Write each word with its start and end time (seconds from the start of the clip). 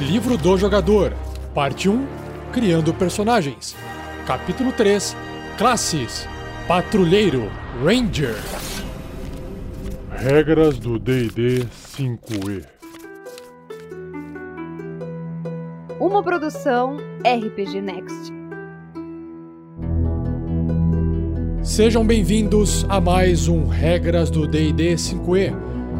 Livro 0.00 0.38
do 0.38 0.56
Jogador, 0.56 1.12
Parte 1.54 1.86
1 1.86 2.06
Criando 2.54 2.94
Personagens, 2.94 3.76
Capítulo 4.26 4.72
3 4.72 5.14
Classes 5.58 6.26
Patrulheiro 6.66 7.50
Ranger. 7.84 8.34
Regras 10.10 10.78
do 10.78 10.98
DD 10.98 11.66
5E. 11.98 12.64
Uma 16.00 16.22
produção 16.22 16.96
RPG 17.18 17.82
Next. 17.82 18.32
Sejam 21.62 22.06
bem-vindos 22.06 22.86
a 22.88 22.98
mais 23.02 23.48
um 23.48 23.66
Regras 23.66 24.30
do 24.30 24.46
DD 24.46 24.94
5E. 24.94 25.52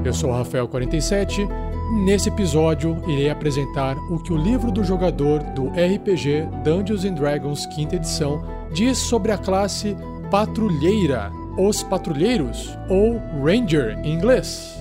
Eu 0.07 0.14
sou 0.14 0.30
o 0.30 0.32
Rafael47 0.32 1.70
Nesse 1.91 2.29
episódio, 2.29 3.03
irei 3.09 3.29
apresentar 3.29 3.97
o 4.09 4.17
que 4.17 4.33
o 4.33 4.37
livro 4.37 4.71
do 4.71 4.85
jogador 4.85 5.43
do 5.43 5.71
RPG 5.71 6.48
Dungeons 6.62 7.05
and 7.05 7.15
Dragons 7.15 7.67
quinta 7.67 7.97
edição 7.97 8.45
diz 8.73 8.97
sobre 8.97 9.33
a 9.33 9.39
classe 9.39 9.97
Patrulheira, 10.31 11.33
os 11.59 11.83
Patrulheiros 11.83 12.79
ou 12.89 13.21
Ranger 13.45 13.98
em 14.05 14.15
inglês. 14.15 14.79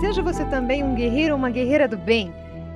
Seja 0.00 0.22
você 0.22 0.44
também 0.44 0.84
um 0.84 0.94
guerreiro 0.94 1.32
ou 1.32 1.38
uma 1.38 1.50
guerreira 1.50 1.88
do 1.88 1.98
bem. 1.98 2.32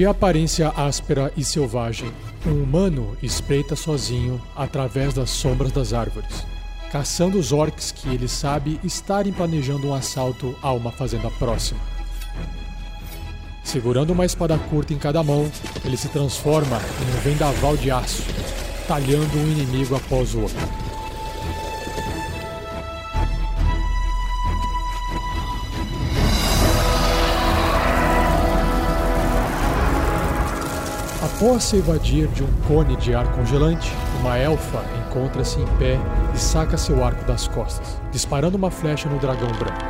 De 0.00 0.06
aparência 0.06 0.70
áspera 0.70 1.30
e 1.36 1.44
selvagem, 1.44 2.10
um 2.46 2.62
humano 2.62 3.18
espreita 3.22 3.76
sozinho 3.76 4.40
através 4.56 5.12
das 5.12 5.28
sombras 5.28 5.72
das 5.72 5.92
árvores, 5.92 6.42
caçando 6.90 7.38
os 7.38 7.52
orcs 7.52 7.92
que 7.92 8.08
ele 8.08 8.26
sabe 8.26 8.80
estarem 8.82 9.30
planejando 9.30 9.88
um 9.88 9.94
assalto 9.94 10.56
a 10.62 10.72
uma 10.72 10.90
fazenda 10.90 11.30
próxima. 11.32 11.78
Segurando 13.62 14.14
uma 14.14 14.24
espada 14.24 14.56
curta 14.70 14.94
em 14.94 14.98
cada 14.98 15.22
mão, 15.22 15.52
ele 15.84 15.98
se 15.98 16.08
transforma 16.08 16.78
em 16.78 17.18
um 17.18 17.20
vendaval 17.20 17.76
de 17.76 17.90
aço, 17.90 18.22
talhando 18.88 19.36
um 19.36 19.52
inimigo 19.52 19.94
após 19.94 20.34
o 20.34 20.40
outro. 20.40 20.89
Após 31.40 31.64
se 31.64 31.76
evadir 31.76 32.28
de 32.28 32.42
um 32.42 32.52
cone 32.68 32.94
de 32.96 33.14
ar 33.14 33.26
congelante, 33.32 33.90
uma 34.20 34.36
elfa 34.36 34.84
encontra-se 34.98 35.58
em 35.58 35.66
pé 35.78 35.98
e 36.34 36.38
saca 36.38 36.76
seu 36.76 37.02
arco 37.02 37.24
das 37.24 37.48
costas, 37.48 37.98
disparando 38.12 38.58
uma 38.58 38.70
flecha 38.70 39.08
no 39.08 39.18
dragão 39.18 39.48
branco. 39.52 39.80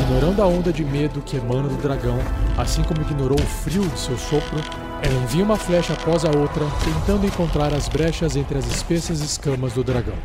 Ignorando 0.00 0.42
a 0.42 0.46
onda 0.48 0.72
de 0.72 0.84
medo 0.84 1.22
que 1.22 1.36
emana 1.36 1.68
do 1.68 1.80
dragão, 1.80 2.18
assim 2.58 2.82
como 2.82 3.02
ignorou 3.02 3.38
o 3.38 3.46
frio 3.46 3.86
de 3.88 4.00
seu 4.00 4.18
sopro, 4.18 4.58
ela 5.00 5.22
envia 5.22 5.44
uma 5.44 5.56
flecha 5.56 5.92
após 5.92 6.24
a 6.24 6.30
outra, 6.30 6.64
tentando 6.84 7.24
encontrar 7.24 7.72
as 7.72 7.88
brechas 7.88 8.34
entre 8.34 8.58
as 8.58 8.66
espessas 8.66 9.20
escamas 9.20 9.74
do 9.74 9.84
dragão. 9.84 10.16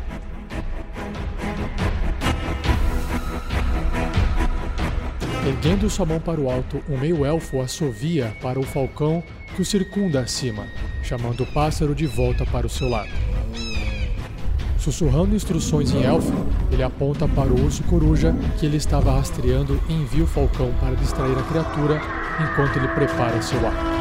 Erguendo 5.50 5.90
sua 5.90 6.06
mão 6.06 6.20
para 6.20 6.40
o 6.40 6.48
alto, 6.48 6.80
um 6.88 6.96
meio-elfo 6.96 7.60
assovia 7.60 8.32
para 8.40 8.60
o 8.60 8.62
falcão 8.62 9.20
que 9.56 9.60
o 9.60 9.64
circunda 9.64 10.20
acima, 10.20 10.64
chamando 11.02 11.42
o 11.42 11.46
pássaro 11.46 11.92
de 11.92 12.06
volta 12.06 12.46
para 12.46 12.68
o 12.68 12.70
seu 12.70 12.88
lado. 12.88 13.10
Sussurrando 14.78 15.34
instruções 15.34 15.92
em 15.92 16.04
elfo, 16.04 16.32
ele 16.70 16.84
aponta 16.84 17.26
para 17.26 17.52
o 17.52 17.64
urso 17.64 17.82
coruja 17.82 18.32
que 18.60 18.64
ele 18.64 18.76
estava 18.76 19.10
rastreando 19.10 19.82
e 19.88 19.92
envia 19.92 20.22
o 20.22 20.28
falcão 20.28 20.72
para 20.78 20.94
distrair 20.94 21.36
a 21.36 21.42
criatura 21.42 22.00
enquanto 22.40 22.76
ele 22.76 22.86
prepara 22.86 23.42
seu 23.42 23.58
arco. 23.66 23.99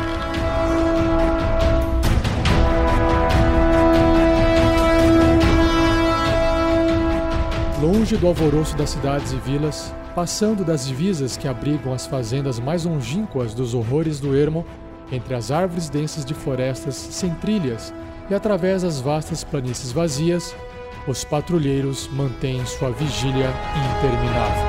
Longe 7.81 8.17
do 8.17 8.27
alvoroço 8.27 8.75
das 8.75 8.89
cidades 8.89 9.31
e 9.31 9.37
vilas, 9.37 9.93
passando 10.13 10.65
das 10.65 10.85
divisas 10.85 11.37
que 11.37 11.47
abrigam 11.47 11.93
as 11.93 12.05
fazendas 12.05 12.59
mais 12.59 12.83
longínquas 12.83 13.53
dos 13.53 13.73
horrores 13.73 14.19
do 14.19 14.35
ermo, 14.35 14.65
entre 15.09 15.33
as 15.33 15.49
árvores 15.49 15.87
densas 15.87 16.25
de 16.25 16.33
florestas 16.33 16.95
sem 16.95 17.33
trilhas 17.35 17.93
e 18.29 18.35
através 18.35 18.83
das 18.83 18.99
vastas 18.99 19.45
planícies 19.45 19.93
vazias, 19.93 20.53
os 21.07 21.23
patrulheiros 21.23 22.09
mantêm 22.11 22.65
sua 22.65 22.91
vigília 22.91 23.49
interminável. 23.95 24.67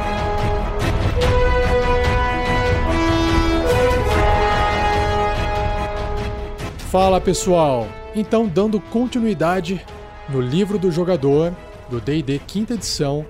Fala 6.91 7.21
pessoal! 7.21 7.89
Então, 8.15 8.47
dando 8.47 8.81
continuidade 8.81 9.85
no 10.29 10.41
livro 10.41 10.79
do 10.79 10.93
jogador 10.93 11.53
do 11.91 12.01
DD 12.01 12.39
quinta 12.47 12.75
edição, 12.75 13.27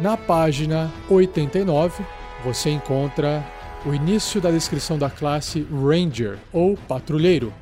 na 0.00 0.16
página 0.16 0.90
89, 1.08 2.04
você 2.44 2.70
encontra 2.70 3.46
o 3.86 3.94
início 3.94 4.40
da 4.40 4.50
descrição 4.50 4.98
da 4.98 5.08
classe 5.08 5.64
Ranger 5.70 6.38
ou 6.52 6.76
Patrulheiro. 6.76 7.52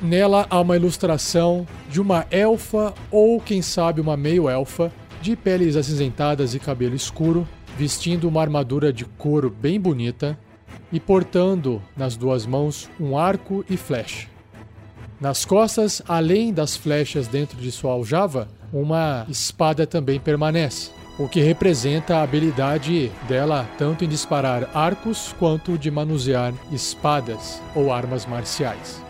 Nela 0.00 0.46
há 0.48 0.60
uma 0.60 0.76
ilustração 0.76 1.66
de 1.90 2.00
uma 2.00 2.26
elfa 2.30 2.94
ou, 3.10 3.40
quem 3.40 3.60
sabe, 3.60 4.00
uma 4.00 4.16
meio-elfa 4.16 4.92
de 5.20 5.34
peles 5.34 5.74
acinzentadas 5.76 6.54
e 6.54 6.60
cabelo 6.60 6.94
escuro, 6.94 7.46
vestindo 7.76 8.28
uma 8.28 8.40
armadura 8.40 8.92
de 8.92 9.04
couro 9.04 9.50
bem 9.50 9.80
bonita 9.80 10.38
e 10.92 11.00
portando 11.00 11.82
nas 11.96 12.16
duas 12.16 12.46
mãos 12.46 12.88
um 12.98 13.18
arco 13.18 13.64
e 13.68 13.76
flecha. 13.76 14.28
Nas 15.20 15.44
costas, 15.44 16.00
além 16.08 16.52
das 16.52 16.76
flechas 16.76 17.26
dentro 17.26 17.58
de 17.58 17.70
sua 17.70 17.92
aljava, 17.92 18.48
uma 18.72 19.26
espada 19.28 19.86
também 19.86 20.20
permanece 20.20 20.90
o 21.18 21.28
que 21.28 21.40
representa 21.40 22.16
a 22.16 22.22
habilidade 22.22 23.12
dela 23.28 23.68
tanto 23.76 24.04
em 24.04 24.08
disparar 24.08 24.70
arcos 24.74 25.34
quanto 25.38 25.76
de 25.76 25.90
manusear 25.90 26.54
espadas 26.72 27.60
ou 27.74 27.92
armas 27.92 28.24
marciais. 28.24 29.02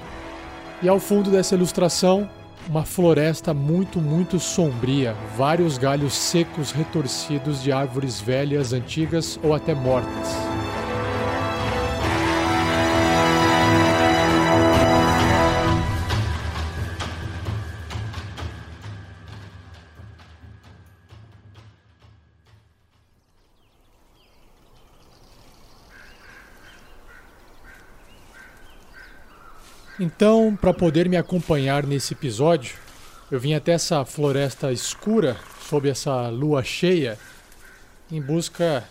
E 0.82 0.88
ao 0.88 0.98
fundo 0.98 1.30
dessa 1.30 1.54
ilustração, 1.54 2.28
uma 2.68 2.84
floresta 2.84 3.54
muito, 3.54 4.00
muito 4.00 4.40
sombria, 4.40 5.14
vários 5.36 5.78
galhos 5.78 6.14
secos 6.14 6.72
retorcidos 6.72 7.62
de 7.62 7.70
árvores 7.70 8.20
velhas, 8.20 8.72
antigas 8.72 9.38
ou 9.42 9.54
até 9.54 9.72
mortas. 9.72 10.69
Então, 30.02 30.56
para 30.58 30.72
poder 30.72 31.10
me 31.10 31.18
acompanhar 31.18 31.86
nesse 31.86 32.14
episódio, 32.14 32.74
eu 33.30 33.38
vim 33.38 33.52
até 33.52 33.72
essa 33.72 34.02
floresta 34.02 34.72
escura, 34.72 35.38
sob 35.68 35.90
essa 35.90 36.30
lua 36.30 36.64
cheia, 36.64 37.18
em 38.10 38.18
busca 38.18 38.82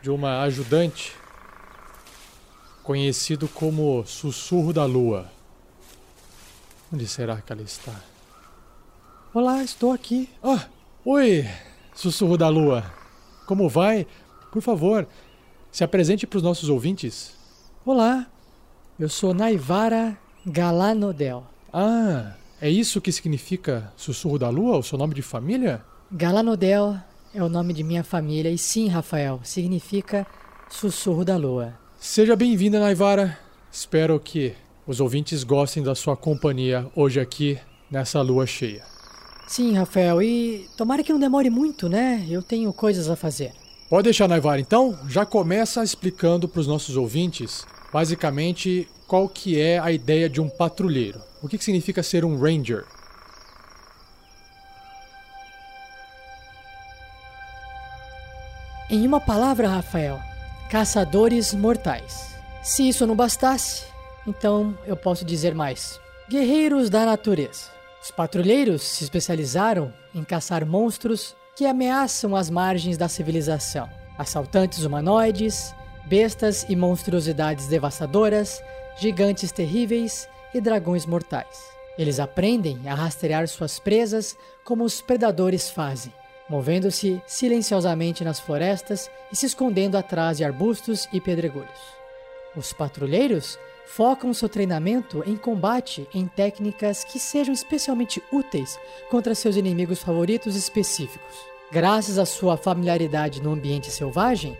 de 0.00 0.08
uma 0.08 0.40
ajudante, 0.40 1.12
conhecido 2.82 3.46
como 3.48 4.02
Sussurro 4.06 4.72
da 4.72 4.86
Lua. 4.86 5.30
Onde 6.90 7.06
será 7.06 7.42
que 7.42 7.52
ela 7.52 7.60
está? 7.60 7.92
Olá, 9.34 9.62
estou 9.62 9.92
aqui. 9.92 10.30
Ah, 10.42 10.64
oi, 11.04 11.46
sussurro 11.94 12.38
da 12.38 12.48
lua. 12.48 12.82
Como 13.44 13.68
vai? 13.68 14.06
Por 14.50 14.62
favor, 14.62 15.06
se 15.70 15.84
apresente 15.84 16.26
para 16.26 16.38
os 16.38 16.42
nossos 16.42 16.70
ouvintes. 16.70 17.34
Olá, 17.84 18.26
eu 18.98 19.08
sou 19.08 19.34
Naivara 19.34 20.16
Galanodel. 20.46 21.44
Ah, 21.72 22.34
é 22.60 22.70
isso 22.70 23.00
que 23.00 23.10
significa 23.10 23.92
sussurro 23.96 24.38
da 24.38 24.48
lua, 24.48 24.78
o 24.78 24.82
seu 24.82 24.96
nome 24.96 25.14
de 25.14 25.22
família? 25.22 25.82
Galanodel 26.12 26.96
é 27.34 27.42
o 27.42 27.48
nome 27.48 27.72
de 27.72 27.82
minha 27.82 28.04
família 28.04 28.50
e 28.50 28.56
sim, 28.56 28.88
Rafael, 28.88 29.40
significa 29.42 30.24
sussurro 30.68 31.24
da 31.24 31.36
lua. 31.36 31.74
Seja 31.98 32.36
bem-vinda, 32.36 32.78
Naivara. 32.78 33.36
Espero 33.72 34.20
que 34.20 34.54
os 34.86 35.00
ouvintes 35.00 35.42
gostem 35.42 35.82
da 35.82 35.94
sua 35.94 36.16
companhia 36.16 36.86
hoje 36.94 37.18
aqui 37.18 37.58
nessa 37.90 38.20
lua 38.20 38.46
cheia. 38.46 38.84
Sim, 39.48 39.74
Rafael, 39.74 40.22
e 40.22 40.68
tomara 40.76 41.02
que 41.02 41.12
não 41.12 41.18
demore 41.18 41.50
muito, 41.50 41.88
né? 41.88 42.24
Eu 42.30 42.42
tenho 42.42 42.72
coisas 42.72 43.10
a 43.10 43.16
fazer. 43.16 43.52
Pode 43.90 44.04
deixar, 44.04 44.28
Naivara. 44.28 44.60
Então, 44.60 44.98
já 45.08 45.26
começa 45.26 45.82
explicando 45.82 46.48
para 46.48 46.60
os 46.60 46.66
nossos 46.66 46.96
ouvintes, 46.96 47.66
basicamente, 47.94 48.88
qual 49.06 49.28
que 49.28 49.60
é 49.60 49.78
a 49.78 49.92
ideia 49.92 50.28
de 50.28 50.40
um 50.40 50.48
patrulheiro. 50.48 51.22
O 51.40 51.46
que, 51.46 51.56
que 51.56 51.62
significa 51.62 52.02
ser 52.02 52.24
um 52.24 52.36
ranger? 52.36 52.84
Em 58.90 59.06
uma 59.06 59.20
palavra, 59.20 59.68
Rafael, 59.68 60.18
caçadores 60.68 61.54
mortais. 61.54 62.34
Se 62.64 62.88
isso 62.88 63.06
não 63.06 63.14
bastasse, 63.14 63.84
então 64.26 64.76
eu 64.86 64.96
posso 64.96 65.24
dizer 65.24 65.54
mais. 65.54 66.00
Guerreiros 66.28 66.90
da 66.90 67.06
natureza. 67.06 67.70
Os 68.02 68.10
patrulheiros 68.10 68.82
se 68.82 69.04
especializaram 69.04 69.94
em 70.12 70.24
caçar 70.24 70.66
monstros 70.66 71.36
que 71.54 71.64
ameaçam 71.64 72.34
as 72.34 72.50
margens 72.50 72.96
da 72.96 73.06
civilização. 73.06 73.88
Assaltantes 74.18 74.82
humanoides, 74.82 75.72
bestas 76.06 76.64
e 76.68 76.76
monstruosidades 76.76 77.66
devastadoras, 77.66 78.62
gigantes 78.96 79.50
terríveis 79.50 80.28
e 80.52 80.60
dragões 80.60 81.06
mortais. 81.06 81.74
Eles 81.98 82.18
aprendem 82.18 82.88
a 82.88 82.94
rastrear 82.94 83.46
suas 83.48 83.78
presas 83.78 84.36
como 84.64 84.84
os 84.84 85.00
predadores 85.00 85.70
fazem, 85.70 86.12
movendo-se 86.48 87.22
silenciosamente 87.26 88.24
nas 88.24 88.40
florestas 88.40 89.10
e 89.32 89.36
se 89.36 89.46
escondendo 89.46 89.96
atrás 89.96 90.38
de 90.38 90.44
arbustos 90.44 91.08
e 91.12 91.20
pedregulhos. 91.20 91.94
Os 92.56 92.72
patrulheiros 92.72 93.58
focam 93.86 94.32
seu 94.32 94.48
treinamento 94.48 95.22
em 95.26 95.36
combate 95.36 96.08
em 96.12 96.26
técnicas 96.26 97.04
que 97.04 97.18
sejam 97.18 97.52
especialmente 97.52 98.22
úteis 98.32 98.78
contra 99.10 99.34
seus 99.34 99.56
inimigos 99.56 100.00
favoritos 100.00 100.56
específicos. 100.56 101.34
Graças 101.70 102.18
à 102.18 102.24
sua 102.24 102.56
familiaridade 102.56 103.42
no 103.42 103.52
ambiente 103.52 103.90
selvagem, 103.90 104.56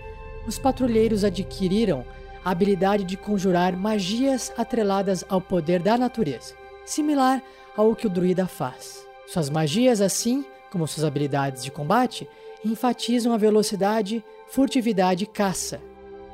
os 0.47 0.59
patrulheiros 0.59 1.25
adquiriram 1.25 2.05
a 2.45 2.51
habilidade 2.51 3.05
de 3.05 3.17
conjurar 3.17 3.77
magias 3.77 4.53
atreladas 4.57 5.25
ao 5.29 5.41
poder 5.41 5.81
da 5.83 5.97
natureza, 5.97 6.55
similar 6.85 7.43
ao 7.77 7.95
que 7.97 8.07
o 8.07 8.11
druida 8.11 8.47
faz. 8.47 9.07
Suas 9.27 9.49
magias, 9.49 10.01
assim 10.01 10.45
como 10.71 10.87
suas 10.87 11.05
habilidades 11.05 11.63
de 11.63 11.71
combate, 11.71 12.29
enfatizam 12.65 13.33
a 13.33 13.37
velocidade, 13.37 14.25
furtividade 14.49 15.25
e 15.25 15.27
caça, 15.27 15.81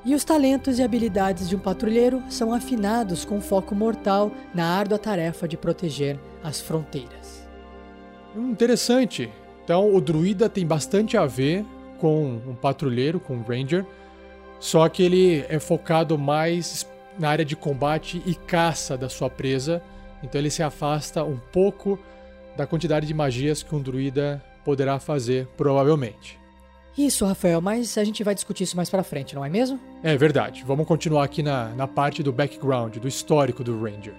e 0.05 0.15
os 0.15 0.25
talentos 0.25 0.79
e 0.79 0.83
habilidades 0.83 1.49
de 1.49 1.55
um 1.55 1.59
patrulheiro 1.59 2.23
são 2.31 2.55
afinados 2.55 3.25
com 3.25 3.39
foco 3.41 3.75
mortal 3.75 4.33
na 4.55 4.65
árdua 4.65 4.99
tarefa 4.99 5.47
de 5.47 5.59
proteger 5.59 6.19
as 6.43 6.59
fronteiras. 6.59 7.47
Hum, 8.35 8.51
interessante. 8.51 9.31
Então, 9.63 9.95
o 9.95 10.01
druida 10.01 10.49
tem 10.49 10.67
bastante 10.67 11.19
a 11.19 11.27
ver 11.27 11.67
com 11.99 12.41
um 12.47 12.55
patrulheiro, 12.55 13.21
com 13.21 13.37
um 13.37 13.43
ranger, 13.43 13.85
só 14.61 14.89
que 14.89 15.03
ele 15.03 15.45
é 15.49 15.59
focado 15.59 16.17
mais 16.17 16.87
na 17.19 17.29
área 17.29 17.45
de 17.45 17.57
combate 17.57 18.23
e 18.25 18.35
caça 18.35 18.97
da 18.97 19.09
sua 19.09 19.29
presa, 19.29 19.83
então 20.23 20.41
ele 20.41 20.51
se 20.51 20.63
afasta 20.63 21.25
um 21.25 21.39
pouco 21.51 21.99
da 22.57 22.67
quantidade 22.67 23.07
de 23.07 23.15
magias 23.15 23.63
que 23.63 23.75
um 23.75 23.81
druida 23.81 24.43
poderá 24.65 25.01
fazer, 25.01 25.49
provavelmente. 25.57 26.39
Isso, 26.97 27.25
Rafael, 27.25 27.61
mas 27.61 27.97
a 27.97 28.05
gente 28.05 28.23
vai 28.23 28.35
discutir 28.35 28.65
isso 28.65 28.77
mais 28.77 28.91
pra 28.91 29.03
frente, 29.03 29.35
não 29.35 29.45
é 29.45 29.49
mesmo? 29.49 29.81
É 30.03 30.17
verdade. 30.17 30.65
Vamos 30.67 30.87
continuar 30.87 31.25
aqui 31.25 31.43
na, 31.43 31.69
na 31.71 31.87
parte 31.87 32.23
do 32.23 32.33
background, 32.33 32.99
do 32.99 33.09
histórico 33.09 33.65
do 33.65 33.81
Ranger. 33.83 34.15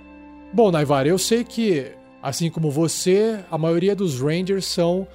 Bom, 0.53 0.71
Naivar, 0.71 1.05
eu 1.05 1.17
sei 1.17 1.43
que, 1.43 1.91
assim 2.21 2.49
como 2.49 2.71
você, 2.71 3.39
a 3.51 3.57
maioria 3.57 3.95
dos 3.95 4.19
Rangers 4.19 4.65
são 4.65 5.07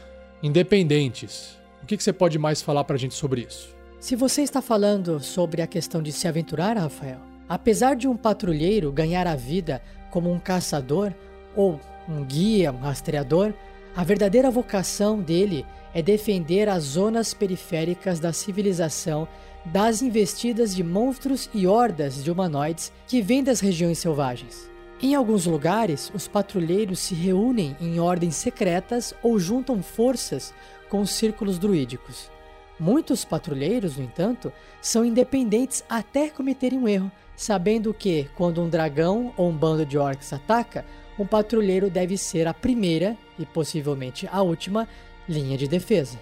independentes. 0.43 1.59
O 1.83 1.87
que, 1.87 1.97
que 1.97 2.03
você 2.03 2.13
pode 2.13 2.39
mais 2.39 2.63
falar 2.63 2.85
pra 2.85 2.97
gente 2.97 3.15
sobre 3.15 3.43
isso? 3.43 3.76
Se 4.07 4.15
você 4.15 4.43
está 4.43 4.63
falando 4.63 5.19
sobre 5.19 5.61
a 5.61 5.67
questão 5.67 6.01
de 6.01 6.13
se 6.13 6.29
aventurar, 6.29 6.77
Rafael, 6.77 7.19
apesar 7.49 7.97
de 7.97 8.07
um 8.07 8.17
patrulheiro 8.17 8.93
ganhar 8.93 9.27
a 9.27 9.35
vida 9.35 9.83
como 10.13 10.31
um 10.31 10.39
caçador 10.39 11.13
ou 11.57 11.81
um 12.09 12.23
guia, 12.23 12.71
um 12.71 12.79
rastreador, 12.79 13.53
a 13.97 14.05
verdadeira 14.05 14.49
vocação 14.49 15.21
dele 15.21 15.67
é 15.93 16.01
defender 16.03 16.69
as 16.69 16.85
zonas 16.85 17.35
periféricas 17.35 18.21
da 18.21 18.33
civilização 18.33 19.27
das 19.65 20.03
investidas 20.03 20.73
de 20.73 20.85
monstros 20.85 21.51
e 21.53 21.67
hordas 21.67 22.23
de 22.23 22.31
humanoides 22.31 22.93
que 23.09 23.21
vêm 23.21 23.43
das 23.43 23.59
regiões 23.59 23.99
selvagens. 23.99 24.71
Em 25.03 25.17
alguns 25.17 25.47
lugares, 25.47 26.13
os 26.15 26.29
patrulheiros 26.29 27.01
se 27.01 27.13
reúnem 27.17 27.77
em 27.81 27.99
ordens 27.99 28.37
secretas 28.37 29.13
ou 29.21 29.37
juntam 29.37 29.83
forças 29.83 30.55
com 30.89 31.01
os 31.01 31.11
círculos 31.11 31.59
druídicos. 31.59 32.36
Muitos 32.79 33.25
patrulheiros, 33.25 33.97
no 33.97 34.05
entanto, 34.05 34.53
são 34.81 35.05
independentes 35.05 35.83
até 35.89 36.29
cometerem 36.29 36.79
um 36.79 36.87
erro, 36.87 37.11
sabendo 37.35 37.95
que, 37.95 38.29
quando 38.37 38.63
um 38.63 38.69
dragão 38.69 39.33
ou 39.37 39.49
um 39.49 39.57
bando 39.57 39.87
de 39.87 39.97
orcs 39.97 40.33
ataca, 40.33 40.85
um 41.19 41.27
patrulheiro 41.27 41.89
deve 41.89 42.19
ser 42.19 42.47
a 42.47 42.53
primeira 42.53 43.17
e 43.39 43.47
possivelmente 43.47 44.29
a 44.31 44.43
última 44.43 44.87
linha 45.29 45.57
de 45.57 45.67
defesa. 45.67 46.21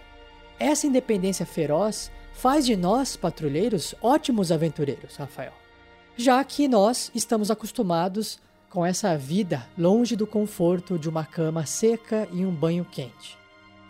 Essa 0.58 0.86
independência 0.86 1.44
feroz 1.44 2.10
faz 2.32 2.64
de 2.64 2.76
nós, 2.76 3.16
patrulheiros, 3.16 3.94
ótimos 4.00 4.52
aventureiros, 4.52 5.16
Rafael. 5.16 5.52
Já 6.16 6.42
que 6.44 6.68
nós 6.68 7.10
estamos 7.14 7.50
acostumados 7.50 8.38
com 8.70 8.86
essa 8.86 9.16
vida 9.16 9.66
longe 9.76 10.14
do 10.14 10.26
conforto 10.26 10.99
de 10.99 11.08
uma 11.08 11.25
cama 11.25 11.66
seca 11.66 12.28
e 12.32 12.44
um 12.44 12.52
banho 12.52 12.84
quente. 12.84 13.37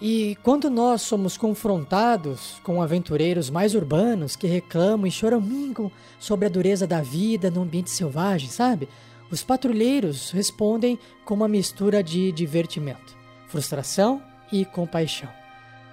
E 0.06 0.36
quando 0.42 0.68
nós 0.68 1.00
somos 1.00 1.38
confrontados 1.38 2.60
com 2.62 2.82
aventureiros 2.82 3.48
mais 3.48 3.74
urbanos 3.74 4.36
que 4.36 4.46
reclamam 4.46 5.06
e 5.06 5.10
choramingam 5.10 5.90
sobre 6.18 6.44
a 6.44 6.50
dureza 6.50 6.86
da 6.86 7.00
vida 7.00 7.50
no 7.50 7.62
ambiente 7.62 7.88
selvagem, 7.88 8.50
sabe? 8.50 8.86
Os 9.30 9.42
patrulheiros 9.42 10.30
respondem 10.30 10.98
com 11.24 11.32
uma 11.32 11.48
mistura 11.48 12.02
de 12.02 12.30
divertimento, 12.32 13.16
frustração 13.48 14.22
e 14.52 14.66
compaixão. 14.66 15.30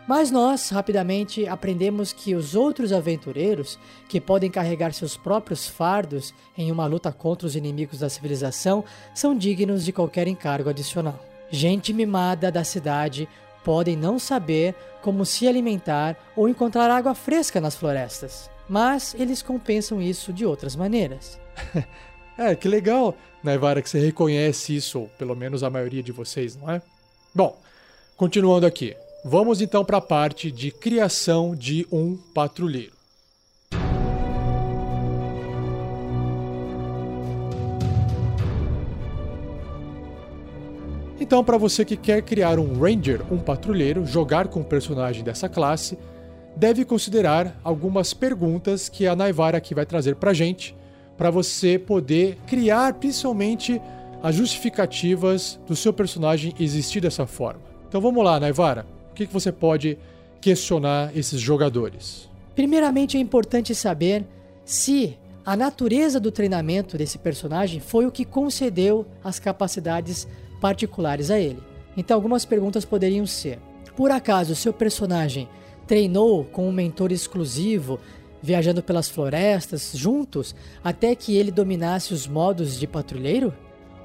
Mas 0.06 0.30
nós, 0.30 0.70
rapidamente, 0.72 1.48
aprendemos 1.48 2.12
que 2.12 2.36
os 2.36 2.54
outros 2.54 2.92
aventureiros, 2.92 3.80
que 4.10 4.20
podem 4.20 4.52
carregar 4.52 4.92
seus 4.92 5.16
próprios 5.16 5.70
fardos 5.70 6.34
em 6.58 6.70
uma 6.70 6.86
luta 6.86 7.14
contra 7.14 7.48
os 7.48 7.56
inimigos 7.56 8.00
da 8.00 8.10
civilização, 8.10 8.84
são 9.16 9.34
dignos 9.34 9.86
de 9.86 9.94
qualquer 9.94 10.28
encargo 10.28 10.70
adicional. 10.70 11.18
Gente 11.50 11.94
mimada 11.94 12.52
da 12.52 12.66
cidade 12.66 13.30
podem 13.64 13.96
não 13.96 14.20
saber 14.20 14.76
como 15.02 15.26
se 15.26 15.48
alimentar 15.48 16.18
ou 16.36 16.48
encontrar 16.48 16.90
água 16.92 17.16
fresca 17.16 17.60
nas 17.60 17.76
florestas, 17.76 18.50
mas 18.70 19.16
eles 19.18 19.42
compensam 19.42 20.02
isso 20.02 20.32
de 20.32 20.46
outras 20.46 20.76
maneiras. 20.76 21.40
é, 22.38 22.56
que 22.56 22.68
legal, 22.68 23.16
Naivara, 23.44 23.82
que 23.82 23.90
você 23.90 24.00
reconhece 24.00 24.76
isso, 24.76 25.02
ou 25.02 25.08
pelo 25.18 25.36
menos 25.36 25.64
a 25.64 25.70
maioria 25.70 26.04
de 26.04 26.12
vocês, 26.12 26.56
não 26.56 26.70
é? 26.70 26.82
Bom, 27.34 27.58
Continuando 28.22 28.68
aqui, 28.68 28.96
vamos 29.26 29.62
então 29.62 29.84
para 29.84 29.98
a 29.98 30.02
parte 30.02 30.52
de 30.52 30.70
criação 30.70 31.56
de 31.56 31.88
um 31.92 32.16
patrulheiro. 32.16 32.91
Então, 41.32 41.46
para 41.46 41.58
você 41.58 41.86
que 41.86 41.96
quer 41.96 42.22
criar 42.24 42.60
um 42.60 42.78
Ranger, 42.78 43.22
um 43.32 43.38
patrulheiro, 43.38 44.06
jogar 44.06 44.50
com 44.50 44.60
um 44.60 44.64
personagem 44.66 45.24
dessa 45.24 45.48
classe, 45.48 45.98
deve 46.58 46.84
considerar 46.84 47.58
algumas 47.64 48.14
perguntas 48.14 48.90
que 48.90 49.08
a 49.08 49.16
Naivara 49.16 49.58
aqui 49.58 49.74
vai 49.74 49.86
trazer 49.86 50.18
para 50.18 50.34
gente, 50.34 50.76
para 51.18 51.32
você 51.32 51.80
poder 51.80 52.38
criar 52.46 52.96
principalmente 52.96 53.82
as 54.22 54.36
justificativas 54.36 55.58
do 55.66 55.74
seu 55.74 55.94
personagem 55.94 56.54
existir 56.60 57.00
dessa 57.00 57.26
forma. 57.26 57.62
Então 57.88 58.02
vamos 58.02 58.26
lá, 58.26 58.38
Naivara. 58.38 58.86
O 59.12 59.14
que, 59.14 59.26
que 59.26 59.32
você 59.32 59.54
pode 59.54 59.98
questionar 60.42 61.16
esses 61.16 61.40
jogadores? 61.40 62.30
Primeiramente, 62.54 63.16
é 63.16 63.22
importante 63.22 63.74
saber 63.74 64.26
se 64.66 65.18
a 65.46 65.56
natureza 65.56 66.20
do 66.20 66.30
treinamento 66.30 66.98
desse 66.98 67.18
personagem 67.18 67.80
foi 67.80 68.06
o 68.06 68.12
que 68.12 68.26
concedeu 68.26 69.06
as 69.24 69.40
capacidades 69.40 70.28
particulares 70.62 71.30
a 71.32 71.38
ele. 71.38 71.60
Então, 71.98 72.16
algumas 72.16 72.46
perguntas 72.46 72.86
poderiam 72.86 73.26
ser: 73.26 73.60
por 73.98 74.12
acaso 74.12 74.56
seu 74.56 74.72
personagem 74.72 75.50
treinou 75.86 76.46
com 76.46 76.70
um 76.70 76.72
mentor 76.72 77.12
exclusivo, 77.12 78.00
viajando 78.42 78.82
pelas 78.82 79.10
florestas 79.10 79.92
juntos 79.94 80.56
até 80.84 81.14
que 81.16 81.36
ele 81.36 81.52
dominasse 81.52 82.14
os 82.14 82.28
modos 82.28 82.80
de 82.80 82.88
patrulheiro? 82.88 83.54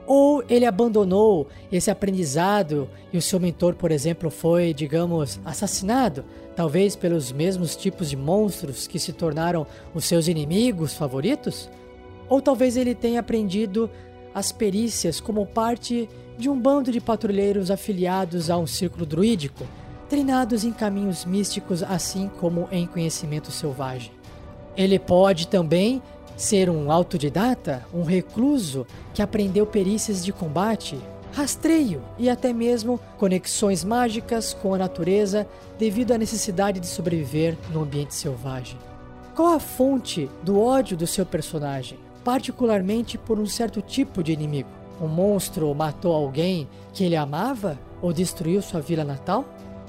Ou 0.07 0.45
ele 0.49 0.65
abandonou 0.65 1.49
esse 1.71 1.91
aprendizado 1.91 2.89
e 3.13 3.19
o 3.19 3.23
seu 3.23 3.41
mentor, 3.41 3.75
por 3.75 3.91
exemplo, 3.91 4.31
foi, 4.31 4.73
digamos, 4.73 5.41
assassinado, 5.45 6.25
talvez 6.55 6.95
pelos 6.95 7.33
mesmos 7.33 7.75
tipos 7.75 8.09
de 8.09 8.17
monstros 8.17 8.87
que 8.87 9.01
se 9.01 9.13
tornaram 9.13 9.67
os 9.93 10.05
seus 10.05 10.29
inimigos 10.29 10.95
favoritos? 10.95 11.69
Ou 12.29 12.41
talvez 12.41 12.77
ele 12.77 12.95
tenha 12.95 13.19
aprendido 13.19 13.91
as 14.37 14.53
perícias 14.53 15.19
como 15.19 15.45
parte 15.45 16.09
de 16.39 16.49
um 16.49 16.61
bando 16.61 16.93
de 16.93 17.01
patrulheiros 17.01 17.73
afiliados 17.73 18.51
a 18.51 18.57
um 18.57 18.69
círculo 18.69 19.05
druídico, 19.05 19.67
treinados 20.09 20.63
em 20.63 20.71
caminhos 20.71 21.25
místicos 21.25 21.83
assim 21.83 22.31
como 22.39 22.69
em 22.71 22.87
conhecimento 22.87 23.51
selvagem. 23.51 24.13
Ele 24.77 24.99
pode 24.99 25.49
também 25.49 26.01
Ser 26.37 26.69
um 26.69 26.93
autodidata, 26.93 27.87
um 27.95 28.03
recluso 28.03 28.87
que 29.15 29.23
aprendeu 29.23 29.67
perícias 29.67 30.23
de 30.23 30.35
combate, 30.35 30.99
rastreio 31.33 32.03
e 32.19 32.29
até 32.29 32.53
mesmo 32.53 33.01
conexões 33.17 33.83
mágicas 33.83 34.53
com 34.53 34.75
a 34.75 34.79
natureza 34.79 35.47
devido 35.79 36.13
à 36.13 36.19
necessidade 36.19 36.79
de 36.79 36.87
sobreviver 36.87 37.57
no 37.73 37.83
ambiente 37.83 38.15
selvagem. 38.15 38.79
Qual 39.35 39.55
a 39.55 39.59
fonte 39.59 40.29
do 40.43 40.61
ódio 40.61 40.95
do 40.95 41.07
seu 41.07 41.25
personagem, 41.25 41.99
particularmente 42.27 43.17
por 43.17 43.39
um 43.39 43.47
certo 43.47 43.81
tipo 43.81 44.21
de 44.21 44.33
inimigo? 44.33 44.69
Um 45.01 45.07
monstro 45.07 45.73
matou 45.73 46.13
alguém 46.13 46.69
que 46.93 47.05
ele 47.05 47.15
amava 47.15 47.79
ou 48.03 48.13
destruiu 48.13 48.61
sua 48.61 48.81
vila 48.81 49.05
natal? 49.05 49.45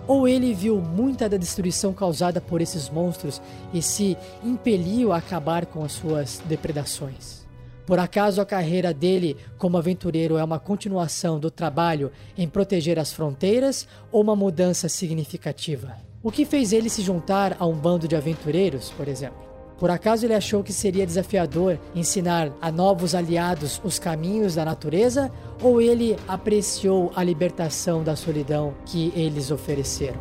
Ou 0.06 0.28
ele 0.28 0.54
viu 0.54 0.80
muita 0.80 1.28
da 1.28 1.36
destruição 1.36 1.94
causada 1.94 2.40
por 2.40 2.62
esses 2.62 2.92
monstros 2.92 3.42
e 3.74 3.82
se 3.82 4.16
impeliu 4.44 5.12
a 5.12 5.18
acabar 5.18 5.66
com 5.66 5.84
as 5.84 5.94
suas 5.94 6.40
depredações? 6.46 7.48
Por 7.88 7.98
acaso 7.98 8.40
a 8.40 8.46
carreira 8.46 8.94
dele 8.94 9.36
como 9.58 9.76
aventureiro 9.76 10.38
é 10.38 10.44
uma 10.44 10.60
continuação 10.60 11.40
do 11.40 11.50
trabalho 11.50 12.12
em 12.38 12.48
proteger 12.48 13.00
as 13.00 13.12
fronteiras 13.12 13.88
ou 14.12 14.22
uma 14.22 14.36
mudança 14.36 14.88
significativa? 14.88 15.98
O 16.22 16.32
que 16.32 16.46
fez 16.46 16.72
ele 16.72 16.88
se 16.88 17.02
juntar 17.02 17.58
a 17.58 17.66
um 17.66 17.74
bando 17.74 18.08
de 18.08 18.16
aventureiros, 18.16 18.92
por 18.92 19.08
exemplo? 19.08 19.47
Por 19.80 19.92
acaso 19.92 20.26
ele 20.26 20.34
achou 20.34 20.64
que 20.64 20.74
seria 20.74 21.06
desafiador 21.06 21.78
ensinar 21.94 22.52
a 22.62 22.72
novos 22.72 23.14
aliados 23.14 23.80
os 23.84 24.00
caminhos 24.00 24.56
da 24.56 24.66
natureza 24.66 25.32
ou 25.62 25.80
ele 25.80 26.18
apreciou 26.28 27.12
a 27.16 27.24
libertação 27.24 28.04
da 28.04 28.16
solidão 28.16 28.74
que 28.86 29.14
eles 29.16 29.52
ofereceram? 29.52 30.20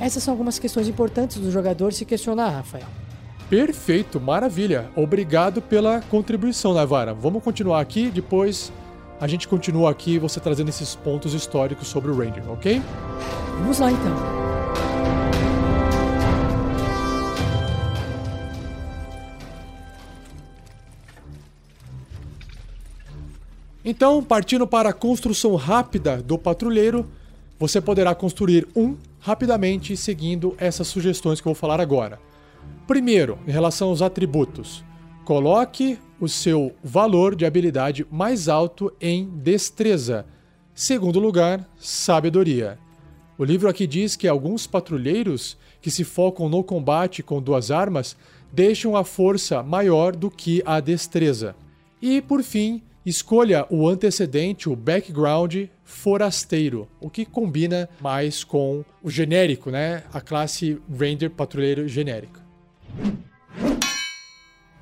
Essas 0.00 0.22
são 0.22 0.32
algumas 0.32 0.58
questões 0.58 0.88
importantes 0.88 1.38
do 1.38 1.50
jogador 1.50 1.92
se 1.92 2.04
questionar, 2.04 2.48
Rafael. 2.48 2.86
Perfeito, 3.48 4.20
maravilha. 4.20 4.90
Obrigado 4.96 5.60
pela 5.60 6.00
contribuição, 6.00 6.72
Navara. 6.72 7.12
Vamos 7.12 7.42
continuar 7.42 7.80
aqui, 7.80 8.10
depois 8.10 8.72
a 9.20 9.26
gente 9.26 9.46
continua 9.46 9.90
aqui 9.90 10.18
você 10.18 10.40
trazendo 10.40 10.70
esses 10.70 10.94
pontos 10.94 11.34
históricos 11.34 11.88
sobre 11.88 12.10
o 12.10 12.16
Ranger, 12.16 12.50
ok? 12.50 12.82
Vamos 13.58 13.78
lá 13.78 13.92
então. 13.92 14.93
Então, 23.84 24.22
partindo 24.22 24.66
para 24.66 24.88
a 24.88 24.94
construção 24.94 25.54
rápida 25.56 26.22
do 26.22 26.38
patrulheiro, 26.38 27.06
você 27.58 27.80
poderá 27.80 28.14
construir 28.14 28.66
um 28.74 28.96
rapidamente 29.20 29.94
seguindo 29.96 30.54
essas 30.58 30.88
sugestões 30.88 31.40
que 31.40 31.46
eu 31.46 31.52
vou 31.52 31.60
falar 31.60 31.80
agora. 31.80 32.18
Primeiro, 32.86 33.38
em 33.46 33.50
relação 33.50 33.88
aos 33.88 34.00
atributos, 34.00 34.82
coloque 35.24 35.98
o 36.18 36.28
seu 36.28 36.74
valor 36.82 37.36
de 37.36 37.44
habilidade 37.44 38.06
mais 38.10 38.48
alto 38.48 38.90
em 39.00 39.28
destreza. 39.28 40.24
Segundo 40.74 41.20
lugar, 41.20 41.68
sabedoria. 41.76 42.78
O 43.36 43.44
livro 43.44 43.68
aqui 43.68 43.86
diz 43.86 44.16
que 44.16 44.28
alguns 44.28 44.66
patrulheiros 44.66 45.58
que 45.82 45.90
se 45.90 46.04
focam 46.04 46.48
no 46.48 46.64
combate 46.64 47.22
com 47.22 47.42
duas 47.42 47.70
armas 47.70 48.16
deixam 48.52 48.96
a 48.96 49.04
força 49.04 49.62
maior 49.62 50.14
do 50.14 50.30
que 50.30 50.62
a 50.64 50.80
destreza. 50.80 51.54
E, 52.00 52.22
por 52.22 52.42
fim, 52.42 52.82
Escolha 53.04 53.66
o 53.68 53.86
antecedente, 53.86 54.66
o 54.66 54.74
background 54.74 55.66
forasteiro, 55.82 56.88
o 56.98 57.10
que 57.10 57.26
combina 57.26 57.86
mais 58.00 58.42
com 58.42 58.82
o 59.02 59.10
genérico, 59.10 59.70
né? 59.70 60.04
A 60.10 60.22
classe 60.22 60.80
Ranger 60.90 61.30
Patrulheiro 61.30 61.86
genérica. 61.86 62.40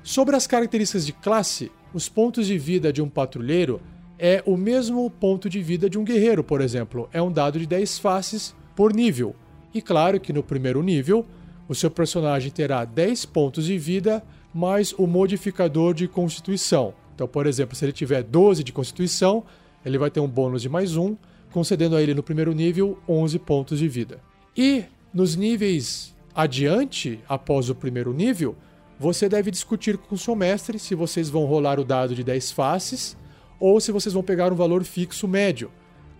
Sobre 0.01 0.37
as 0.37 0.47
características 0.47 1.05
de 1.05 1.11
classe, 1.11 1.69
os 1.93 2.07
pontos 2.07 2.47
de 2.47 2.57
vida 2.57 2.93
de 2.93 3.01
um 3.01 3.09
patrulheiro 3.09 3.81
é 4.17 4.41
o 4.45 4.55
mesmo 4.55 5.09
ponto 5.09 5.49
de 5.49 5.61
vida 5.61 5.89
de 5.89 5.99
um 5.99 6.05
guerreiro, 6.05 6.45
por 6.45 6.61
exemplo. 6.61 7.09
É 7.11 7.21
um 7.21 7.31
dado 7.31 7.59
de 7.59 7.67
10 7.67 7.99
faces 7.99 8.55
por 8.73 8.93
nível. 8.93 9.35
E 9.73 9.81
claro 9.81 10.17
que 10.17 10.31
no 10.31 10.41
primeiro 10.41 10.81
nível, 10.81 11.25
o 11.67 11.75
seu 11.75 11.91
personagem 11.91 12.51
terá 12.51 12.85
10 12.85 13.25
pontos 13.25 13.65
de 13.65 13.77
vida 13.77 14.23
mais 14.53 14.93
o 14.93 15.05
modificador 15.07 15.93
de 15.93 16.07
constituição. 16.07 16.93
Então, 17.13 17.27
por 17.27 17.45
exemplo, 17.45 17.75
se 17.75 17.85
ele 17.85 17.91
tiver 17.91 18.23
12 18.23 18.63
de 18.63 18.71
constituição, 18.71 19.43
ele 19.85 19.97
vai 19.97 20.09
ter 20.09 20.19
um 20.19 20.27
bônus 20.27 20.61
de 20.61 20.69
mais 20.69 20.95
um, 20.95 21.15
concedendo 21.51 21.95
a 21.95 22.01
ele 22.01 22.13
no 22.13 22.23
primeiro 22.23 22.53
nível 22.53 22.97
11 23.07 23.37
pontos 23.39 23.79
de 23.79 23.87
vida. 23.87 24.19
E 24.55 24.85
nos 25.13 25.35
níveis 25.35 26.15
adiante, 26.33 27.19
após 27.29 27.69
o 27.69 27.75
primeiro 27.75 28.13
nível, 28.13 28.55
você 28.99 29.27
deve 29.27 29.51
discutir 29.51 29.97
com 29.97 30.15
o 30.15 30.17
seu 30.17 30.35
mestre 30.35 30.79
se 30.79 30.95
vocês 30.95 31.29
vão 31.29 31.45
rolar 31.45 31.79
o 31.79 31.83
dado 31.83 32.15
de 32.15 32.23
10 32.23 32.51
faces 32.51 33.17
ou 33.59 33.79
se 33.79 33.91
vocês 33.91 34.13
vão 34.13 34.23
pegar 34.23 34.51
um 34.51 34.55
valor 34.55 34.83
fixo 34.83 35.27
médio. 35.27 35.71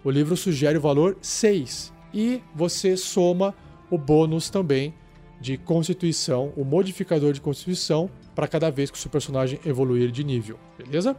O 0.03 0.11
livro 0.11 0.35
sugere 0.35 0.77
o 0.77 0.81
valor 0.81 1.17
6 1.21 1.93
e 2.13 2.41
você 2.53 2.95
soma 2.97 3.55
o 3.89 3.97
bônus 3.97 4.49
também 4.49 4.93
de 5.39 5.57
constituição, 5.57 6.53
o 6.55 6.63
modificador 6.63 7.33
de 7.33 7.41
constituição, 7.41 8.09
para 8.35 8.47
cada 8.47 8.69
vez 8.69 8.89
que 8.89 8.97
o 8.97 8.99
seu 8.99 9.09
personagem 9.09 9.59
evoluir 9.65 10.11
de 10.11 10.23
nível, 10.23 10.59
beleza? 10.77 11.15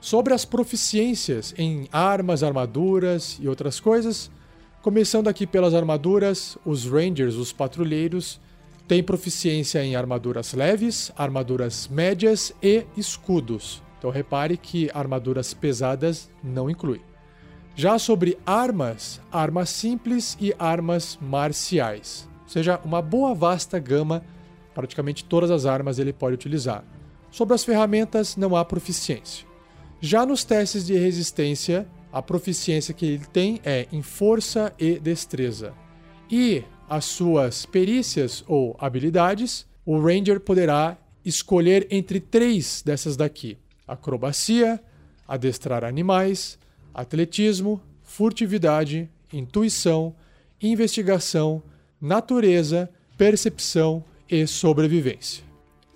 Sobre 0.00 0.34
as 0.34 0.44
proficiências 0.44 1.54
em 1.56 1.88
armas, 1.92 2.42
armaduras 2.42 3.38
e 3.40 3.48
outras 3.48 3.80
coisas, 3.80 4.30
começando 4.82 5.28
aqui 5.28 5.46
pelas 5.46 5.74
armaduras, 5.74 6.58
os 6.64 6.84
Rangers, 6.84 7.36
os 7.36 7.52
patrulheiros, 7.52 8.40
têm 8.86 9.02
proficiência 9.02 9.82
em 9.82 9.96
armaduras 9.96 10.52
leves, 10.52 11.10
armaduras 11.16 11.88
médias 11.88 12.52
e 12.62 12.84
escudos. 12.96 13.82
Então 13.98 14.10
repare 14.10 14.58
que 14.58 14.90
armaduras 14.92 15.54
pesadas 15.54 16.30
não 16.42 16.68
inclui. 16.68 17.00
Já 17.74 17.98
sobre 17.98 18.38
armas, 18.44 19.20
armas 19.32 19.70
simples 19.70 20.36
e 20.38 20.54
armas 20.58 21.18
marciais 21.20 22.28
seja, 22.54 22.80
uma 22.84 23.02
boa 23.02 23.34
vasta 23.34 23.78
gama, 23.78 24.22
praticamente 24.74 25.24
todas 25.24 25.50
as 25.50 25.66
armas 25.66 25.98
ele 25.98 26.12
pode 26.12 26.34
utilizar. 26.34 26.84
Sobre 27.30 27.54
as 27.54 27.64
ferramentas, 27.64 28.36
não 28.36 28.54
há 28.54 28.64
proficiência. 28.64 29.46
Já 30.00 30.26
nos 30.26 30.44
testes 30.44 30.84
de 30.86 30.96
resistência, 30.96 31.86
a 32.12 32.20
proficiência 32.22 32.94
que 32.94 33.06
ele 33.06 33.24
tem 33.32 33.60
é 33.64 33.86
em 33.92 34.02
força 34.02 34.72
e 34.78 34.98
destreza. 34.98 35.72
E 36.30 36.62
as 36.88 37.04
suas 37.04 37.66
perícias 37.66 38.44
ou 38.46 38.76
habilidades, 38.78 39.66
o 39.84 39.98
Ranger 39.98 40.40
poderá 40.40 40.96
escolher 41.24 41.86
entre 41.90 42.20
três 42.20 42.82
dessas 42.84 43.16
daqui: 43.16 43.56
acrobacia, 43.86 44.80
adestrar 45.26 45.84
animais, 45.84 46.58
atletismo, 46.92 47.80
furtividade, 48.02 49.08
intuição, 49.32 50.14
investigação 50.60 51.62
natureza, 52.04 52.90
percepção 53.16 54.04
e 54.30 54.46
sobrevivência. 54.46 55.44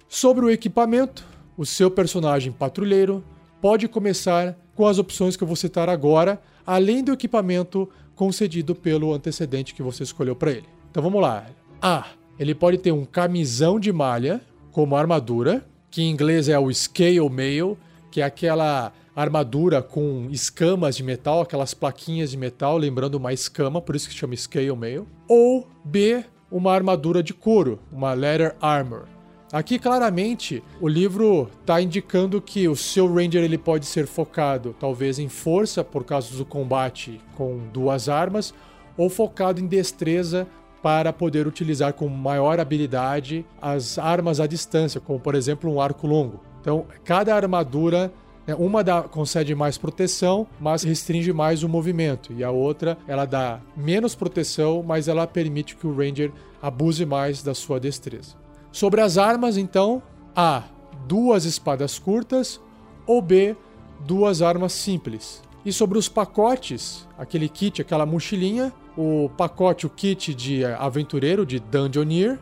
Sobre 0.08 0.44
o 0.44 0.50
equipamento, 0.50 1.24
o 1.56 1.66
seu 1.66 1.90
personagem 1.90 2.52
patrulheiro 2.52 3.24
pode 3.60 3.88
começar 3.88 4.56
com 4.74 4.86
as 4.86 4.98
opções 4.98 5.36
que 5.36 5.42
eu 5.42 5.46
vou 5.48 5.56
citar 5.56 5.88
agora, 5.88 6.40
além 6.64 7.02
do 7.02 7.12
equipamento 7.12 7.88
concedido 8.14 8.74
pelo 8.74 9.12
antecedente 9.12 9.74
que 9.74 9.82
você 9.82 10.02
escolheu 10.02 10.36
para 10.36 10.52
ele. 10.52 10.66
Então 10.90 11.02
vamos 11.02 11.20
lá. 11.20 11.46
A. 11.80 12.06
Ele 12.38 12.54
pode 12.54 12.78
ter 12.78 12.92
um 12.92 13.04
camisão 13.04 13.80
de 13.80 13.92
malha 13.92 14.40
como 14.70 14.94
armadura, 14.94 15.66
que 15.90 16.02
em 16.02 16.10
inglês 16.10 16.48
é 16.48 16.58
o 16.58 16.72
scale 16.72 17.28
mail, 17.28 17.76
que 18.10 18.20
é 18.20 18.24
aquela 18.24 18.92
armadura 19.14 19.82
com 19.82 20.28
escamas 20.30 20.96
de 20.96 21.02
metal, 21.02 21.40
aquelas 21.40 21.74
plaquinhas 21.74 22.30
de 22.30 22.36
metal, 22.36 22.78
lembrando 22.78 23.16
uma 23.16 23.32
escama, 23.32 23.80
por 23.80 23.96
isso 23.96 24.08
que 24.08 24.14
chama 24.14 24.36
scale 24.36 24.74
mail. 24.76 25.08
Ou 25.28 25.66
B, 25.84 26.24
uma 26.50 26.72
armadura 26.72 27.22
de 27.22 27.34
couro, 27.34 27.78
uma 27.92 28.12
leather 28.12 28.56
armor, 28.60 29.06
Aqui 29.50 29.78
claramente 29.78 30.62
o 30.78 30.86
livro 30.86 31.48
está 31.60 31.80
indicando 31.80 32.40
que 32.40 32.68
o 32.68 32.76
seu 32.76 33.10
Ranger 33.10 33.42
ele 33.42 33.56
pode 33.56 33.86
ser 33.86 34.06
focado 34.06 34.76
talvez 34.78 35.18
em 35.18 35.28
força 35.28 35.82
por 35.82 36.04
causa 36.04 36.36
do 36.36 36.44
combate 36.44 37.18
com 37.34 37.58
duas 37.72 38.10
armas 38.10 38.52
ou 38.94 39.08
focado 39.08 39.58
em 39.58 39.66
destreza 39.66 40.46
para 40.82 41.14
poder 41.14 41.46
utilizar 41.46 41.94
com 41.94 42.08
maior 42.08 42.60
habilidade 42.60 43.44
as 43.60 43.98
armas 43.98 44.38
à 44.38 44.46
distância, 44.46 45.00
como 45.00 45.18
por 45.18 45.34
exemplo 45.34 45.72
um 45.72 45.80
arco 45.80 46.06
longo. 46.06 46.40
Então, 46.60 46.84
cada 47.02 47.34
armadura 47.34 48.12
uma 48.54 48.82
dá, 48.82 49.02
concede 49.02 49.54
mais 49.54 49.76
proteção, 49.76 50.46
mas 50.60 50.82
restringe 50.82 51.32
mais 51.32 51.62
o 51.62 51.68
movimento, 51.68 52.32
e 52.32 52.42
a 52.42 52.50
outra 52.50 52.96
ela 53.06 53.24
dá 53.24 53.60
menos 53.76 54.14
proteção, 54.14 54.82
mas 54.82 55.08
ela 55.08 55.26
permite 55.26 55.76
que 55.76 55.86
o 55.86 55.94
Ranger 55.94 56.32
abuse 56.62 57.04
mais 57.04 57.42
da 57.42 57.54
sua 57.54 57.78
destreza. 57.78 58.34
Sobre 58.72 59.00
as 59.00 59.18
armas, 59.18 59.56
então, 59.56 60.02
A. 60.34 60.62
Duas 61.06 61.44
espadas 61.44 61.98
curtas 61.98 62.60
ou 63.06 63.22
B. 63.22 63.56
Duas 64.00 64.42
armas 64.42 64.72
simples. 64.72 65.42
E 65.64 65.72
sobre 65.72 65.98
os 65.98 66.08
pacotes, 66.08 67.06
aquele 67.18 67.48
kit, 67.48 67.82
aquela 67.82 68.06
mochilinha, 68.06 68.72
o 68.96 69.30
pacote, 69.36 69.86
o 69.86 69.90
kit 69.90 70.34
de 70.34 70.64
aventureiro, 70.64 71.44
de 71.44 71.58
Dungeoneer, 71.58 72.38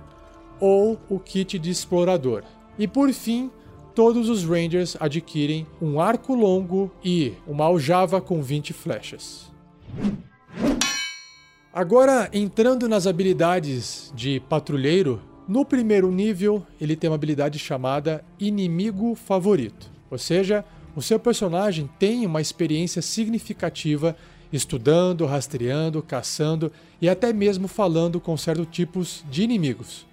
ou 0.60 0.98
o 1.08 1.18
kit 1.18 1.58
de 1.58 1.70
explorador. 1.70 2.42
E 2.78 2.86
por 2.86 3.12
fim, 3.12 3.50
todos 3.97 4.29
os 4.29 4.45
Rangers 4.45 4.95
adquirem 5.00 5.67
um 5.81 5.99
arco 5.99 6.35
longo 6.35 6.93
e 7.03 7.33
uma 7.47 7.65
aljava 7.65 8.21
com 8.21 8.43
20 8.43 8.75
flechas. 8.75 9.50
Agora, 11.73 12.29
entrando 12.31 12.88
nas 12.91 13.07
habilidades 13.07 14.12
de 14.15 14.38
patrulheiro, 14.38 15.23
no 15.49 15.65
primeiro 15.65 16.12
nível, 16.12 16.65
ele 16.79 16.95
tem 16.95 17.09
uma 17.09 17.17
habilidade 17.17 17.59
chamada 17.59 18.23
Inimigo 18.38 19.15
Favorito. 19.15 19.91
Ou 20.11 20.19
seja, 20.19 20.62
o 20.95 21.00
seu 21.00 21.19
personagem 21.19 21.88
tem 21.99 22.26
uma 22.26 22.43
experiência 22.43 23.00
significativa 23.00 24.15
estudando, 24.53 25.25
rastreando, 25.25 26.03
caçando 26.03 26.71
e 27.00 27.09
até 27.09 27.33
mesmo 27.33 27.67
falando 27.67 28.21
com 28.21 28.37
certos 28.37 28.67
tipos 28.71 29.25
de 29.31 29.43
inimigos. 29.43 30.07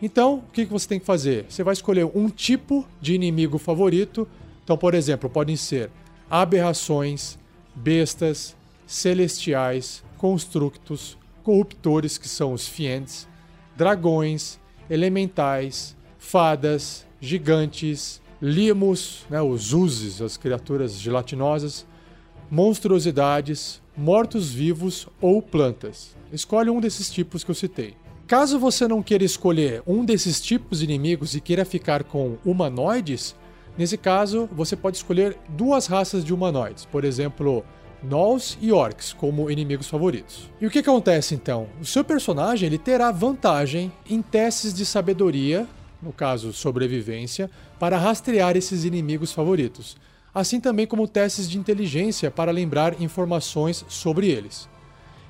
Então, 0.00 0.36
o 0.36 0.52
que 0.52 0.64
você 0.64 0.86
tem 0.86 1.00
que 1.00 1.06
fazer? 1.06 1.46
Você 1.48 1.64
vai 1.64 1.72
escolher 1.72 2.04
um 2.04 2.28
tipo 2.28 2.86
de 3.00 3.14
inimigo 3.14 3.58
favorito. 3.58 4.28
Então, 4.62 4.78
por 4.78 4.94
exemplo, 4.94 5.28
podem 5.28 5.56
ser 5.56 5.90
aberrações, 6.30 7.38
bestas, 7.74 8.56
celestiais, 8.86 10.04
constructos, 10.16 11.18
corruptores, 11.42 12.16
que 12.16 12.28
são 12.28 12.52
os 12.52 12.66
fiends, 12.66 13.26
dragões, 13.76 14.58
elementais, 14.88 15.96
fadas, 16.18 17.06
gigantes, 17.20 18.20
limos, 18.40 19.26
né, 19.28 19.40
os 19.42 19.72
uses, 19.72 20.22
as 20.22 20.36
criaturas 20.36 20.92
gelatinosas, 21.00 21.86
monstruosidades, 22.50 23.82
mortos-vivos 23.96 25.08
ou 25.20 25.42
plantas. 25.42 26.16
Escolhe 26.32 26.70
um 26.70 26.80
desses 26.80 27.10
tipos 27.10 27.42
que 27.42 27.50
eu 27.50 27.54
citei. 27.54 27.96
Caso 28.28 28.58
você 28.58 28.86
não 28.86 29.02
queira 29.02 29.24
escolher 29.24 29.82
um 29.86 30.04
desses 30.04 30.38
tipos 30.38 30.80
de 30.80 30.84
inimigos 30.84 31.34
e 31.34 31.40
queira 31.40 31.64
ficar 31.64 32.04
com 32.04 32.36
humanoides, 32.44 33.34
nesse 33.78 33.96
caso 33.96 34.46
você 34.52 34.76
pode 34.76 34.98
escolher 34.98 35.38
duas 35.48 35.86
raças 35.86 36.22
de 36.22 36.34
humanoides, 36.34 36.84
por 36.84 37.06
exemplo, 37.06 37.64
Gnolls 38.02 38.58
e 38.60 38.70
Orcs 38.70 39.14
como 39.14 39.50
inimigos 39.50 39.88
favoritos. 39.88 40.50
E 40.60 40.66
o 40.66 40.70
que 40.70 40.80
acontece 40.80 41.34
então? 41.34 41.68
O 41.80 41.86
seu 41.86 42.04
personagem 42.04 42.66
ele 42.66 42.76
terá 42.76 43.10
vantagem 43.10 43.90
em 44.06 44.20
testes 44.20 44.74
de 44.74 44.84
sabedoria, 44.84 45.66
no 46.02 46.12
caso 46.12 46.52
sobrevivência, 46.52 47.50
para 47.78 47.96
rastrear 47.96 48.58
esses 48.58 48.84
inimigos 48.84 49.32
favoritos, 49.32 49.96
assim 50.34 50.60
também 50.60 50.86
como 50.86 51.08
testes 51.08 51.48
de 51.48 51.56
inteligência 51.56 52.30
para 52.30 52.52
lembrar 52.52 53.00
informações 53.00 53.86
sobre 53.88 54.28
eles. 54.28 54.68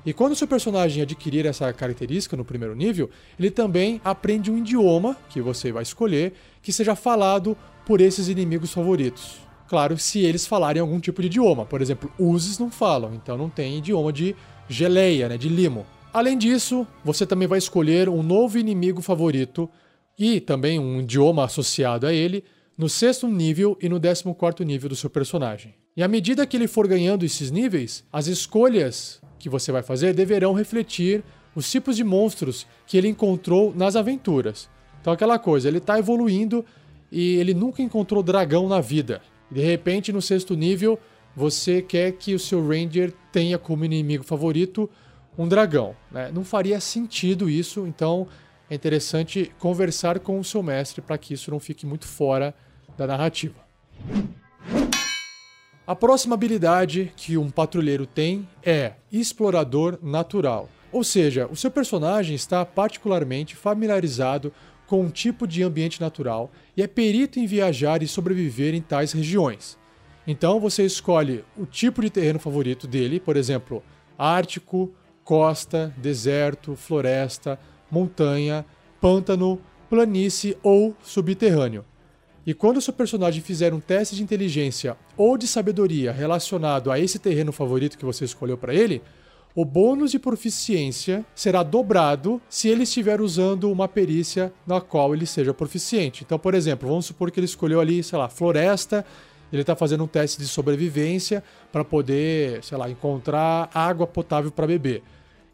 E 0.05 0.13
quando 0.13 0.31
o 0.31 0.35
seu 0.35 0.47
personagem 0.47 1.03
adquirir 1.03 1.45
essa 1.45 1.71
característica 1.73 2.37
no 2.37 2.45
primeiro 2.45 2.75
nível, 2.75 3.09
ele 3.37 3.51
também 3.51 3.99
aprende 4.03 4.49
um 4.49 4.57
idioma 4.57 5.17
que 5.29 5.41
você 5.41 5.71
vai 5.71 5.83
escolher 5.83 6.33
que 6.61 6.71
seja 6.71 6.95
falado 6.95 7.57
por 7.85 7.99
esses 7.99 8.27
inimigos 8.29 8.71
favoritos. 8.71 9.39
Claro, 9.67 9.97
se 9.97 10.19
eles 10.19 10.47
falarem 10.47 10.81
algum 10.81 10.99
tipo 10.99 11.21
de 11.21 11.27
idioma. 11.27 11.65
Por 11.65 11.81
exemplo, 11.81 12.11
uses 12.17 12.57
não 12.57 12.71
falam, 12.71 13.13
então 13.13 13.37
não 13.37 13.49
tem 13.49 13.77
idioma 13.77 14.11
de 14.11 14.35
geleia, 14.67 15.29
né, 15.29 15.37
de 15.37 15.49
limo. 15.49 15.85
Além 16.11 16.37
disso, 16.37 16.87
você 17.03 17.25
também 17.25 17.47
vai 17.47 17.59
escolher 17.59 18.09
um 18.09 18.23
novo 18.23 18.57
inimigo 18.57 19.01
favorito 19.01 19.69
e 20.17 20.39
também 20.39 20.79
um 20.79 21.01
idioma 21.01 21.45
associado 21.45 22.07
a 22.07 22.13
ele 22.13 22.43
no 22.77 22.89
sexto 22.89 23.27
nível 23.27 23.77
e 23.81 23.87
no 23.87 23.99
décimo 23.99 24.33
quarto 24.33 24.63
nível 24.63 24.89
do 24.89 24.95
seu 24.95 25.09
personagem. 25.09 25.75
E 25.99 26.03
à 26.03 26.07
medida 26.07 26.47
que 26.47 26.55
ele 26.55 26.65
for 26.65 26.87
ganhando 26.87 27.25
esses 27.25 27.51
níveis, 27.51 28.05
as 28.09 28.27
escolhas 28.27 29.21
que 29.37 29.49
você 29.49 29.69
vai 29.69 29.83
fazer 29.83 30.13
deverão 30.13 30.53
refletir 30.53 31.21
os 31.53 31.69
tipos 31.69 31.97
de 31.97 32.05
monstros 32.05 32.65
que 32.87 32.97
ele 32.97 33.09
encontrou 33.09 33.75
nas 33.75 33.97
aventuras. 33.97 34.69
Então, 35.01 35.11
aquela 35.11 35.37
coisa, 35.37 35.67
ele 35.67 35.79
está 35.79 35.99
evoluindo 35.99 36.65
e 37.11 37.35
ele 37.35 37.53
nunca 37.53 37.81
encontrou 37.81 38.23
dragão 38.23 38.65
na 38.69 38.79
vida. 38.79 39.21
De 39.51 39.59
repente, 39.59 40.13
no 40.13 40.21
sexto 40.21 40.55
nível, 40.55 40.97
você 41.35 41.81
quer 41.81 42.13
que 42.13 42.33
o 42.33 42.39
seu 42.39 42.65
Ranger 42.65 43.13
tenha 43.29 43.57
como 43.57 43.83
inimigo 43.83 44.23
favorito 44.23 44.89
um 45.37 45.49
dragão. 45.49 45.97
Né? 46.09 46.31
Não 46.33 46.45
faria 46.45 46.79
sentido 46.79 47.49
isso, 47.49 47.85
então 47.85 48.25
é 48.69 48.75
interessante 48.75 49.51
conversar 49.59 50.19
com 50.21 50.39
o 50.39 50.45
seu 50.45 50.63
mestre 50.63 51.01
para 51.01 51.17
que 51.17 51.33
isso 51.33 51.51
não 51.51 51.59
fique 51.59 51.85
muito 51.85 52.07
fora 52.07 52.55
da 52.97 53.05
narrativa. 53.05 53.67
A 55.89 55.95
próxima 55.95 56.35
habilidade 56.35 57.11
que 57.15 57.35
um 57.35 57.49
patrulheiro 57.49 58.05
tem 58.05 58.47
é 58.63 58.93
Explorador 59.11 59.97
Natural. 60.03 60.69
Ou 60.91 61.03
seja, 61.03 61.47
o 61.47 61.55
seu 61.55 61.71
personagem 61.71 62.35
está 62.35 62.63
particularmente 62.63 63.55
familiarizado 63.55 64.53
com 64.85 65.01
um 65.01 65.09
tipo 65.09 65.47
de 65.47 65.63
ambiente 65.63 65.99
natural 65.99 66.51
e 66.77 66.83
é 66.83 66.85
perito 66.85 67.39
em 67.39 67.47
viajar 67.47 68.03
e 68.03 68.07
sobreviver 68.07 68.75
em 68.75 68.81
tais 68.81 69.13
regiões. 69.13 69.79
Então 70.27 70.59
você 70.59 70.85
escolhe 70.85 71.43
o 71.57 71.65
tipo 71.65 72.03
de 72.03 72.11
terreno 72.11 72.37
favorito 72.37 72.85
dele, 72.85 73.19
por 73.19 73.35
exemplo, 73.35 73.81
ártico, 74.15 74.93
costa, 75.23 75.91
deserto, 75.97 76.75
floresta, 76.75 77.59
montanha, 77.89 78.63
pântano, 79.01 79.59
planície 79.89 80.55
ou 80.61 80.95
subterrâneo. 81.01 81.83
E 82.45 82.53
quando 82.53 82.81
seu 82.81 82.93
personagem 82.93 83.41
fizer 83.41 83.73
um 83.73 83.79
teste 83.79 84.15
de 84.15 84.23
inteligência 84.23 84.95
ou 85.17 85.37
de 85.37 85.47
sabedoria 85.47 86.11
relacionado 86.11 86.91
a 86.91 86.99
esse 86.99 87.19
terreno 87.19 87.51
favorito 87.51 87.97
que 87.97 88.05
você 88.05 88.25
escolheu 88.25 88.57
para 88.57 88.73
ele, 88.73 89.01
o 89.55 89.65
bônus 89.65 90.11
de 90.11 90.19
proficiência 90.19 91.25
será 91.35 91.63
dobrado 91.63 92.41
se 92.47 92.69
ele 92.69 92.83
estiver 92.83 93.19
usando 93.19 93.71
uma 93.71 93.87
perícia 93.87 94.53
na 94.65 94.79
qual 94.79 95.13
ele 95.13 95.25
seja 95.25 95.53
proficiente. 95.53 96.23
Então, 96.23 96.39
por 96.39 96.53
exemplo, 96.53 96.87
vamos 96.87 97.05
supor 97.05 97.29
que 97.31 97.39
ele 97.39 97.45
escolheu 97.45 97.81
ali, 97.81 98.01
sei 98.03 98.17
lá, 98.17 98.29
floresta, 98.29 99.05
ele 99.51 99.61
está 99.61 99.75
fazendo 99.75 100.03
um 100.03 100.07
teste 100.07 100.37
de 100.37 100.47
sobrevivência 100.47 101.43
para 101.71 101.83
poder, 101.83 102.63
sei 102.63 102.77
lá, 102.77 102.89
encontrar 102.89 103.69
água 103.73 104.05
potável 104.05 104.51
para 104.51 104.67
beber. 104.67 105.03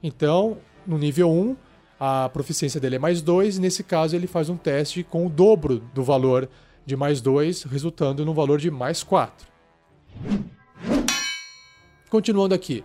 Então, 0.04 0.58
no 0.86 0.98
nível 0.98 1.32
1, 1.32 1.56
a 2.00 2.30
proficiência 2.30 2.80
dele 2.80 2.98
é 2.98 3.00
mais 3.00 3.22
2, 3.22 3.58
e 3.58 3.62
nesse 3.62 3.84
caso 3.84 4.16
ele 4.16 4.28
faz 4.28 4.50
um 4.50 4.58
teste 4.58 5.04
com 5.04 5.26
o 5.26 5.30
dobro 5.30 5.82
do 5.94 6.04
valor 6.04 6.50
de 6.86 6.96
mais 6.96 7.22
2, 7.22 7.64
resultando 7.64 8.26
no 8.26 8.34
valor 8.34 8.60
de 8.60 8.70
mais 8.70 9.04
4. 9.04 9.48
Continuando 12.10 12.54
aqui. 12.54 12.84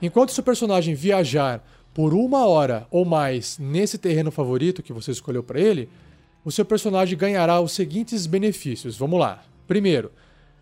Enquanto 0.00 0.32
seu 0.32 0.42
personagem 0.42 0.94
viajar 0.94 1.64
por 1.92 2.12
uma 2.12 2.46
hora 2.46 2.86
ou 2.90 3.04
mais 3.04 3.58
nesse 3.58 3.96
terreno 3.96 4.30
favorito 4.30 4.82
que 4.82 4.92
você 4.92 5.12
escolheu 5.12 5.42
para 5.42 5.60
ele, 5.60 5.88
o 6.44 6.50
seu 6.50 6.64
personagem 6.64 7.16
ganhará 7.16 7.60
os 7.60 7.72
seguintes 7.72 8.26
benefícios. 8.26 8.96
Vamos 8.96 9.20
lá. 9.20 9.42
Primeiro, 9.66 10.10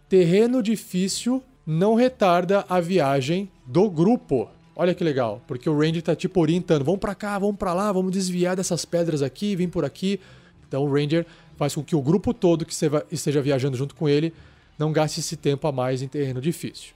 terreno 0.09 0.62
difícil 0.62 1.42
não 1.66 1.95
retarda 1.95 2.64
a 2.68 2.81
viagem 2.81 3.51
do 3.66 3.90
grupo. 3.90 4.49
Olha 4.77 4.95
que 4.95 5.05
legal, 5.05 5.42
porque 5.47 5.68
o 5.68 5.77
Ranger 5.77 5.99
está 5.99 6.14
tipo 6.14 6.40
orientando, 6.40 6.85
vamos 6.85 7.01
para 7.01 7.14
cá, 7.14 7.38
vamos 7.38 7.57
para 7.57 7.75
lá, 7.75 7.92
vamos 7.92 8.12
desviar 8.12 8.57
dessas 8.57 8.85
pedras 8.85 9.23
aqui, 9.23 9.55
vem 9.55 9.68
por 9.68 9.85
aqui. 9.85 10.18
Então 10.66 10.85
o 10.85 10.92
Ranger 10.92 11.27
faz 11.62 11.75
com 11.75 11.83
que 11.83 11.96
o 11.96 12.03
grupo 12.03 12.35
todo 12.35 12.66
que 12.66 12.75
esteja 13.11 13.40
viajando 13.40 13.77
junto 13.77 13.94
com 13.94 14.09
ele 14.09 14.33
não 14.79 14.92
gaste 14.92 15.20
esse 15.20 15.37
tempo 15.37 15.66
a 15.66 15.72
mais 15.72 16.03
em 16.03 16.09
terreno 16.09 16.40
difícil. 16.40 16.94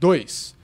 2 0.00 0.56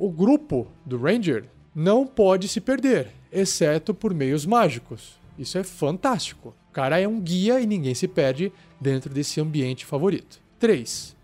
o 0.00 0.10
grupo 0.10 0.66
do 0.86 0.96
Ranger 0.96 1.44
não 1.74 2.06
pode 2.06 2.48
se 2.48 2.58
perder, 2.58 3.08
exceto 3.30 3.92
por 3.92 4.14
meios 4.14 4.46
mágicos. 4.46 5.20
Isso 5.38 5.58
é 5.58 5.62
fantástico. 5.62 6.54
O 6.70 6.72
cara 6.72 6.98
é 6.98 7.06
um 7.06 7.20
guia 7.20 7.60
e 7.60 7.66
ninguém 7.66 7.94
se 7.94 8.08
perde 8.08 8.50
dentro 8.80 9.12
desse 9.12 9.42
ambiente 9.42 9.84
favorito. 9.84 10.40
3. 10.58 11.14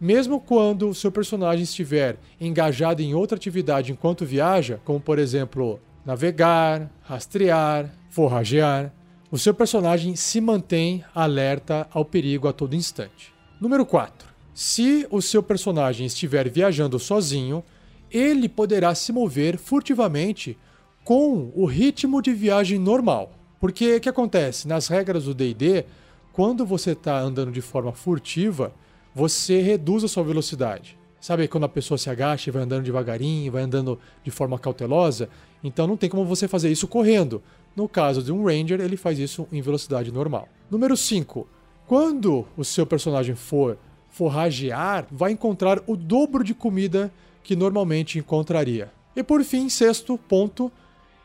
Mesmo 0.00 0.38
quando 0.38 0.88
o 0.88 0.94
seu 0.94 1.10
personagem 1.10 1.64
estiver 1.64 2.18
engajado 2.40 3.02
em 3.02 3.14
outra 3.14 3.36
atividade 3.36 3.90
enquanto 3.90 4.24
viaja, 4.24 4.80
como 4.84 5.00
por 5.00 5.18
exemplo 5.18 5.80
navegar, 6.06 6.88
rastrear, 7.02 7.92
forragear, 8.10 8.92
o 9.30 9.38
seu 9.38 9.54
personagem 9.54 10.16
se 10.16 10.40
mantém 10.40 11.04
alerta 11.14 11.86
ao 11.92 12.04
perigo 12.04 12.48
a 12.48 12.52
todo 12.52 12.74
instante. 12.74 13.32
Número 13.60 13.86
4. 13.86 14.28
Se 14.52 15.06
o 15.08 15.22
seu 15.22 15.40
personagem 15.40 16.04
estiver 16.04 16.48
viajando 16.50 16.98
sozinho, 16.98 17.62
ele 18.10 18.48
poderá 18.48 18.92
se 18.92 19.12
mover 19.12 19.56
furtivamente 19.56 20.58
com 21.04 21.52
o 21.54 21.64
ritmo 21.64 22.20
de 22.20 22.32
viagem 22.32 22.78
normal. 22.78 23.32
Porque 23.60 23.96
o 23.96 24.00
que 24.00 24.08
acontece? 24.08 24.66
Nas 24.66 24.88
regras 24.88 25.24
do 25.24 25.34
DD, 25.34 25.84
quando 26.32 26.66
você 26.66 26.92
está 26.92 27.20
andando 27.20 27.52
de 27.52 27.60
forma 27.60 27.92
furtiva, 27.92 28.72
você 29.14 29.60
reduz 29.60 30.02
a 30.02 30.08
sua 30.08 30.24
velocidade. 30.24 30.98
Sabe 31.20 31.46
quando 31.46 31.64
a 31.64 31.68
pessoa 31.68 31.98
se 31.98 32.08
agacha 32.08 32.48
e 32.48 32.52
vai 32.52 32.62
andando 32.62 32.82
devagarinho, 32.82 33.52
vai 33.52 33.62
andando 33.62 33.98
de 34.24 34.30
forma 34.30 34.58
cautelosa? 34.58 35.28
Então 35.62 35.86
não 35.86 35.96
tem 35.96 36.08
como 36.08 36.24
você 36.24 36.48
fazer 36.48 36.70
isso 36.70 36.88
correndo. 36.88 37.42
No 37.74 37.88
caso 37.88 38.22
de 38.22 38.32
um 38.32 38.44
Ranger, 38.44 38.80
ele 38.80 38.96
faz 38.96 39.18
isso 39.18 39.46
em 39.52 39.62
velocidade 39.62 40.12
normal. 40.12 40.48
Número 40.70 40.96
5. 40.96 41.46
Quando 41.86 42.46
o 42.56 42.64
seu 42.64 42.86
personagem 42.86 43.34
for 43.34 43.78
forragear, 44.08 45.06
vai 45.10 45.32
encontrar 45.32 45.80
o 45.86 45.96
dobro 45.96 46.44
de 46.44 46.54
comida 46.54 47.12
que 47.42 47.56
normalmente 47.56 48.18
encontraria. 48.18 48.90
E 49.14 49.22
por 49.22 49.42
fim, 49.44 49.68
sexto 49.68 50.18
ponto, 50.18 50.70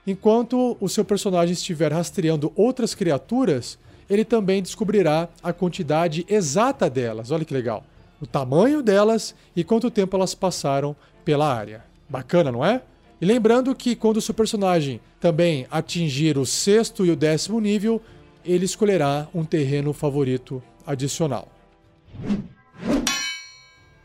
enquanto 0.06 0.78
o 0.80 0.88
seu 0.88 1.04
personagem 1.04 1.54
estiver 1.54 1.92
rastreando 1.92 2.52
outras 2.56 2.96
criaturas, 2.96 3.78
ele 4.10 4.24
também 4.24 4.62
descobrirá 4.62 5.30
a 5.42 5.52
quantidade 5.52 6.26
exata 6.30 6.90
delas. 6.90 7.32
Olha 7.32 7.46
que 7.46 7.54
legal 7.54 7.84
o 8.22 8.26
tamanho 8.26 8.82
delas 8.82 9.36
e 9.56 9.64
quanto 9.64 9.92
tempo 9.92 10.16
elas 10.16 10.34
passaram 10.34 10.96
pela 11.24 11.54
área. 11.54 11.84
Bacana, 12.10 12.52
não 12.52 12.64
é? 12.64 12.82
E 13.20 13.26
lembrando 13.26 13.74
que 13.74 13.96
quando 13.96 14.18
o 14.18 14.22
seu 14.22 14.34
personagem 14.34 15.00
também 15.20 15.66
atingir 15.72 16.38
o 16.38 16.46
sexto 16.46 17.06
e 17.06 17.12
o 17.12 17.16
décimo 17.16 17.60
nível, 17.60 18.02
ele 18.44 18.66
escolherá 18.66 19.28
um 19.34 19.44
terreno 19.44 19.94
favorito 19.94 20.62
adicional. 20.86 21.48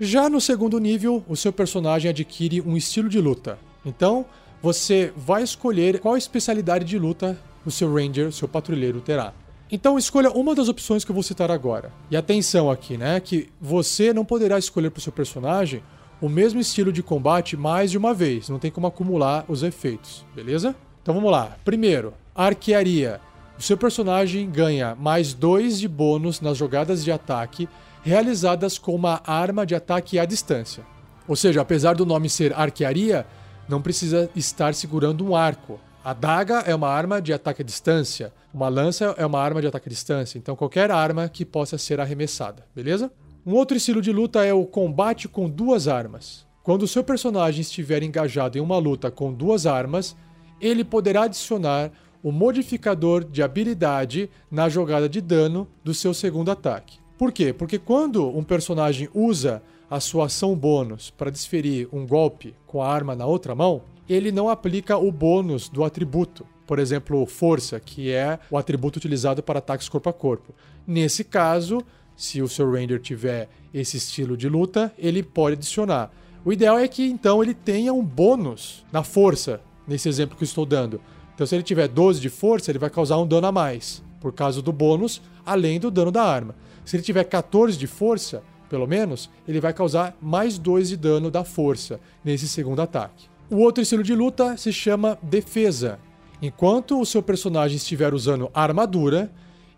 Já 0.01 0.31
no 0.31 0.41
segundo 0.41 0.79
nível, 0.79 1.25
o 1.29 1.37
seu 1.37 1.53
personagem 1.53 2.09
adquire 2.09 2.61
um 2.61 2.77
estilo 2.77 3.09
de 3.09 3.21
luta. 3.21 3.59
Então, 3.85 4.25
você 4.63 5.13
vai 5.17 5.43
escolher 5.43 6.01
qual 6.01 6.17
especialidade 6.17 6.85
de 6.85 6.99
luta 6.99 7.39
o 7.65 7.71
seu 7.71 7.93
Ranger, 7.93 8.33
seu 8.33 8.49
patrulheiro, 8.49 9.01
terá. 9.01 9.35
Então 9.71 9.97
escolha 9.97 10.31
uma 10.31 10.55
das 10.55 10.69
opções 10.69 11.05
que 11.05 11.11
eu 11.11 11.15
vou 11.15 11.23
citar 11.23 11.51
agora. 11.51 11.93
E 12.11 12.17
atenção 12.17 12.71
aqui, 12.71 12.97
né, 12.97 13.21
que 13.21 13.49
você 13.61 14.13
não 14.13 14.25
poderá 14.25 14.59
escolher 14.59 14.91
para 14.91 14.99
o 14.99 15.03
seu 15.03 15.13
personagem 15.13 15.83
o 16.21 16.29
mesmo 16.29 16.61
estilo 16.61 16.93
de 16.93 17.03
combate 17.03 17.57
mais 17.57 17.91
de 17.91 17.99
uma 17.99 18.13
vez, 18.13 18.49
não 18.49 18.59
tem 18.59 18.71
como 18.71 18.87
acumular 18.87 19.45
os 19.49 19.63
efeitos, 19.63 20.25
beleza? 20.35 20.75
Então 21.03 21.15
vamos 21.15 21.31
lá. 21.31 21.57
Primeiro, 21.65 22.13
arquearia. 22.35 23.21
O 23.59 23.63
seu 23.63 23.77
personagem 23.77 24.51
ganha 24.51 24.95
mais 24.95 25.33
dois 25.33 25.79
de 25.79 25.89
bônus 25.89 26.41
nas 26.41 26.57
jogadas 26.57 27.03
de 27.05 27.11
ataque 27.11 27.69
realizadas 28.03 28.79
com 28.79 28.95
uma 28.95 29.21
arma 29.27 29.67
de 29.67 29.75
ataque 29.75 30.19
à 30.19 30.25
distância. 30.25 30.85
Ou 31.29 31.37
seja, 31.37 31.61
apesar 31.61 31.95
do 31.95 32.07
nome 32.07 32.29
ser 32.29 32.53
arquearia, 32.55 33.27
não 33.69 33.81
precisa 33.81 34.31
estar 34.35 34.75
segurando 34.75 35.25
um 35.25 35.37
arco. 35.37 35.79
A 36.03 36.13
daga 36.13 36.61
é 36.61 36.75
uma 36.75 36.89
arma 36.89 37.21
de 37.21 37.33
ataque 37.33 37.63
à 37.63 37.65
distância, 37.65 38.33
uma 38.53 38.69
lança 38.69 39.15
é 39.19 39.25
uma 39.25 39.39
arma 39.39 39.61
de 39.61 39.67
ataque 39.67 39.89
à 39.89 39.91
distância, 39.91 40.39
então 40.39 40.57
qualquer 40.57 40.91
arma 40.91 41.29
que 41.29 41.45
possa 41.45 41.77
ser 41.77 42.01
arremessada, 42.01 42.65
beleza? 42.75 43.13
Um 43.47 43.55
outro 43.55 43.75
estilo 43.75 44.03
de 44.03 44.13
luta 44.13 44.45
é 44.45 44.53
o 44.53 44.67
combate 44.67 45.27
com 45.27 45.49
duas 45.49 45.89
armas. 45.89 46.47
Quando 46.63 46.83
o 46.83 46.89
seu 46.89 47.03
personagem 47.03 47.63
estiver 47.63 48.03
engajado 48.03 48.59
em 48.59 48.61
uma 48.61 48.77
luta 48.77 49.11
com 49.11 49.33
duas 49.33 49.67
armas, 49.67 50.15
ele 50.61 50.85
poderá 50.85 51.23
adicionar 51.23 51.91
o 52.23 52.31
modificador 52.31 53.25
de 53.25 53.43
habilidade 53.43 54.29
na 54.51 54.69
jogada 54.69 55.09
de 55.09 55.23
dano 55.23 55.67
do 55.83 55.95
seu 55.95 56.13
segundo 56.13 56.51
ataque. 56.51 56.99
Por 57.17 57.33
quê? 57.33 57.51
Porque 57.51 57.79
quando 57.79 58.29
um 58.29 58.45
personagem 58.45 59.09
usa 59.15 59.63
a 59.89 60.01
sua 60.01 60.27
ação 60.27 60.55
bônus 60.55 61.09
para 61.11 61.31
desferir 61.31 61.89
um 61.91 62.07
golpe 62.07 62.55
com 62.67 62.83
a 62.83 62.93
arma 62.93 63.17
na 63.17 63.25
outra 63.25 63.55
mão, 63.55 63.81
ele 64.07 64.31
não 64.31 64.51
aplica 64.51 64.99
o 64.99 65.11
bônus 65.11 65.67
do 65.67 65.83
atributo. 65.83 66.47
Por 66.67 66.79
exemplo, 66.79 67.25
força, 67.25 67.81
que 67.81 68.13
é 68.13 68.39
o 68.51 68.59
atributo 68.59 68.99
utilizado 68.99 69.43
para 69.43 69.61
ataques 69.61 69.89
corpo 69.89 70.11
a 70.11 70.13
corpo. 70.13 70.55
Nesse 70.87 71.25
caso, 71.25 71.83
se 72.21 72.43
o 72.43 72.49
seu 72.49 72.71
Ranger 72.71 73.01
tiver 73.01 73.49
esse 73.73 73.97
estilo 73.97 74.37
de 74.37 74.47
luta, 74.47 74.93
ele 74.99 75.23
pode 75.23 75.57
adicionar. 75.57 76.13
O 76.45 76.53
ideal 76.53 76.79
é 76.79 76.87
que 76.87 77.03
então 77.03 77.43
ele 77.43 77.55
tenha 77.55 77.95
um 77.95 78.05
bônus 78.05 78.85
na 78.93 79.03
força, 79.03 79.63
nesse 79.89 80.07
exemplo 80.07 80.37
que 80.37 80.43
eu 80.43 80.47
estou 80.47 80.67
dando. 80.67 81.01
Então, 81.35 81.47
se 81.47 81.55
ele 81.55 81.63
tiver 81.63 81.89
12 81.89 82.21
de 82.21 82.29
força, 82.29 82.71
ele 82.71 82.79
vai 82.79 82.91
causar 82.91 83.17
um 83.17 83.27
dano 83.27 83.47
a 83.47 83.53
mais, 83.53 84.03
por 84.21 84.35
causa 84.35 84.61
do 84.61 84.71
bônus, 84.71 85.23
além 85.47 85.81
do 85.81 85.91
dano 85.91 86.13
da 86.13 86.23
arma. 86.23 86.55
Se 86.85 86.95
ele 86.95 87.03
tiver 87.03 87.25
14 87.25 87.79
de 87.79 87.87
força, 87.87 88.43
pelo 88.69 88.87
menos, 88.87 89.31
ele 89.49 89.59
vai 89.59 89.73
causar 89.73 90.15
mais 90.21 90.59
2 90.59 90.91
de 90.91 90.99
dano 90.99 91.31
da 91.31 91.43
força 91.43 91.99
nesse 92.23 92.47
segundo 92.47 92.83
ataque. 92.83 93.31
O 93.49 93.57
outro 93.57 93.83
estilo 93.83 94.03
de 94.03 94.15
luta 94.15 94.59
se 94.59 94.75
chama 94.75 95.19
defesa. 95.23 95.99
Enquanto 96.43 97.01
o 97.01 97.07
seu 97.07 97.23
personagem 97.23 97.79
estiver 97.79 98.13
usando 98.13 98.51
armadura, 98.53 99.33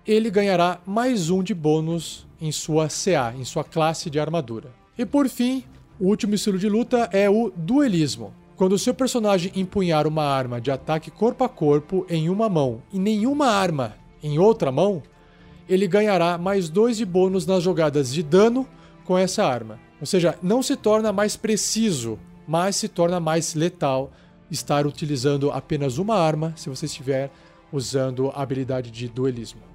ele 0.07 0.31
ganhará 0.31 0.81
mais 0.87 1.31
um 1.31 1.43
de 1.43 1.55
bônus 1.55 2.27
em 2.41 2.51
sua 2.51 2.89
CA, 2.89 3.35
em 3.37 3.45
sua 3.45 3.65
classe 3.65 4.11
de 4.11 4.19
armadura. 4.19 4.71
E 4.99 5.07
por 5.07 5.29
fim, 5.29 5.65
o 5.99 6.09
último 6.09 6.35
estilo 6.35 6.59
de 6.59 6.69
luta 6.69 7.09
é 7.13 7.29
o 7.31 7.53
duelismo. 7.55 8.35
Quando 8.57 8.73
o 8.73 8.79
seu 8.79 8.95
personagem 8.95 9.53
empunhar 9.55 10.07
uma 10.07 10.25
arma 10.25 10.61
de 10.61 10.71
ataque 10.71 11.11
corpo 11.11 11.45
a 11.45 11.49
corpo 11.49 12.07
em 12.09 12.29
uma 12.29 12.49
mão 12.49 12.83
e 12.93 12.99
nenhuma 12.99 13.47
arma 13.47 13.95
em 14.23 14.39
outra 14.39 14.71
mão, 14.71 15.03
ele 15.69 15.87
ganhará 15.87 16.37
mais 16.37 16.69
dois 16.69 16.97
de 16.97 17.05
bônus 17.05 17.47
nas 17.47 17.63
jogadas 17.63 18.13
de 18.13 18.23
dano 18.23 18.67
com 19.05 19.17
essa 19.17 19.45
arma. 19.45 19.79
Ou 20.01 20.07
seja, 20.07 20.39
não 20.43 20.63
se 20.63 20.77
torna 20.77 21.13
mais 21.13 21.37
preciso 21.37 22.19
mas 22.47 22.77
se 22.77 22.89
torna 22.89 23.21
mais 23.21 23.55
letal 23.55 24.13
estar 24.51 24.87
utilizando 24.87 25.51
apenas 25.51 25.99
uma 25.99 26.17
arma 26.17 26.53
se 26.57 26.69
você 26.69 26.87
estiver 26.87 27.31
usando 27.73 28.31
a 28.35 28.43
habilidade 28.43 28.91
de 28.91 29.09
duelismo. 29.09 29.72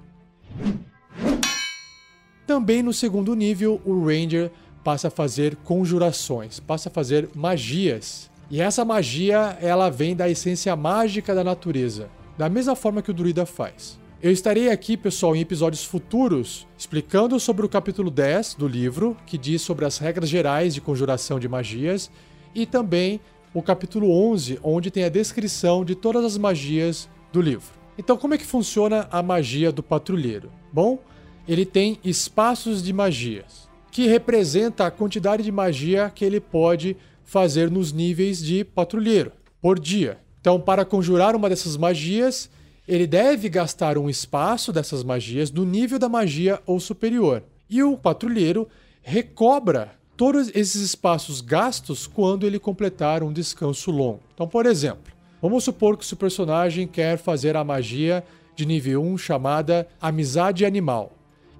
Também 2.46 2.82
no 2.82 2.92
segundo 2.92 3.34
nível, 3.34 3.80
o 3.84 4.06
Ranger 4.06 4.50
passa 4.82 5.08
a 5.08 5.10
fazer 5.10 5.54
conjurações, 5.56 6.58
passa 6.58 6.88
a 6.88 6.92
fazer 6.92 7.28
magias. 7.34 8.30
E 8.50 8.60
essa 8.60 8.84
magia, 8.84 9.58
ela 9.60 9.90
vem 9.90 10.16
da 10.16 10.28
essência 10.30 10.74
mágica 10.74 11.34
da 11.34 11.44
natureza, 11.44 12.08
da 12.38 12.48
mesma 12.48 12.74
forma 12.74 13.02
que 13.02 13.10
o 13.10 13.14
druida 13.14 13.44
faz. 13.44 13.98
Eu 14.20 14.32
estarei 14.32 14.70
aqui, 14.70 14.96
pessoal, 14.96 15.36
em 15.36 15.40
episódios 15.40 15.84
futuros 15.84 16.66
explicando 16.76 17.38
sobre 17.38 17.64
o 17.64 17.68
capítulo 17.68 18.10
10 18.10 18.54
do 18.54 18.66
livro, 18.66 19.16
que 19.26 19.38
diz 19.38 19.62
sobre 19.62 19.84
as 19.84 19.98
regras 19.98 20.28
gerais 20.28 20.74
de 20.74 20.80
conjuração 20.80 21.38
de 21.38 21.48
magias, 21.48 22.10
e 22.52 22.66
também 22.66 23.20
o 23.54 23.62
capítulo 23.62 24.10
11, 24.10 24.58
onde 24.62 24.90
tem 24.90 25.04
a 25.04 25.08
descrição 25.08 25.84
de 25.84 25.94
todas 25.94 26.24
as 26.24 26.36
magias 26.36 27.08
do 27.32 27.40
livro. 27.40 27.77
Então, 27.98 28.16
como 28.16 28.32
é 28.32 28.38
que 28.38 28.46
funciona 28.46 29.08
a 29.10 29.20
magia 29.20 29.72
do 29.72 29.82
patrulheiro? 29.82 30.52
Bom, 30.72 31.00
ele 31.48 31.66
tem 31.66 31.98
espaços 32.04 32.80
de 32.80 32.92
magias, 32.92 33.68
que 33.90 34.06
representa 34.06 34.86
a 34.86 34.90
quantidade 34.90 35.42
de 35.42 35.50
magia 35.50 36.08
que 36.14 36.24
ele 36.24 36.38
pode 36.38 36.96
fazer 37.24 37.68
nos 37.68 37.92
níveis 37.92 38.38
de 38.38 38.62
patrulheiro 38.62 39.32
por 39.60 39.80
dia. 39.80 40.18
Então, 40.40 40.60
para 40.60 40.84
conjurar 40.84 41.34
uma 41.34 41.48
dessas 41.48 41.76
magias, 41.76 42.48
ele 42.86 43.06
deve 43.06 43.48
gastar 43.48 43.98
um 43.98 44.08
espaço 44.08 44.72
dessas 44.72 45.02
magias 45.02 45.50
do 45.50 45.66
nível 45.66 45.98
da 45.98 46.08
magia 46.08 46.62
ou 46.64 46.78
superior. 46.78 47.42
E 47.68 47.82
o 47.82 47.98
patrulheiro 47.98 48.68
recobra 49.02 49.92
todos 50.16 50.48
esses 50.54 50.76
espaços 50.76 51.40
gastos 51.40 52.06
quando 52.06 52.46
ele 52.46 52.58
completar 52.58 53.22
um 53.22 53.32
descanso 53.32 53.90
longo. 53.90 54.20
Então, 54.32 54.46
por 54.46 54.66
exemplo, 54.66 55.12
vamos 55.40 55.64
supor 55.64 55.96
que 55.96 56.04
o 56.04 56.06
seu 56.06 56.16
personagem 56.16 56.86
quer 56.86 57.18
fazer 57.18 57.56
a 57.56 57.64
magia 57.64 58.24
de 58.54 58.66
nível 58.66 59.02
1 59.02 59.18
chamada 59.18 59.86
Amizade 60.00 60.64
Animal. 60.64 61.12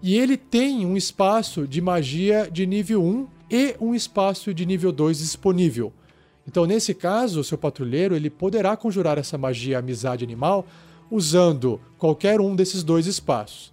E 0.03 0.17
ele 0.17 0.37
tem 0.37 0.87
um 0.87 0.97
espaço 0.97 1.67
de 1.67 1.81
magia 1.81 2.49
de 2.51 2.67
nível 2.67 3.03
1 3.03 3.27
e 3.51 3.77
um 3.81 3.95
espaço 3.95 4.53
de 4.53 4.65
nível 4.67 4.93
2 4.93 5.19
disponível. 5.19 5.93
Então, 6.47 6.65
nesse 6.65 6.95
caso, 6.95 7.41
o 7.41 7.45
seu 7.45 7.59
patrulheiro 7.59 8.17
ele 8.17 8.31
poderá 8.31 8.77
conjurar 8.77 9.19
essa 9.19 9.37
magia 9.37 9.79
Amizade 9.79 10.25
Animal 10.25 10.67
usando 11.11 11.81
qualquer 11.99 12.41
um 12.41 12.55
desses 12.55 12.83
dois 12.83 13.07
espaços. 13.07 13.73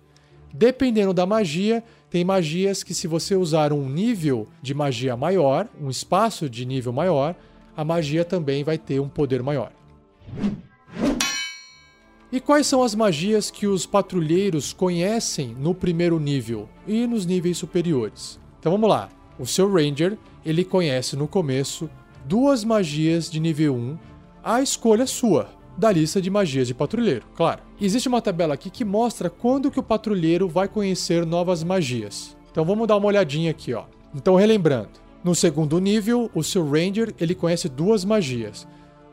Dependendo 0.53 1.13
da 1.13 1.25
magia, 1.25 1.83
tem 2.09 2.23
magias 2.23 2.81
que, 2.81 2.93
se 2.93 3.07
você 3.07 3.35
usar 3.35 3.73
um 3.73 3.89
nível 3.89 4.47
de 4.61 4.73
magia 4.73 5.15
maior, 5.17 5.67
um 5.81 5.89
espaço 5.89 6.49
de 6.49 6.65
nível 6.65 6.93
maior, 6.93 7.35
a 7.75 7.83
magia 7.83 8.23
também 8.23 8.63
vai 8.63 8.77
ter 8.77 8.99
um 8.99 9.09
poder 9.09 9.43
maior. 9.43 9.71
E 12.31 12.39
quais 12.39 12.67
são 12.67 12.83
as 12.83 12.93
magias 12.93 13.49
que 13.49 13.65
os 13.65 13.85
patrulheiros 13.85 14.73
conhecem 14.73 15.55
no 15.57 15.73
primeiro 15.73 16.19
nível 16.19 16.67
e 16.85 17.07
nos 17.07 17.25
níveis 17.25 17.57
superiores? 17.57 18.39
Então 18.59 18.71
vamos 18.71 18.89
lá. 18.89 19.09
O 19.39 19.45
seu 19.45 19.71
Ranger, 19.71 20.17
ele 20.45 20.65
conhece 20.65 21.15
no 21.15 21.27
começo 21.27 21.89
duas 22.25 22.63
magias 22.63 23.29
de 23.29 23.39
nível 23.39 23.75
1, 23.75 23.97
a 24.43 24.61
escolha 24.61 25.05
sua. 25.05 25.49
da 25.77 25.91
lista 25.91 26.21
de 26.21 26.29
magias 26.29 26.67
de 26.67 26.73
patrulheiro, 26.73 27.25
claro. 27.35 27.61
Existe 27.79 28.07
uma 28.07 28.21
tabela 28.21 28.53
aqui 28.53 28.69
que 28.69 28.85
mostra 28.85 29.29
quando 29.29 29.69
que 29.69 29.79
o 29.79 29.83
patrulheiro 29.83 30.47
vai 30.47 30.67
conhecer 30.67 31.25
novas 31.25 31.63
magias. 31.63 32.35
Então 32.51 32.63
vamos 32.63 32.88
dar 32.88 32.95
uma 32.95 33.07
olhadinha 33.07 33.51
aqui, 33.51 33.73
ó. 33.73 33.83
Então 34.13 34.35
relembrando, 34.35 34.91
no 35.23 35.35
segundo 35.35 35.79
nível, 35.79 36.31
o 36.33 36.43
seu 36.43 36.63
Ranger 36.69 37.13
ele 37.19 37.35
conhece 37.35 37.67
duas 37.67 38.05
magias. 38.05 38.65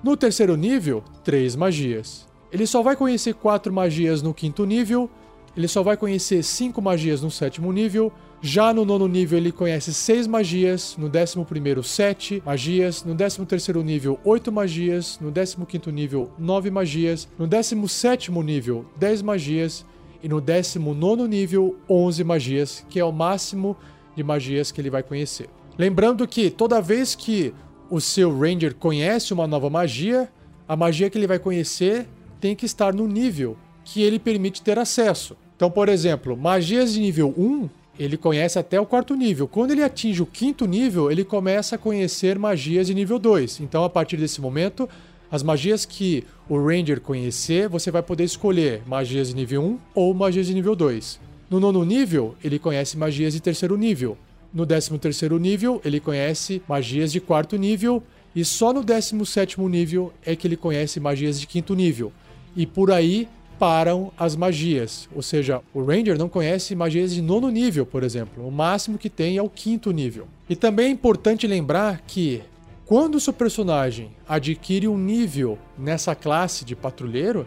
No 0.02 0.16
terceiro 0.16 0.56
nível, 0.56 1.02
três 1.22 1.54
magias. 1.54 2.28
Ele 2.50 2.66
só 2.66 2.82
vai 2.82 2.96
conhecer 2.96 3.34
quatro 3.34 3.72
magias 3.72 4.20
no 4.22 4.34
quinto 4.34 4.66
nível 4.66 5.10
ele 5.56 5.68
só 5.68 5.82
vai 5.82 5.96
conhecer 5.96 6.42
5 6.42 6.80
magias 6.80 7.20
no 7.20 7.30
sétimo 7.30 7.70
nível. 7.72 8.10
Já 8.40 8.72
no 8.72 8.84
nono 8.84 9.06
nível, 9.06 9.38
ele 9.38 9.52
conhece 9.52 9.92
6 9.92 10.26
magias. 10.26 10.96
No 10.98 11.08
décimo 11.08 11.44
primeiro, 11.44 11.82
7 11.82 12.42
magias. 12.44 13.04
No 13.04 13.14
décimo 13.14 13.44
terceiro 13.44 13.82
nível, 13.82 14.18
8 14.24 14.50
magias. 14.50 15.18
No 15.20 15.30
décimo 15.30 15.66
quinto 15.66 15.90
nível, 15.90 16.30
9 16.38 16.70
magias. 16.70 17.28
No 17.38 17.46
décimo 17.46 17.86
sétimo 17.86 18.42
nível, 18.42 18.86
10 18.96 19.20
magias. 19.20 19.84
E 20.22 20.28
no 20.28 20.40
décimo 20.40 20.94
nono 20.94 21.26
nível, 21.26 21.76
11 21.88 22.24
magias, 22.24 22.86
que 22.88 22.98
é 22.98 23.04
o 23.04 23.12
máximo 23.12 23.76
de 24.16 24.22
magias 24.22 24.72
que 24.72 24.80
ele 24.80 24.88
vai 24.88 25.02
conhecer. 25.02 25.50
Lembrando 25.76 26.26
que 26.26 26.48
toda 26.48 26.80
vez 26.80 27.14
que 27.14 27.52
o 27.92 28.00
seu 28.00 28.34
Ranger 28.34 28.74
conhece 28.74 29.34
uma 29.34 29.46
nova 29.46 29.68
magia, 29.68 30.26
a 30.66 30.74
magia 30.74 31.10
que 31.10 31.18
ele 31.18 31.26
vai 31.26 31.38
conhecer 31.38 32.08
tem 32.40 32.56
que 32.56 32.64
estar 32.64 32.94
no 32.94 33.06
nível 33.06 33.54
que 33.84 34.00
ele 34.00 34.18
permite 34.18 34.62
ter 34.62 34.78
acesso. 34.78 35.36
Então, 35.54 35.70
por 35.70 35.90
exemplo, 35.90 36.34
magias 36.34 36.94
de 36.94 37.00
nível 37.00 37.34
1, 37.36 37.68
ele 37.98 38.16
conhece 38.16 38.58
até 38.58 38.80
o 38.80 38.86
quarto 38.86 39.14
nível. 39.14 39.46
Quando 39.46 39.72
ele 39.72 39.82
atinge 39.82 40.22
o 40.22 40.26
quinto 40.26 40.64
nível, 40.64 41.10
ele 41.10 41.22
começa 41.22 41.74
a 41.74 41.78
conhecer 41.78 42.38
magias 42.38 42.86
de 42.86 42.94
nível 42.94 43.18
2. 43.18 43.60
Então, 43.60 43.84
a 43.84 43.90
partir 43.90 44.16
desse 44.16 44.40
momento, 44.40 44.88
as 45.30 45.42
magias 45.42 45.84
que 45.84 46.24
o 46.48 46.56
Ranger 46.56 46.98
conhecer, 46.98 47.68
você 47.68 47.90
vai 47.90 48.02
poder 48.02 48.24
escolher 48.24 48.80
magias 48.86 49.28
de 49.28 49.34
nível 49.34 49.62
1 49.62 49.78
ou 49.94 50.14
magias 50.14 50.46
de 50.46 50.54
nível 50.54 50.74
2. 50.74 51.20
No 51.50 51.60
nono 51.60 51.84
nível, 51.84 52.36
ele 52.42 52.58
conhece 52.58 52.96
magias 52.96 53.34
de 53.34 53.40
terceiro 53.40 53.76
nível. 53.76 54.16
No 54.52 54.66
décimo 54.66 54.98
terceiro 54.98 55.38
nível, 55.38 55.80
ele 55.84 55.98
conhece 55.98 56.62
magias 56.68 57.10
de 57.10 57.20
quarto 57.20 57.56
nível. 57.56 58.02
E 58.34 58.44
só 58.44 58.72
no 58.72 58.82
décimo 58.82 59.24
sétimo 59.24 59.68
nível 59.68 60.12
é 60.24 60.36
que 60.36 60.46
ele 60.46 60.56
conhece 60.56 61.00
magias 61.00 61.40
de 61.40 61.46
quinto 61.46 61.74
nível. 61.74 62.12
E 62.54 62.66
por 62.66 62.90
aí 62.90 63.28
param 63.58 64.12
as 64.18 64.36
magias. 64.36 65.08
Ou 65.14 65.22
seja, 65.22 65.62
o 65.72 65.82
Ranger 65.84 66.18
não 66.18 66.28
conhece 66.28 66.74
magias 66.74 67.14
de 67.14 67.22
nono 67.22 67.48
nível, 67.48 67.86
por 67.86 68.02
exemplo. 68.02 68.46
O 68.46 68.50
máximo 68.50 68.98
que 68.98 69.08
tem 69.08 69.36
é 69.36 69.42
o 69.42 69.48
quinto 69.48 69.90
nível. 69.90 70.26
E 70.50 70.56
também 70.56 70.86
é 70.86 70.90
importante 70.90 71.46
lembrar 71.46 72.02
que 72.06 72.42
quando 72.84 73.14
o 73.14 73.20
seu 73.20 73.32
personagem 73.32 74.10
adquire 74.28 74.88
um 74.88 74.98
nível 74.98 75.58
nessa 75.78 76.14
classe 76.14 76.64
de 76.64 76.76
patrulheiro, 76.76 77.46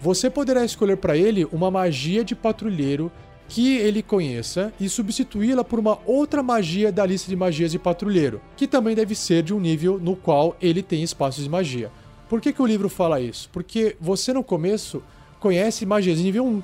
você 0.00 0.28
poderá 0.30 0.64
escolher 0.64 0.98
para 0.98 1.16
ele 1.16 1.44
uma 1.46 1.70
magia 1.70 2.22
de 2.22 2.36
patrulheiro 2.36 3.10
que 3.48 3.76
ele 3.76 4.02
conheça 4.02 4.72
e 4.80 4.88
substituí-la 4.88 5.62
por 5.62 5.78
uma 5.78 5.98
outra 6.04 6.42
magia 6.42 6.90
da 6.90 7.06
lista 7.06 7.28
de 7.28 7.36
magias 7.36 7.70
de 7.70 7.78
patrulheiro, 7.78 8.40
que 8.56 8.66
também 8.66 8.94
deve 8.94 9.14
ser 9.14 9.42
de 9.42 9.54
um 9.54 9.60
nível 9.60 9.98
no 9.98 10.16
qual 10.16 10.56
ele 10.60 10.82
tem 10.82 11.02
espaços 11.02 11.44
de 11.44 11.50
magia. 11.50 11.90
Por 12.28 12.40
que, 12.40 12.52
que 12.52 12.60
o 12.60 12.66
livro 12.66 12.88
fala 12.88 13.20
isso? 13.20 13.48
Porque 13.52 13.96
você 14.00 14.32
no 14.32 14.42
começo 14.42 15.02
conhece 15.38 15.86
magias 15.86 16.18
de 16.18 16.24
nível 16.24 16.44
1. 16.44 16.62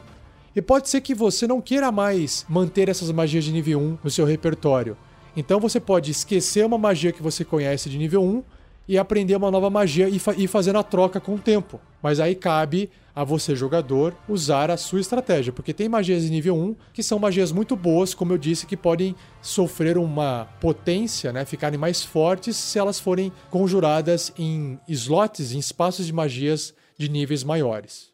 E 0.57 0.61
pode 0.61 0.89
ser 0.89 1.01
que 1.01 1.15
você 1.15 1.47
não 1.47 1.61
queira 1.61 1.91
mais 1.93 2.45
manter 2.49 2.89
essas 2.89 3.11
magias 3.11 3.45
de 3.45 3.53
nível 3.53 3.81
1 3.81 3.99
no 4.03 4.11
seu 4.11 4.25
repertório. 4.27 4.97
Então 5.37 5.61
você 5.61 5.81
pode 5.81 6.11
esquecer 6.11 6.67
uma 6.67 6.77
magia 6.77 7.13
que 7.13 7.23
você 7.23 7.45
conhece 7.45 7.89
de 7.89 7.97
nível 7.97 8.23
1 8.23 8.43
e 8.89 8.99
aprender 8.99 9.37
uma 9.37 9.51
nova 9.51 9.71
magia 9.71 10.09
e 10.09 10.21
ir 10.37 10.47
fazendo 10.49 10.79
a 10.79 10.83
troca 10.83 11.21
com 11.21 11.35
o 11.35 11.39
tempo. 11.39 11.81
Mas 12.03 12.21
aí 12.21 12.35
cabe 12.35 12.91
a 13.15 13.25
você, 13.25 13.55
jogador, 13.55 14.15
usar 14.29 14.71
a 14.71 14.77
sua 14.77 15.01
estratégia, 15.01 15.53
porque 15.53 15.73
tem 15.73 15.89
magias 15.89 16.23
de 16.23 16.31
nível 16.31 16.57
1 16.57 16.77
que 16.93 17.03
são 17.03 17.19
magias 17.19 17.53
muito 17.53 17.77
boas, 17.77 18.15
como 18.15 18.33
eu 18.33 18.39
disse, 18.39 18.67
que 18.67 18.77
podem 18.77 19.15
sofrer 19.41 19.99
uma 19.99 20.49
potência, 20.61 21.33
né, 21.33 21.45
ficarem 21.45 21.79
mais 21.79 22.03
fortes 22.03 22.57
se 22.57 22.79
elas 22.79 22.99
forem 22.99 23.31
conjuradas 23.51 24.33
em 24.39 24.81
slots, 24.89 25.53
em 25.53 25.59
espaços 25.59 26.07
de 26.07 26.13
magias 26.13 26.75
de 26.99 27.09
níveis 27.09 27.45
maiores. 27.45 28.11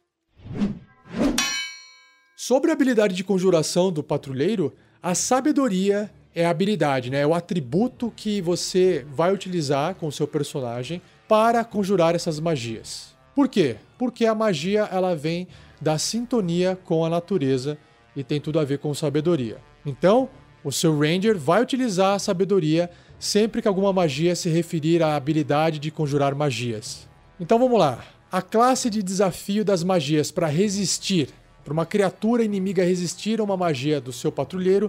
Sobre 2.37 2.71
a 2.71 2.75
habilidade 2.75 3.15
de 3.15 3.25
conjuração 3.25 3.93
do 3.93 4.03
patrulheiro, 4.03 4.75
a 5.03 5.15
sabedoria 5.15 6.11
é 6.39 6.47
a 6.47 6.51
habilidade, 6.51 7.11
né? 7.11 7.23
É 7.23 7.27
o 7.27 7.35
atributo 7.35 8.13
que 8.15 8.41
você 8.41 9.05
vai 9.13 9.35
utilizar 9.35 9.97
com 9.97 10.07
o 10.07 10.13
seu 10.13 10.27
personagem 10.27 11.03
para 11.27 11.65
conjurar 11.65 12.15
essas 12.15 12.39
magias. 12.39 13.13
Por 13.35 13.49
quê? 13.49 13.75
Porque 13.99 14.25
a 14.25 14.37
magia 14.37 14.89
ela 14.93 15.17
vem 15.17 15.49
da 15.81 15.99
sintonia 15.99 16.79
com 16.85 17.05
a 17.05 17.11
natureza 17.11 17.77
e 18.15 18.23
tem 18.23 18.41
tudo 18.41 18.61
a 18.61 18.65
ver 18.65 18.79
com 18.79 18.95
sabedoria. 18.95 19.59
Então, 19.85 20.29
o 20.63 20.71
seu 20.71 20.97
Ranger 20.97 21.37
vai 21.37 21.61
utilizar 21.61 22.15
a 22.15 22.19
sabedoria 22.21 22.89
sempre 23.19 23.61
que 23.61 23.67
alguma 23.67 23.93
magia 23.93 24.37
se 24.37 24.49
referir 24.49 25.03
à 25.03 25.17
habilidade 25.17 25.81
de 25.81 25.91
conjurar 25.91 26.37
magias. 26.37 27.09
Então 27.41 27.59
vamos 27.59 27.81
lá. 27.81 28.05
A 28.31 28.41
classe 28.41 28.89
de 28.89 29.03
desafio 29.03 29.65
das 29.65 29.83
magias 29.83 30.31
para 30.31 30.47
resistir, 30.47 31.31
para 31.65 31.73
uma 31.73 31.85
criatura 31.85 32.45
inimiga 32.45 32.85
resistir 32.85 33.41
a 33.41 33.45
uma 33.45 33.57
magia 33.57 34.01
do 34.01 34.13
seu 34.13 34.31
patrulheiro, 34.31 34.89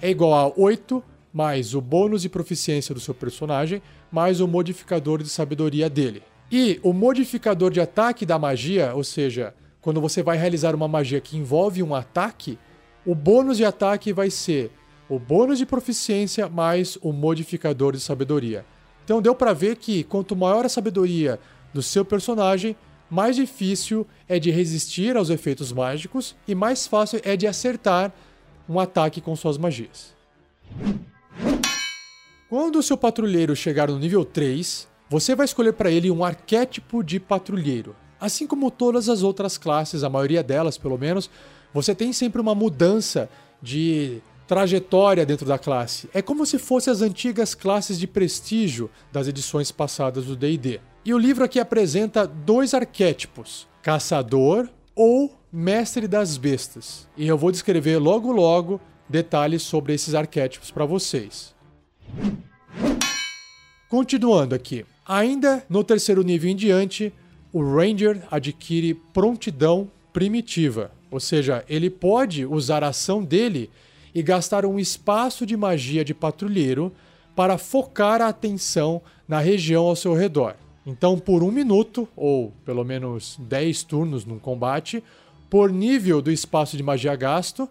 é 0.00 0.10
igual 0.10 0.32
a 0.34 0.52
8 0.60 1.02
mais 1.32 1.74
o 1.74 1.80
bônus 1.80 2.22
de 2.22 2.28
proficiência 2.28 2.94
do 2.94 3.00
seu 3.00 3.14
personagem, 3.14 3.80
mais 4.10 4.40
o 4.40 4.48
modificador 4.48 5.22
de 5.22 5.28
sabedoria 5.28 5.88
dele. 5.88 6.22
E 6.50 6.80
o 6.82 6.92
modificador 6.92 7.70
de 7.70 7.80
ataque 7.80 8.26
da 8.26 8.38
magia, 8.38 8.92
ou 8.94 9.04
seja, 9.04 9.54
quando 9.80 10.00
você 10.00 10.22
vai 10.22 10.36
realizar 10.36 10.74
uma 10.74 10.88
magia 10.88 11.20
que 11.20 11.36
envolve 11.36 11.82
um 11.82 11.94
ataque, 11.94 12.58
o 13.06 13.14
bônus 13.14 13.56
de 13.56 13.64
ataque 13.64 14.12
vai 14.12 14.30
ser 14.30 14.72
o 15.08 15.18
bônus 15.18 15.58
de 15.58 15.66
proficiência 15.66 16.48
mais 16.48 16.98
o 17.00 17.12
modificador 17.12 17.92
de 17.92 18.00
sabedoria. 18.00 18.64
Então 19.04 19.22
deu 19.22 19.34
para 19.34 19.52
ver 19.52 19.76
que 19.76 20.04
quanto 20.04 20.36
maior 20.36 20.64
a 20.64 20.68
sabedoria 20.68 21.38
do 21.72 21.82
seu 21.82 22.04
personagem, 22.04 22.76
mais 23.08 23.34
difícil 23.34 24.06
é 24.28 24.38
de 24.38 24.50
resistir 24.50 25.16
aos 25.16 25.30
efeitos 25.30 25.72
mágicos 25.72 26.36
e 26.46 26.54
mais 26.54 26.86
fácil 26.86 27.20
é 27.24 27.36
de 27.36 27.46
acertar 27.46 28.12
um 28.70 28.78
ataque 28.78 29.20
com 29.20 29.34
suas 29.34 29.58
magias. 29.58 30.14
Quando 32.48 32.78
o 32.78 32.82
seu 32.84 32.96
patrulheiro 32.96 33.56
chegar 33.56 33.88
no 33.88 33.98
nível 33.98 34.24
3, 34.24 34.86
você 35.08 35.34
vai 35.34 35.44
escolher 35.44 35.72
para 35.72 35.90
ele 35.90 36.08
um 36.08 36.24
arquétipo 36.24 37.02
de 37.02 37.18
patrulheiro. 37.18 37.96
Assim 38.20 38.46
como 38.46 38.70
todas 38.70 39.08
as 39.08 39.24
outras 39.24 39.58
classes, 39.58 40.04
a 40.04 40.08
maioria 40.08 40.40
delas 40.40 40.78
pelo 40.78 40.96
menos, 40.96 41.28
você 41.74 41.96
tem 41.96 42.12
sempre 42.12 42.40
uma 42.40 42.54
mudança 42.54 43.28
de 43.60 44.22
trajetória 44.46 45.26
dentro 45.26 45.46
da 45.46 45.58
classe. 45.58 46.08
É 46.14 46.22
como 46.22 46.46
se 46.46 46.56
fossem 46.56 46.92
as 46.92 47.02
antigas 47.02 47.56
classes 47.56 47.98
de 47.98 48.06
prestígio 48.06 48.88
das 49.10 49.26
edições 49.26 49.72
passadas 49.72 50.26
do 50.26 50.36
DD. 50.36 50.80
E 51.04 51.12
o 51.12 51.18
livro 51.18 51.42
aqui 51.42 51.58
apresenta 51.58 52.24
dois 52.24 52.72
arquétipos: 52.72 53.66
caçador 53.82 54.68
ou 54.94 55.39
mestre 55.52 56.06
das 56.06 56.36
bestas. 56.36 57.08
E 57.16 57.26
eu 57.26 57.36
vou 57.36 57.50
descrever 57.50 57.98
logo 57.98 58.32
logo 58.32 58.80
detalhes 59.08 59.62
sobre 59.62 59.94
esses 59.94 60.14
arquétipos 60.14 60.70
para 60.70 60.84
vocês. 60.84 61.54
Continuando 63.88 64.54
aqui. 64.54 64.86
Ainda 65.06 65.64
no 65.68 65.82
terceiro 65.82 66.22
nível 66.22 66.50
em 66.50 66.54
diante, 66.54 67.12
o 67.52 67.62
Ranger 67.62 68.22
adquire 68.30 68.94
prontidão 68.94 69.90
primitiva, 70.12 70.92
ou 71.10 71.18
seja, 71.18 71.64
ele 71.68 71.90
pode 71.90 72.46
usar 72.46 72.84
a 72.84 72.88
ação 72.88 73.24
dele 73.24 73.68
e 74.14 74.22
gastar 74.22 74.64
um 74.64 74.78
espaço 74.78 75.44
de 75.44 75.56
magia 75.56 76.04
de 76.04 76.14
patrulheiro 76.14 76.92
para 77.34 77.58
focar 77.58 78.20
a 78.20 78.28
atenção 78.28 79.02
na 79.26 79.40
região 79.40 79.86
ao 79.86 79.96
seu 79.96 80.14
redor. 80.14 80.54
Então, 80.86 81.18
por 81.18 81.42
um 81.42 81.50
minuto, 81.50 82.08
ou 82.16 82.52
pelo 82.64 82.84
menos 82.84 83.36
10 83.40 83.82
turnos 83.84 84.24
num 84.24 84.38
combate, 84.38 85.02
por 85.50 85.72
nível 85.72 86.22
do 86.22 86.30
espaço 86.30 86.76
de 86.76 86.82
magia 86.82 87.14
gasto, 87.16 87.68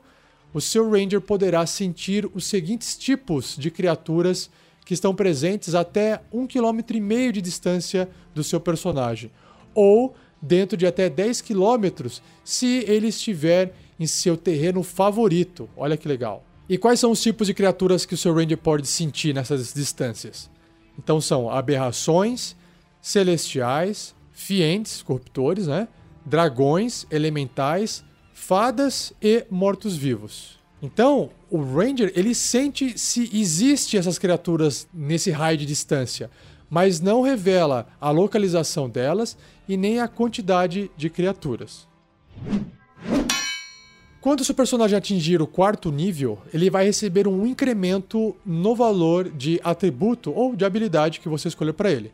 o 0.53 0.59
seu 0.59 0.91
Ranger 0.91 1.21
poderá 1.21 1.65
sentir 1.65 2.29
os 2.33 2.45
seguintes 2.45 2.97
tipos 2.97 3.55
de 3.57 3.71
criaturas 3.71 4.49
que 4.85 4.93
estão 4.93 5.15
presentes 5.15 5.73
até 5.73 6.21
um 6.31 6.45
quilômetro 6.45 6.97
e 6.97 7.01
meio 7.01 7.31
de 7.31 7.41
distância 7.41 8.09
do 8.35 8.43
seu 8.43 8.59
personagem, 8.59 9.31
ou 9.73 10.15
dentro 10.41 10.75
de 10.75 10.85
até 10.85 11.09
10 11.09 11.41
quilômetros 11.41 12.21
se 12.43 12.83
ele 12.87 13.07
estiver 13.07 13.73
em 13.99 14.07
seu 14.07 14.35
terreno 14.35 14.83
favorito. 14.83 15.69
Olha 15.77 15.95
que 15.95 16.07
legal. 16.07 16.43
E 16.67 16.77
quais 16.77 16.99
são 16.99 17.11
os 17.11 17.21
tipos 17.21 17.47
de 17.47 17.53
criaturas 17.53 18.05
que 18.05 18.13
o 18.13 18.17
seu 18.17 18.33
Ranger 18.33 18.57
pode 18.57 18.87
sentir 18.87 19.33
nessas 19.33 19.73
distâncias? 19.73 20.49
Então 20.97 21.21
são 21.21 21.49
aberrações, 21.49 22.55
celestiais, 23.01 24.13
fientes, 24.31 25.01
corruptores, 25.01 25.67
né? 25.67 25.87
Dragões, 26.25 27.05
elementais, 27.09 28.03
fadas 28.33 29.13
e 29.21 29.45
mortos-vivos. 29.49 30.59
Então, 30.81 31.29
o 31.49 31.61
Ranger 31.61 32.11
ele 32.15 32.33
sente 32.33 32.97
se 32.97 33.29
existe 33.33 33.97
essas 33.97 34.17
criaturas 34.17 34.87
nesse 34.93 35.29
raio 35.29 35.57
de 35.57 35.65
distância, 35.65 36.29
mas 36.69 37.01
não 37.01 37.21
revela 37.21 37.87
a 37.99 38.11
localização 38.11 38.89
delas 38.89 39.37
e 39.67 39.75
nem 39.75 39.99
a 39.99 40.07
quantidade 40.07 40.89
de 40.95 41.09
criaturas. 41.09 41.87
Quando 44.21 44.43
seu 44.43 44.53
personagem 44.53 44.97
atingir 44.97 45.41
o 45.41 45.47
quarto 45.47 45.91
nível, 45.91 46.39
ele 46.53 46.69
vai 46.69 46.85
receber 46.85 47.27
um 47.27 47.45
incremento 47.45 48.35
no 48.45 48.75
valor 48.75 49.29
de 49.29 49.59
atributo 49.63 50.31
ou 50.31 50.55
de 50.55 50.65
habilidade 50.65 51.19
que 51.19 51.29
você 51.29 51.47
escolher 51.47 51.73
para 51.73 51.89
ele. 51.89 52.11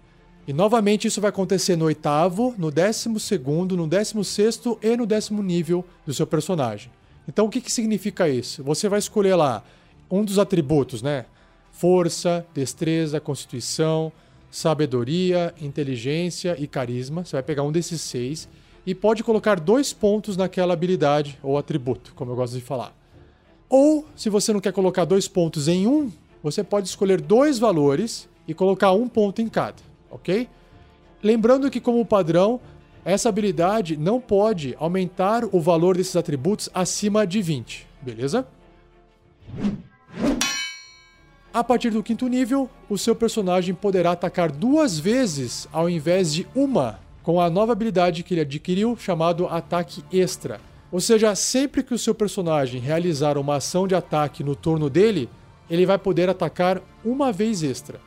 E 0.47 0.53
novamente 0.53 1.07
isso 1.07 1.19
vai 1.19 1.29
acontecer 1.29 1.75
no 1.75 1.85
oitavo, 1.85 2.53
no 2.57 2.69
décimo 2.69 3.19
segundo, 3.19 3.75
no 3.75 3.87
décimo 3.87 4.23
sexto 4.23 4.77
e 4.81 4.95
no 4.95 5.05
décimo 5.05 5.41
nível 5.41 5.83
do 6.05 6.13
seu 6.13 6.27
personagem. 6.27 6.91
Então 7.27 7.47
o 7.47 7.49
que, 7.49 7.59
que 7.59 7.71
significa 7.71 8.29
isso? 8.29 8.63
Você 8.63 8.87
vai 8.87 8.99
escolher 8.99 9.35
lá 9.35 9.63
um 10.09 10.23
dos 10.23 10.37
atributos, 10.37 11.01
né? 11.01 11.25
Força, 11.71 12.45
destreza, 12.53 13.19
constituição, 13.19 14.11
sabedoria, 14.51 15.53
inteligência 15.59 16.55
e 16.59 16.67
carisma. 16.67 17.25
Você 17.25 17.35
vai 17.35 17.43
pegar 17.43 17.63
um 17.63 17.71
desses 17.71 18.01
seis 18.01 18.47
e 18.85 18.93
pode 18.93 19.23
colocar 19.23 19.59
dois 19.59 19.91
pontos 19.91 20.37
naquela 20.37 20.73
habilidade 20.73 21.39
ou 21.41 21.57
atributo, 21.57 22.13
como 22.15 22.31
eu 22.31 22.35
gosto 22.35 22.53
de 22.53 22.61
falar. 22.61 22.95
Ou, 23.67 24.05
se 24.15 24.29
você 24.29 24.53
não 24.53 24.59
quer 24.59 24.71
colocar 24.71 25.05
dois 25.05 25.27
pontos 25.27 25.67
em 25.67 25.87
um, 25.87 26.11
você 26.43 26.63
pode 26.63 26.87
escolher 26.87 27.19
dois 27.19 27.57
valores 27.57 28.29
e 28.47 28.53
colocar 28.53 28.91
um 28.91 29.09
ponto 29.09 29.41
em 29.41 29.49
cada, 29.49 29.81
ok? 30.15 30.49
Lembrando 31.21 31.69
que, 31.69 31.79
como 31.79 32.05
padrão, 32.05 32.59
essa 33.03 33.29
habilidade 33.29 33.95
não 33.95 34.19
pode 34.19 34.75
aumentar 34.79 35.43
o 35.51 35.59
valor 35.59 35.95
desses 35.95 36.15
atributos 36.15 36.69
acima 36.73 37.25
de 37.25 37.41
20, 37.41 37.87
beleza? 38.01 38.47
A 41.53 41.63
partir 41.63 41.91
do 41.91 42.03
quinto 42.03 42.27
nível, 42.27 42.69
o 42.89 42.97
seu 42.97 43.15
personagem 43.15 43.73
poderá 43.73 44.11
atacar 44.11 44.51
duas 44.51 44.99
vezes 44.99 45.67
ao 45.71 45.89
invés 45.89 46.33
de 46.33 46.47
uma 46.53 46.99
com 47.23 47.39
a 47.39 47.49
nova 47.49 47.71
habilidade 47.71 48.23
que 48.23 48.33
ele 48.33 48.41
adquiriu 48.41 48.97
chamado 48.97 49.47
Ataque 49.47 50.03
Extra. 50.11 50.59
Ou 50.91 50.99
seja, 50.99 51.33
sempre 51.33 51.81
que 51.81 51.93
o 51.93 51.97
seu 51.97 52.13
personagem 52.13 52.79
realizar 52.79 53.37
uma 53.37 53.55
ação 53.55 53.87
de 53.87 53.95
ataque 53.95 54.43
no 54.43 54.55
turno 54.55 54.89
dele, 54.89 55.29
ele 55.69 55.85
vai 55.85 55.97
poder 55.97 56.29
atacar 56.29 56.81
uma 57.03 57.31
vez 57.31 57.63
extra. 57.63 57.99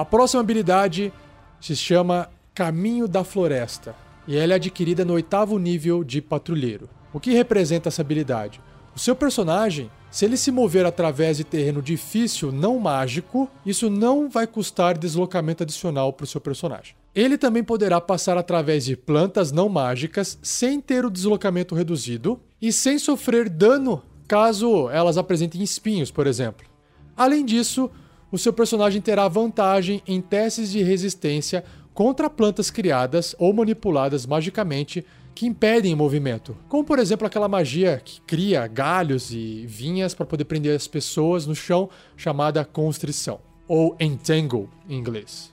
A 0.00 0.04
próxima 0.06 0.40
habilidade 0.40 1.12
se 1.60 1.76
chama 1.76 2.30
Caminho 2.54 3.06
da 3.06 3.22
Floresta 3.22 3.94
e 4.26 4.34
ela 4.34 4.54
é 4.54 4.56
adquirida 4.56 5.04
no 5.04 5.12
oitavo 5.12 5.58
nível 5.58 6.02
de 6.02 6.22
patrulheiro. 6.22 6.88
O 7.12 7.20
que 7.20 7.34
representa 7.34 7.90
essa 7.90 8.00
habilidade? 8.00 8.62
O 8.96 8.98
seu 8.98 9.14
personagem 9.14 9.90
se 10.10 10.24
ele 10.24 10.38
se 10.38 10.50
mover 10.50 10.86
através 10.86 11.36
de 11.36 11.44
terreno 11.44 11.82
difícil 11.82 12.50
não 12.50 12.78
mágico, 12.78 13.46
isso 13.66 13.90
não 13.90 14.30
vai 14.30 14.46
custar 14.46 14.96
deslocamento 14.96 15.64
adicional 15.64 16.14
para 16.14 16.24
o 16.24 16.26
seu 16.26 16.40
personagem. 16.40 16.94
Ele 17.14 17.36
também 17.36 17.62
poderá 17.62 18.00
passar 18.00 18.38
através 18.38 18.86
de 18.86 18.96
plantas 18.96 19.52
não 19.52 19.68
mágicas 19.68 20.38
sem 20.42 20.80
ter 20.80 21.04
o 21.04 21.10
deslocamento 21.10 21.74
reduzido 21.74 22.40
e 22.58 22.72
sem 22.72 22.98
sofrer 22.98 23.50
dano 23.50 24.02
caso 24.26 24.88
elas 24.88 25.18
apresentem 25.18 25.62
espinhos, 25.62 26.10
por 26.10 26.26
exemplo. 26.26 26.66
Além 27.14 27.44
disso, 27.44 27.90
o 28.30 28.38
seu 28.38 28.52
personagem 28.52 29.00
terá 29.00 29.26
vantagem 29.28 30.02
em 30.06 30.20
testes 30.20 30.70
de 30.70 30.82
resistência 30.82 31.64
contra 31.92 32.30
plantas 32.30 32.70
criadas 32.70 33.34
ou 33.38 33.52
manipuladas 33.52 34.24
magicamente 34.24 35.04
que 35.34 35.46
impedem 35.46 35.94
o 35.94 35.96
movimento. 35.96 36.56
Como, 36.68 36.84
por 36.84 36.98
exemplo, 36.98 37.26
aquela 37.26 37.48
magia 37.48 38.00
que 38.04 38.20
cria 38.22 38.66
galhos 38.66 39.30
e 39.32 39.64
vinhas 39.66 40.14
para 40.14 40.26
poder 40.26 40.44
prender 40.44 40.76
as 40.76 40.86
pessoas 40.86 41.46
no 41.46 41.54
chão, 41.54 41.88
chamada 42.16 42.64
constrição, 42.64 43.40
ou 43.66 43.96
entangle 43.98 44.68
em 44.88 44.98
inglês. 44.98 45.52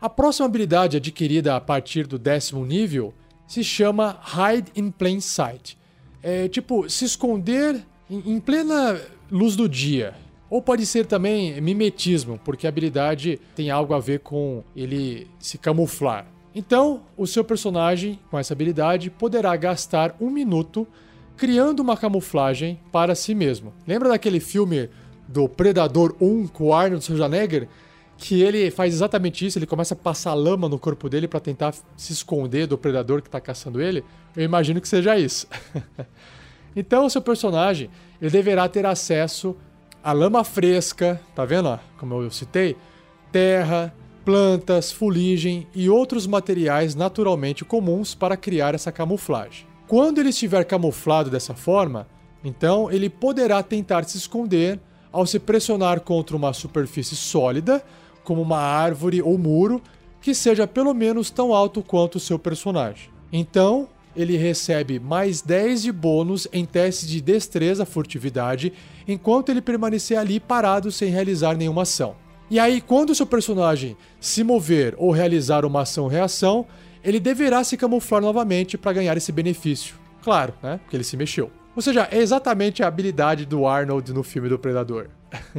A 0.00 0.08
próxima 0.08 0.46
habilidade 0.46 0.96
adquirida 0.96 1.54
a 1.54 1.60
partir 1.60 2.06
do 2.06 2.18
décimo 2.18 2.66
nível 2.66 3.14
se 3.46 3.62
chama 3.62 4.20
Hide 4.26 4.72
in 4.74 4.90
Plain 4.90 5.20
Sight. 5.20 5.78
É 6.22 6.48
tipo, 6.48 6.88
se 6.90 7.04
esconder 7.04 7.84
em 8.10 8.40
plena 8.40 9.00
luz 9.32 9.56
do 9.56 9.66
dia. 9.68 10.14
Ou 10.50 10.60
pode 10.60 10.84
ser 10.84 11.06
também 11.06 11.58
mimetismo, 11.62 12.38
porque 12.44 12.66
a 12.66 12.68
habilidade 12.68 13.40
tem 13.56 13.70
algo 13.70 13.94
a 13.94 13.98
ver 13.98 14.20
com 14.20 14.62
ele 14.76 15.26
se 15.38 15.56
camuflar. 15.56 16.26
Então, 16.54 17.04
o 17.16 17.26
seu 17.26 17.42
personagem, 17.42 18.20
com 18.30 18.38
essa 18.38 18.52
habilidade, 18.52 19.08
poderá 19.08 19.56
gastar 19.56 20.14
um 20.20 20.28
minuto 20.28 20.86
criando 21.38 21.80
uma 21.80 21.96
camuflagem 21.96 22.78
para 22.92 23.14
si 23.14 23.34
mesmo. 23.34 23.72
Lembra 23.86 24.10
daquele 24.10 24.38
filme 24.38 24.90
do 25.26 25.48
Predador 25.48 26.14
1 26.20 26.48
com 26.48 26.64
o 26.64 26.74
Arnold 26.74 27.02
Schwarzenegger? 27.02 27.66
Que 28.18 28.42
ele 28.42 28.70
faz 28.70 28.92
exatamente 28.92 29.46
isso, 29.46 29.58
ele 29.58 29.66
começa 29.66 29.94
a 29.94 29.96
passar 29.96 30.34
lama 30.34 30.68
no 30.68 30.78
corpo 30.78 31.08
dele 31.08 31.26
para 31.26 31.40
tentar 31.40 31.74
se 31.96 32.12
esconder 32.12 32.66
do 32.66 32.76
predador 32.76 33.22
que 33.22 33.28
está 33.28 33.40
caçando 33.40 33.80
ele. 33.80 34.04
Eu 34.36 34.44
imagino 34.44 34.80
que 34.82 34.86
seja 34.86 35.18
isso. 35.18 35.48
então, 36.74 37.06
o 37.06 37.10
seu 37.10 37.20
personagem 37.20 37.90
ele 38.20 38.30
deverá 38.30 38.68
ter 38.68 38.86
acesso 38.86 39.56
à 40.02 40.12
lama 40.12 40.44
fresca, 40.44 41.20
tá 41.34 41.44
vendo? 41.44 41.78
Como 41.98 42.22
eu 42.22 42.30
citei, 42.30 42.76
terra, 43.30 43.94
plantas, 44.24 44.92
fuligem 44.92 45.66
e 45.74 45.88
outros 45.88 46.26
materiais 46.26 46.94
naturalmente 46.94 47.64
comuns 47.64 48.14
para 48.14 48.36
criar 48.36 48.74
essa 48.74 48.92
camuflagem. 48.92 49.66
Quando 49.86 50.18
ele 50.18 50.30
estiver 50.30 50.64
camuflado 50.64 51.30
dessa 51.30 51.54
forma, 51.54 52.06
então 52.44 52.90
ele 52.90 53.10
poderá 53.10 53.62
tentar 53.62 54.04
se 54.04 54.16
esconder 54.16 54.80
ao 55.10 55.26
se 55.26 55.38
pressionar 55.38 56.00
contra 56.00 56.36
uma 56.36 56.52
superfície 56.52 57.14
sólida, 57.14 57.84
como 58.24 58.40
uma 58.40 58.58
árvore 58.58 59.20
ou 59.20 59.36
muro, 59.36 59.82
que 60.20 60.34
seja 60.34 60.66
pelo 60.66 60.94
menos 60.94 61.30
tão 61.30 61.52
alto 61.52 61.82
quanto 61.82 62.16
o 62.16 62.20
seu 62.20 62.38
personagem. 62.38 63.10
Então, 63.32 63.88
ele 64.14 64.36
recebe 64.36 64.98
mais 64.98 65.40
10 65.40 65.82
de 65.82 65.92
bônus 65.92 66.46
em 66.52 66.64
testes 66.64 67.08
de 67.08 67.20
destreza, 67.20 67.84
furtividade, 67.84 68.72
enquanto 69.06 69.48
ele 69.48 69.60
permanecer 69.62 70.18
ali 70.18 70.38
parado 70.38 70.90
sem 70.90 71.10
realizar 71.10 71.56
nenhuma 71.56 71.82
ação. 71.82 72.16
E 72.50 72.58
aí, 72.58 72.80
quando 72.80 73.14
seu 73.14 73.26
personagem 73.26 73.96
se 74.20 74.44
mover 74.44 74.94
ou 74.98 75.10
realizar 75.10 75.64
uma 75.64 75.82
ação-reação, 75.82 76.66
ele 77.02 77.18
deverá 77.18 77.64
se 77.64 77.76
camuflar 77.76 78.20
novamente 78.20 78.76
para 78.76 78.92
ganhar 78.92 79.16
esse 79.16 79.32
benefício. 79.32 79.96
Claro, 80.22 80.54
né? 80.62 80.78
Porque 80.82 80.96
ele 80.96 81.04
se 81.04 81.16
mexeu. 81.16 81.50
Ou 81.74 81.80
seja, 81.80 82.06
é 82.10 82.18
exatamente 82.18 82.82
a 82.82 82.86
habilidade 82.86 83.46
do 83.46 83.66
Arnold 83.66 84.12
no 84.12 84.22
filme 84.22 84.48
do 84.48 84.58
Predador. 84.58 85.08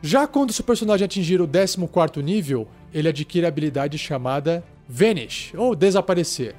Já 0.00 0.26
quando 0.26 0.52
seu 0.52 0.64
personagem 0.64 1.04
atingir 1.04 1.40
o 1.40 1.48
14 1.48 2.22
nível, 2.22 2.66
ele 2.92 3.08
adquire 3.08 3.46
a 3.46 3.48
habilidade 3.48 3.96
chamada 3.98 4.64
Vanish, 4.94 5.54
ou 5.56 5.74
desaparecer. 5.74 6.54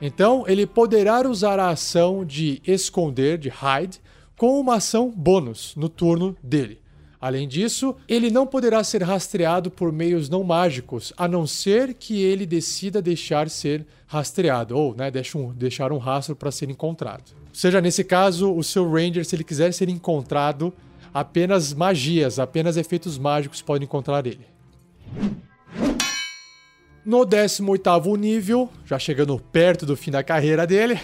Então, 0.00 0.44
ele 0.46 0.64
poderá 0.64 1.28
usar 1.28 1.58
a 1.58 1.70
ação 1.70 2.24
de 2.24 2.62
esconder, 2.64 3.36
de 3.36 3.48
hide, 3.48 4.00
com 4.36 4.60
uma 4.60 4.76
ação 4.76 5.10
bônus 5.10 5.74
no 5.76 5.88
turno 5.88 6.36
dele. 6.40 6.78
Além 7.20 7.48
disso, 7.48 7.96
ele 8.06 8.30
não 8.30 8.46
poderá 8.46 8.84
ser 8.84 9.02
rastreado 9.02 9.72
por 9.72 9.90
meios 9.90 10.28
não 10.28 10.44
mágicos, 10.44 11.12
a 11.16 11.26
não 11.26 11.48
ser 11.48 11.94
que 11.94 12.22
ele 12.22 12.46
decida 12.46 13.02
deixar 13.02 13.50
ser 13.50 13.84
rastreado, 14.06 14.76
ou 14.76 14.94
né, 14.94 15.10
um, 15.34 15.52
deixar 15.52 15.90
um 15.90 15.98
rastro 15.98 16.36
para 16.36 16.52
ser 16.52 16.70
encontrado. 16.70 17.32
Ou 17.48 17.54
seja, 17.54 17.80
nesse 17.80 18.04
caso, 18.04 18.54
o 18.54 18.62
seu 18.62 18.88
Ranger, 18.88 19.24
se 19.24 19.34
ele 19.34 19.42
quiser 19.42 19.72
ser 19.72 19.88
encontrado, 19.88 20.72
apenas 21.12 21.74
magias, 21.74 22.38
apenas 22.38 22.76
efeitos 22.76 23.18
mágicos 23.18 23.60
podem 23.60 23.84
encontrar 23.84 24.26
ele. 24.28 24.46
No 27.04 27.26
18º 27.26 28.16
nível, 28.16 28.70
já 28.86 28.98
chegando 28.98 29.38
perto 29.52 29.84
do 29.84 29.94
fim 29.94 30.10
da 30.10 30.24
carreira 30.24 30.66
dele, 30.66 30.98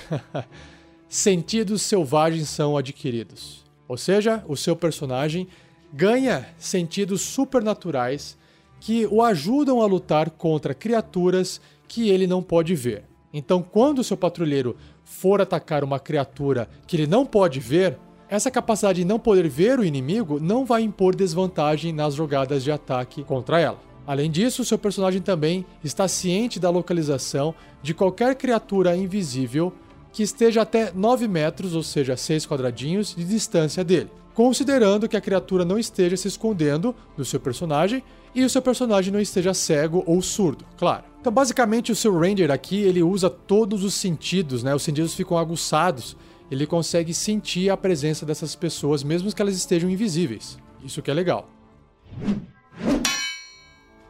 sentidos 1.06 1.82
selvagens 1.82 2.48
são 2.48 2.74
adquiridos. 2.74 3.66
Ou 3.86 3.98
seja, 3.98 4.42
o 4.48 4.56
seu 4.56 4.74
personagem 4.74 5.46
ganha 5.92 6.48
sentidos 6.56 7.20
supernaturais 7.20 8.38
que 8.80 9.06
o 9.10 9.22
ajudam 9.22 9.82
a 9.82 9.86
lutar 9.86 10.30
contra 10.30 10.72
criaturas 10.72 11.60
que 11.86 12.08
ele 12.08 12.26
não 12.26 12.42
pode 12.42 12.74
ver. 12.74 13.04
Então, 13.30 13.62
quando 13.62 13.98
o 13.98 14.04
seu 14.04 14.16
patrulheiro 14.16 14.76
for 15.04 15.42
atacar 15.42 15.84
uma 15.84 16.00
criatura 16.00 16.66
que 16.86 16.96
ele 16.96 17.06
não 17.06 17.26
pode 17.26 17.60
ver, 17.60 17.98
essa 18.26 18.50
capacidade 18.50 19.00
de 19.00 19.04
não 19.04 19.18
poder 19.18 19.46
ver 19.50 19.78
o 19.78 19.84
inimigo 19.84 20.40
não 20.40 20.64
vai 20.64 20.80
impor 20.80 21.14
desvantagem 21.14 21.92
nas 21.92 22.14
jogadas 22.14 22.64
de 22.64 22.72
ataque 22.72 23.22
contra 23.22 23.60
ela. 23.60 23.89
Além 24.06 24.30
disso, 24.30 24.64
seu 24.64 24.78
personagem 24.78 25.20
também 25.20 25.64
está 25.84 26.08
ciente 26.08 26.58
da 26.58 26.70
localização 26.70 27.54
de 27.82 27.94
qualquer 27.94 28.34
criatura 28.34 28.96
invisível 28.96 29.72
que 30.12 30.22
esteja 30.22 30.62
até 30.62 30.92
9 30.92 31.28
metros, 31.28 31.74
ou 31.74 31.82
seja, 31.82 32.16
6 32.16 32.46
quadradinhos, 32.46 33.14
de 33.14 33.24
distância 33.24 33.84
dele 33.84 34.10
considerando 34.32 35.08
que 35.08 35.16
a 35.16 35.20
criatura 35.20 35.64
não 35.64 35.78
esteja 35.78 36.16
se 36.16 36.28
escondendo 36.28 36.94
do 37.14 37.24
seu 37.24 37.38
personagem 37.38 38.02
e 38.34 38.42
o 38.42 38.48
seu 38.48 38.62
personagem 38.62 39.12
não 39.12 39.20
esteja 39.20 39.52
cego 39.52 40.02
ou 40.06 40.22
surdo, 40.22 40.64
claro. 40.78 41.04
Então, 41.20 41.30
basicamente, 41.32 41.92
o 41.92 41.96
seu 41.96 42.18
Ranger 42.18 42.50
aqui 42.50 42.80
ele 42.80 43.02
usa 43.02 43.28
todos 43.28 43.84
os 43.84 43.92
sentidos, 43.92 44.62
né? 44.62 44.74
Os 44.74 44.82
sentidos 44.82 45.14
ficam 45.14 45.36
aguçados 45.36 46.16
ele 46.50 46.66
consegue 46.66 47.14
sentir 47.14 47.70
a 47.70 47.76
presença 47.76 48.26
dessas 48.26 48.56
pessoas, 48.56 49.04
mesmo 49.04 49.32
que 49.32 49.40
elas 49.40 49.54
estejam 49.54 49.88
invisíveis. 49.88 50.58
Isso 50.82 51.00
que 51.00 51.10
é 51.10 51.14
legal. 51.14 51.48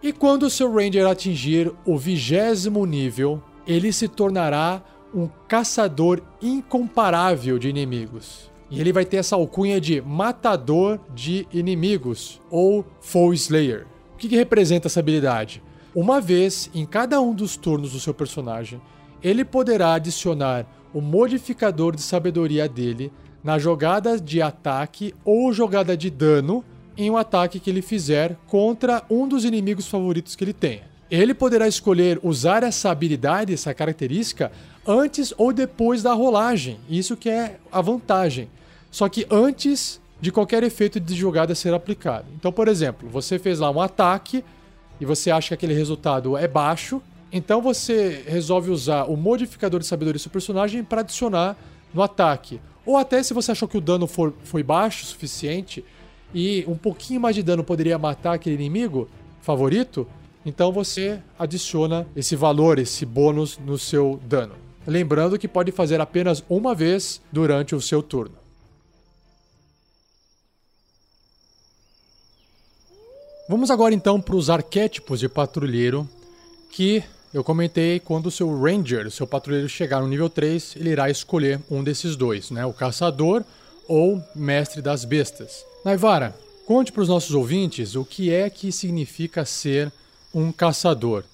E 0.02 0.12
quando 0.12 0.44
o 0.44 0.50
seu 0.50 0.72
Ranger 0.72 1.06
atingir 1.06 1.70
o 1.84 1.98
vigésimo 1.98 2.86
nível, 2.86 3.42
ele 3.66 3.92
se 3.92 4.08
tornará 4.08 4.82
um 5.14 5.28
caçador 5.46 6.22
incomparável 6.40 7.58
de 7.58 7.68
inimigos. 7.68 8.50
E 8.70 8.80
ele 8.80 8.92
vai 8.92 9.04
ter 9.04 9.18
essa 9.18 9.36
alcunha 9.36 9.80
de 9.80 10.00
matador 10.00 10.98
de 11.14 11.46
inimigos, 11.52 12.40
ou 12.50 12.84
Foe 13.00 13.34
Slayer. 13.34 13.86
O 14.14 14.16
que, 14.16 14.28
que 14.28 14.36
representa 14.36 14.86
essa 14.86 15.00
habilidade? 15.00 15.62
Uma 15.94 16.20
vez 16.20 16.70
em 16.72 16.86
cada 16.86 17.20
um 17.20 17.34
dos 17.34 17.56
turnos 17.56 17.92
do 17.92 18.00
seu 18.00 18.14
personagem, 18.14 18.80
ele 19.22 19.44
poderá 19.44 19.94
adicionar 19.94 20.66
o 20.94 21.00
modificador 21.00 21.94
de 21.94 22.02
sabedoria 22.02 22.68
dele 22.68 23.12
na 23.42 23.58
jogada 23.58 24.18
de 24.18 24.40
ataque 24.40 25.14
ou 25.24 25.52
jogada 25.52 25.96
de 25.96 26.08
dano 26.08 26.64
em 27.00 27.10
um 27.10 27.16
ataque 27.16 27.58
que 27.58 27.70
ele 27.70 27.80
fizer 27.80 28.36
contra 28.46 29.02
um 29.08 29.26
dos 29.26 29.46
inimigos 29.46 29.88
favoritos 29.88 30.36
que 30.36 30.44
ele 30.44 30.52
tenha. 30.52 30.82
Ele 31.10 31.32
poderá 31.32 31.66
escolher 31.66 32.20
usar 32.22 32.62
essa 32.62 32.90
habilidade, 32.90 33.54
essa 33.54 33.72
característica, 33.72 34.52
antes 34.86 35.32
ou 35.38 35.50
depois 35.50 36.02
da 36.02 36.12
rolagem. 36.12 36.78
Isso 36.90 37.16
que 37.16 37.30
é 37.30 37.56
a 37.72 37.80
vantagem. 37.80 38.50
Só 38.90 39.08
que 39.08 39.26
antes 39.30 39.98
de 40.20 40.30
qualquer 40.30 40.62
efeito 40.62 41.00
de 41.00 41.14
jogada 41.14 41.54
ser 41.54 41.72
aplicado. 41.72 42.26
Então, 42.36 42.52
por 42.52 42.68
exemplo, 42.68 43.08
você 43.08 43.38
fez 43.38 43.58
lá 43.58 43.70
um 43.70 43.80
ataque 43.80 44.44
e 45.00 45.06
você 45.06 45.30
acha 45.30 45.48
que 45.48 45.54
aquele 45.54 45.72
resultado 45.72 46.36
é 46.36 46.46
baixo, 46.46 47.00
então 47.32 47.62
você 47.62 48.22
resolve 48.26 48.70
usar 48.70 49.04
o 49.04 49.16
modificador 49.16 49.80
de 49.80 49.86
sabedoria 49.86 50.18
do 50.18 50.22
seu 50.22 50.30
personagem 50.30 50.84
para 50.84 51.00
adicionar 51.00 51.56
no 51.94 52.02
ataque. 52.02 52.60
Ou 52.84 52.98
até 52.98 53.22
se 53.22 53.32
você 53.32 53.52
achou 53.52 53.66
que 53.66 53.78
o 53.78 53.80
dano 53.80 54.06
for, 54.06 54.34
foi 54.44 54.62
baixo 54.62 55.04
o 55.04 55.06
suficiente 55.06 55.82
e 56.34 56.64
um 56.66 56.76
pouquinho 56.76 57.20
mais 57.20 57.34
de 57.34 57.42
dano 57.42 57.64
poderia 57.64 57.98
matar 57.98 58.34
aquele 58.34 58.56
inimigo 58.56 59.08
favorito, 59.40 60.06
então 60.44 60.72
você 60.72 61.20
adiciona 61.38 62.06
esse 62.14 62.36
valor, 62.36 62.78
esse 62.78 63.04
bônus 63.04 63.58
no 63.58 63.78
seu 63.78 64.20
dano. 64.26 64.54
Lembrando 64.86 65.38
que 65.38 65.48
pode 65.48 65.70
fazer 65.72 66.00
apenas 66.00 66.42
uma 66.48 66.74
vez 66.74 67.20
durante 67.30 67.74
o 67.74 67.80
seu 67.80 68.02
turno. 68.02 68.34
Vamos 73.48 73.70
agora 73.70 73.92
então 73.92 74.20
para 74.20 74.36
os 74.36 74.48
arquétipos 74.48 75.18
de 75.18 75.28
patrulheiro 75.28 76.08
que 76.70 77.02
eu 77.34 77.42
comentei 77.42 77.98
quando 77.98 78.26
o 78.26 78.30
seu 78.30 78.60
Ranger, 78.60 79.06
o 79.06 79.10
seu 79.10 79.26
patrulheiro 79.26 79.68
chegar 79.68 80.00
no 80.00 80.08
nível 80.08 80.30
3, 80.30 80.76
ele 80.76 80.90
irá 80.90 81.10
escolher 81.10 81.60
um 81.70 81.82
desses 81.82 82.16
dois, 82.16 82.50
né? 82.50 82.64
O 82.64 82.72
caçador 82.72 83.44
ou 83.90 84.22
mestre 84.36 84.80
das 84.80 85.04
bestas. 85.04 85.66
Naivara, 85.84 86.32
conte 86.64 86.92
para 86.92 87.02
os 87.02 87.08
nossos 87.08 87.34
ouvintes 87.34 87.96
o 87.96 88.04
que 88.04 88.32
é 88.32 88.48
que 88.48 88.70
significa 88.70 89.44
ser 89.44 89.92
um 90.32 90.52
caçador. 90.52 91.24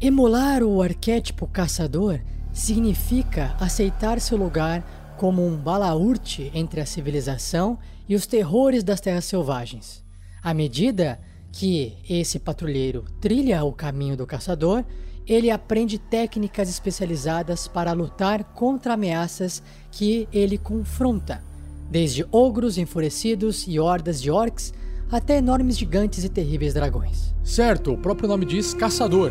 Emular 0.00 0.62
o 0.62 0.80
arquétipo 0.80 1.46
caçador 1.46 2.18
significa 2.50 3.54
aceitar 3.60 4.18
seu 4.22 4.38
lugar 4.38 5.14
como 5.18 5.46
um 5.46 5.54
balaurte 5.54 6.50
entre 6.54 6.80
a 6.80 6.86
civilização 6.86 7.78
e 8.08 8.14
os 8.14 8.26
terrores 8.26 8.82
das 8.82 9.02
terras 9.02 9.26
selvagens. 9.26 10.02
À 10.42 10.54
medida 10.54 11.20
que 11.52 11.98
esse 12.08 12.38
patrulheiro 12.38 13.04
trilha 13.20 13.62
o 13.62 13.70
caminho 13.70 14.16
do 14.16 14.26
caçador, 14.26 14.82
ele 15.30 15.48
aprende 15.48 15.96
técnicas 15.96 16.68
especializadas 16.68 17.68
para 17.68 17.92
lutar 17.92 18.42
contra 18.42 18.94
ameaças 18.94 19.62
que 19.92 20.26
ele 20.32 20.58
confronta, 20.58 21.40
desde 21.88 22.26
ogros 22.32 22.76
enfurecidos 22.76 23.64
e 23.68 23.78
hordas 23.78 24.20
de 24.20 24.28
orcs 24.28 24.74
até 25.08 25.38
enormes 25.38 25.78
gigantes 25.78 26.24
e 26.24 26.28
terríveis 26.28 26.74
dragões. 26.74 27.32
Certo, 27.44 27.92
o 27.92 27.98
próprio 27.98 28.28
nome 28.28 28.44
diz 28.44 28.74
caçador. 28.74 29.30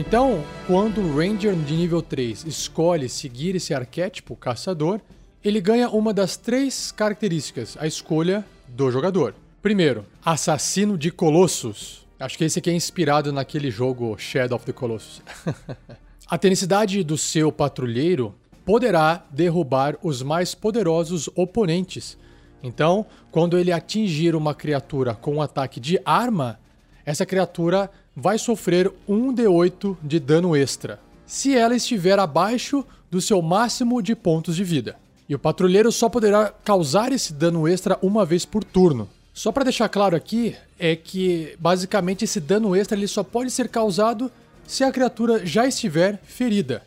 Então, 0.00 0.42
quando 0.66 1.02
o 1.02 1.14
Ranger 1.14 1.54
de 1.54 1.74
nível 1.74 2.00
3 2.00 2.46
escolhe 2.46 3.06
seguir 3.06 3.54
esse 3.54 3.74
arquétipo 3.74 4.34
caçador, 4.34 4.98
ele 5.44 5.60
ganha 5.60 5.90
uma 5.90 6.14
das 6.14 6.38
três 6.38 6.90
características, 6.90 7.76
a 7.78 7.86
escolha 7.86 8.42
do 8.66 8.90
jogador. 8.90 9.34
Primeiro, 9.60 10.06
assassino 10.24 10.96
de 10.96 11.10
colossos. 11.10 12.06
Acho 12.18 12.38
que 12.38 12.44
esse 12.44 12.60
aqui 12.60 12.70
é 12.70 12.72
inspirado 12.72 13.30
naquele 13.30 13.70
jogo 13.70 14.16
Shadow 14.16 14.56
of 14.56 14.64
the 14.64 14.72
Colossus. 14.72 15.20
a 16.26 16.38
tenacidade 16.38 17.04
do 17.04 17.18
seu 17.18 17.52
patrulheiro 17.52 18.34
poderá 18.64 19.26
derrubar 19.30 19.98
os 20.02 20.22
mais 20.22 20.54
poderosos 20.54 21.28
oponentes. 21.36 22.16
Então, 22.62 23.04
quando 23.30 23.58
ele 23.58 23.70
atingir 23.70 24.34
uma 24.34 24.54
criatura 24.54 25.14
com 25.14 25.34
um 25.34 25.42
ataque 25.42 25.78
de 25.78 26.00
arma, 26.06 26.58
essa 27.04 27.26
criatura 27.26 27.90
vai 28.20 28.38
sofrer 28.38 28.92
1 29.08 29.34
d8 29.34 29.96
de 30.02 30.20
dano 30.20 30.54
extra, 30.54 31.00
se 31.24 31.56
ela 31.56 31.74
estiver 31.74 32.18
abaixo 32.18 32.84
do 33.10 33.18
seu 33.18 33.40
máximo 33.40 34.02
de 34.02 34.14
pontos 34.14 34.54
de 34.54 34.62
vida. 34.62 34.96
E 35.26 35.34
o 35.34 35.38
patrulheiro 35.38 35.90
só 35.90 36.08
poderá 36.08 36.52
causar 36.62 37.12
esse 37.12 37.32
dano 37.32 37.66
extra 37.66 37.98
uma 38.02 38.26
vez 38.26 38.44
por 38.44 38.62
turno. 38.62 39.08
Só 39.32 39.50
para 39.50 39.64
deixar 39.64 39.88
claro 39.88 40.14
aqui, 40.14 40.54
é 40.78 40.94
que 40.94 41.56
basicamente 41.58 42.24
esse 42.24 42.40
dano 42.40 42.76
extra 42.76 42.98
ele 42.98 43.08
só 43.08 43.24
pode 43.24 43.50
ser 43.50 43.68
causado 43.68 44.30
se 44.66 44.84
a 44.84 44.92
criatura 44.92 45.46
já 45.46 45.66
estiver 45.66 46.20
ferida. 46.22 46.82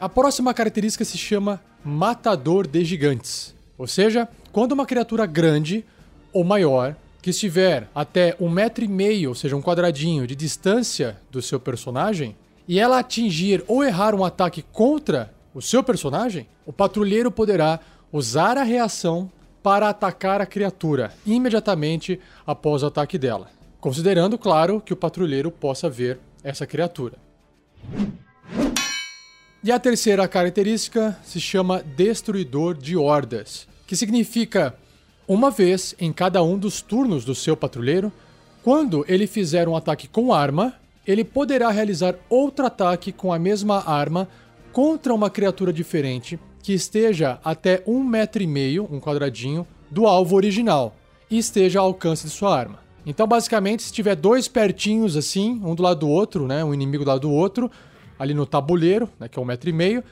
A 0.00 0.08
próxima 0.08 0.52
característica 0.52 1.04
se 1.04 1.16
chama 1.16 1.60
Matador 1.84 2.66
de 2.66 2.84
Gigantes. 2.84 3.54
Ou 3.78 3.86
seja, 3.86 4.28
quando 4.50 4.72
uma 4.72 4.84
criatura 4.84 5.26
grande 5.26 5.84
ou 6.32 6.42
maior 6.42 6.96
que 7.24 7.30
estiver 7.30 7.88
até 7.94 8.36
um 8.38 8.50
metro 8.50 8.84
e 8.84 8.88
meio, 8.88 9.30
ou 9.30 9.34
seja, 9.34 9.56
um 9.56 9.62
quadradinho 9.62 10.26
de 10.26 10.36
distância 10.36 11.18
do 11.30 11.40
seu 11.40 11.58
personagem, 11.58 12.36
e 12.68 12.78
ela 12.78 12.98
atingir 12.98 13.64
ou 13.66 13.82
errar 13.82 14.14
um 14.14 14.22
ataque 14.22 14.60
contra 14.60 15.32
o 15.54 15.62
seu 15.62 15.82
personagem, 15.82 16.46
o 16.66 16.72
patrulheiro 16.72 17.30
poderá 17.30 17.80
usar 18.12 18.58
a 18.58 18.62
reação 18.62 19.32
para 19.62 19.88
atacar 19.88 20.42
a 20.42 20.46
criatura 20.46 21.14
imediatamente 21.24 22.20
após 22.46 22.82
o 22.82 22.88
ataque 22.88 23.16
dela, 23.16 23.48
considerando, 23.80 24.36
claro, 24.36 24.78
que 24.78 24.92
o 24.92 24.96
patrulheiro 24.96 25.50
possa 25.50 25.88
ver 25.88 26.18
essa 26.42 26.66
criatura. 26.66 27.16
E 29.62 29.72
a 29.72 29.78
terceira 29.78 30.28
característica 30.28 31.18
se 31.24 31.40
chama 31.40 31.82
Destruidor 31.96 32.76
de 32.76 32.98
Hordas, 32.98 33.66
que 33.86 33.96
significa 33.96 34.76
uma 35.26 35.50
vez 35.50 35.94
em 35.98 36.12
cada 36.12 36.42
um 36.42 36.58
dos 36.58 36.80
turnos 36.80 37.24
do 37.24 37.34
seu 37.34 37.56
patrulheiro, 37.56 38.12
quando 38.62 39.04
ele 39.08 39.26
fizer 39.26 39.68
um 39.68 39.76
ataque 39.76 40.08
com 40.08 40.32
arma, 40.32 40.74
ele 41.06 41.24
poderá 41.24 41.70
realizar 41.70 42.14
outro 42.28 42.66
ataque 42.66 43.12
com 43.12 43.32
a 43.32 43.38
mesma 43.38 43.88
arma 43.88 44.28
contra 44.72 45.14
uma 45.14 45.30
criatura 45.30 45.72
diferente 45.72 46.38
que 46.62 46.72
esteja 46.72 47.38
até 47.44 47.82
um 47.86 48.02
metro 48.02 48.42
e 48.42 48.46
meio, 48.46 48.88
um 48.90 48.98
quadradinho, 48.98 49.66
do 49.90 50.06
alvo 50.06 50.34
original 50.34 50.96
e 51.30 51.38
esteja 51.38 51.80
ao 51.80 51.86
alcance 51.86 52.24
de 52.24 52.30
sua 52.30 52.58
arma. 52.58 52.78
Então, 53.06 53.26
basicamente, 53.26 53.82
se 53.82 53.92
tiver 53.92 54.16
dois 54.16 54.48
pertinhos 54.48 55.16
assim, 55.16 55.60
um 55.62 55.74
do 55.74 55.82
lado 55.82 56.00
do 56.00 56.08
outro, 56.08 56.46
né, 56.46 56.64
um 56.64 56.72
inimigo 56.72 57.04
do 57.04 57.08
lado 57.08 57.20
do 57.20 57.30
outro, 57.30 57.70
ali 58.18 58.32
no 58.32 58.46
tabuleiro, 58.46 59.08
né, 59.20 59.28
que 59.28 59.38
é 59.38 59.42
um 59.42 59.44
metro 59.44 59.68
e 59.68 59.72
meio, 59.72 60.02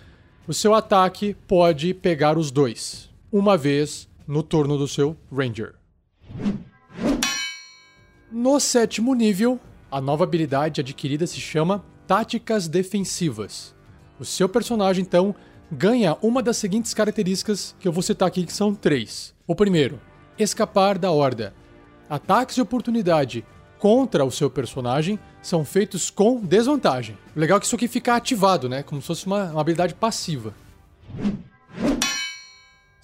o 0.46 0.52
seu 0.52 0.74
ataque 0.74 1.34
pode 1.48 1.94
pegar 1.94 2.36
os 2.36 2.50
dois, 2.50 3.08
uma 3.32 3.56
vez 3.56 4.08
no 4.32 4.42
turno 4.42 4.78
do 4.78 4.88
seu 4.88 5.14
Ranger. 5.30 5.74
No 8.30 8.58
sétimo 8.58 9.14
nível, 9.14 9.60
a 9.90 10.00
nova 10.00 10.24
habilidade 10.24 10.80
adquirida 10.80 11.26
se 11.26 11.38
chama 11.38 11.84
Táticas 12.06 12.66
Defensivas. 12.66 13.74
O 14.18 14.24
seu 14.24 14.48
personagem, 14.48 15.02
então, 15.02 15.34
ganha 15.70 16.16
uma 16.22 16.42
das 16.42 16.56
seguintes 16.56 16.94
características 16.94 17.76
que 17.78 17.86
eu 17.86 17.92
vou 17.92 18.02
citar 18.02 18.26
aqui, 18.26 18.46
que 18.46 18.54
são 18.54 18.74
três. 18.74 19.34
O 19.46 19.54
primeiro, 19.54 20.00
escapar 20.38 20.96
da 20.96 21.10
horda. 21.10 21.52
Ataques 22.08 22.54
de 22.54 22.62
oportunidade 22.62 23.44
contra 23.78 24.24
o 24.24 24.30
seu 24.30 24.48
personagem 24.48 25.18
são 25.42 25.62
feitos 25.62 26.08
com 26.08 26.40
desvantagem. 26.40 27.18
O 27.36 27.38
legal 27.38 27.58
é 27.58 27.60
que 27.60 27.66
isso 27.66 27.76
aqui 27.76 27.86
fica 27.86 28.16
ativado, 28.16 28.66
né? 28.66 28.82
Como 28.82 29.02
se 29.02 29.08
fosse 29.08 29.26
uma, 29.26 29.50
uma 29.50 29.60
habilidade 29.60 29.92
passiva. 29.92 30.54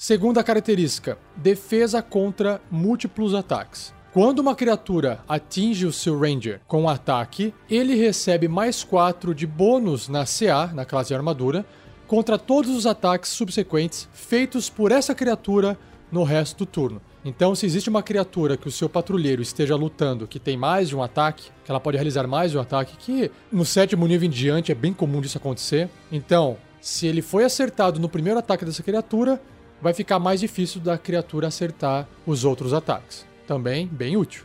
Segunda 0.01 0.44
característica: 0.44 1.18
defesa 1.34 2.01
contra 2.01 2.62
múltiplos 2.70 3.34
ataques. 3.34 3.92
Quando 4.12 4.38
uma 4.38 4.55
criatura 4.55 5.24
atinge 5.28 5.86
o 5.86 5.92
seu 5.92 6.16
Ranger 6.16 6.61
com 6.68 6.82
um 6.82 6.88
ataque, 6.88 7.53
ele 7.68 7.96
recebe 7.96 8.46
mais 8.46 8.84
4 8.84 9.34
de 9.34 9.44
bônus 9.44 10.09
na 10.09 10.24
CA, 10.24 10.68
na 10.72 10.84
classe 10.84 11.09
de 11.09 11.14
armadura, 11.16 11.66
contra 12.07 12.38
todos 12.38 12.70
os 12.70 12.86
ataques 12.86 13.32
subsequentes 13.32 14.09
feitos 14.12 14.70
por 14.70 14.92
essa 14.92 15.16
criatura 15.16 15.76
no 16.12 16.22
resto 16.22 16.59
do 16.59 16.66
turno. 16.66 17.03
Então, 17.24 17.57
se 17.57 17.66
existe 17.66 17.90
uma 17.90 18.03
criatura 18.03 18.57
que 18.57 18.68
o 18.68 18.72
seu 18.72 18.88
patrulheiro 18.88 19.42
esteja 19.42 19.74
lutando 19.74 20.28
que 20.28 20.38
tem 20.38 20.57
mais 20.57 20.88
de 20.88 20.94
um 20.96 21.03
ataque, 21.03 21.51
que 21.64 21.70
ela 21.72 21.80
pode 21.80 21.96
realizar 21.96 22.24
mais 22.28 22.53
de 22.53 22.57
um 22.57 22.61
ataque, 22.61 22.96
que 22.99 23.32
no 23.51 23.64
sétimo 23.64 24.07
nível 24.07 24.28
em 24.28 24.30
diante 24.30 24.70
é 24.70 24.76
bem 24.76 24.92
comum 24.92 25.20
disso 25.20 25.38
acontecer. 25.38 25.90
Então, 26.12 26.57
se 26.80 27.09
ele 27.09 27.20
foi 27.20 27.42
acertado 27.42 27.99
no 27.99 28.09
primeiro 28.09 28.38
ataque 28.38 28.64
dessa 28.64 28.82
criatura, 28.82 29.40
vai 29.80 29.94
ficar 29.94 30.18
mais 30.18 30.40
difícil 30.40 30.80
da 30.80 30.98
criatura 30.98 31.48
acertar 31.48 32.08
os 32.26 32.44
outros 32.44 32.72
ataques. 32.72 33.26
Também 33.46 33.86
bem 33.86 34.16
útil. 34.16 34.44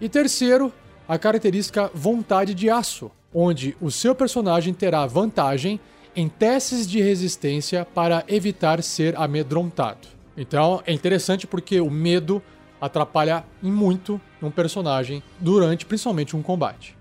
E 0.00 0.08
terceiro, 0.08 0.72
a 1.06 1.18
característica 1.18 1.90
Vontade 1.94 2.54
de 2.54 2.68
Aço, 2.68 3.10
onde 3.32 3.76
o 3.80 3.90
seu 3.90 4.14
personagem 4.14 4.74
terá 4.74 5.06
vantagem 5.06 5.78
em 6.14 6.28
testes 6.28 6.86
de 6.86 7.00
resistência 7.00 7.84
para 7.84 8.24
evitar 8.28 8.82
ser 8.82 9.16
amedrontado. 9.16 10.08
Então 10.36 10.82
é 10.86 10.92
interessante 10.92 11.46
porque 11.46 11.80
o 11.80 11.90
medo 11.90 12.42
atrapalha 12.80 13.44
muito 13.62 14.20
um 14.42 14.50
personagem 14.50 15.22
durante 15.38 15.86
principalmente 15.86 16.36
um 16.36 16.42
combate. 16.42 16.96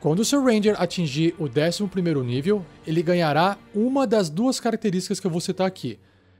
Quando 0.00 0.20
o 0.20 0.24
seu 0.24 0.44
Ranger 0.44 0.80
atingir 0.80 1.34
o 1.40 1.46
11 1.46 2.24
nível, 2.24 2.64
ele 2.86 3.02
ganhará 3.02 3.58
uma 3.74 4.06
das 4.06 4.30
duas 4.30 4.60
características 4.60 5.18
que 5.18 5.26
eu 5.26 5.30
vou 5.30 5.40
citar 5.40 5.66
aqui. 5.66 5.98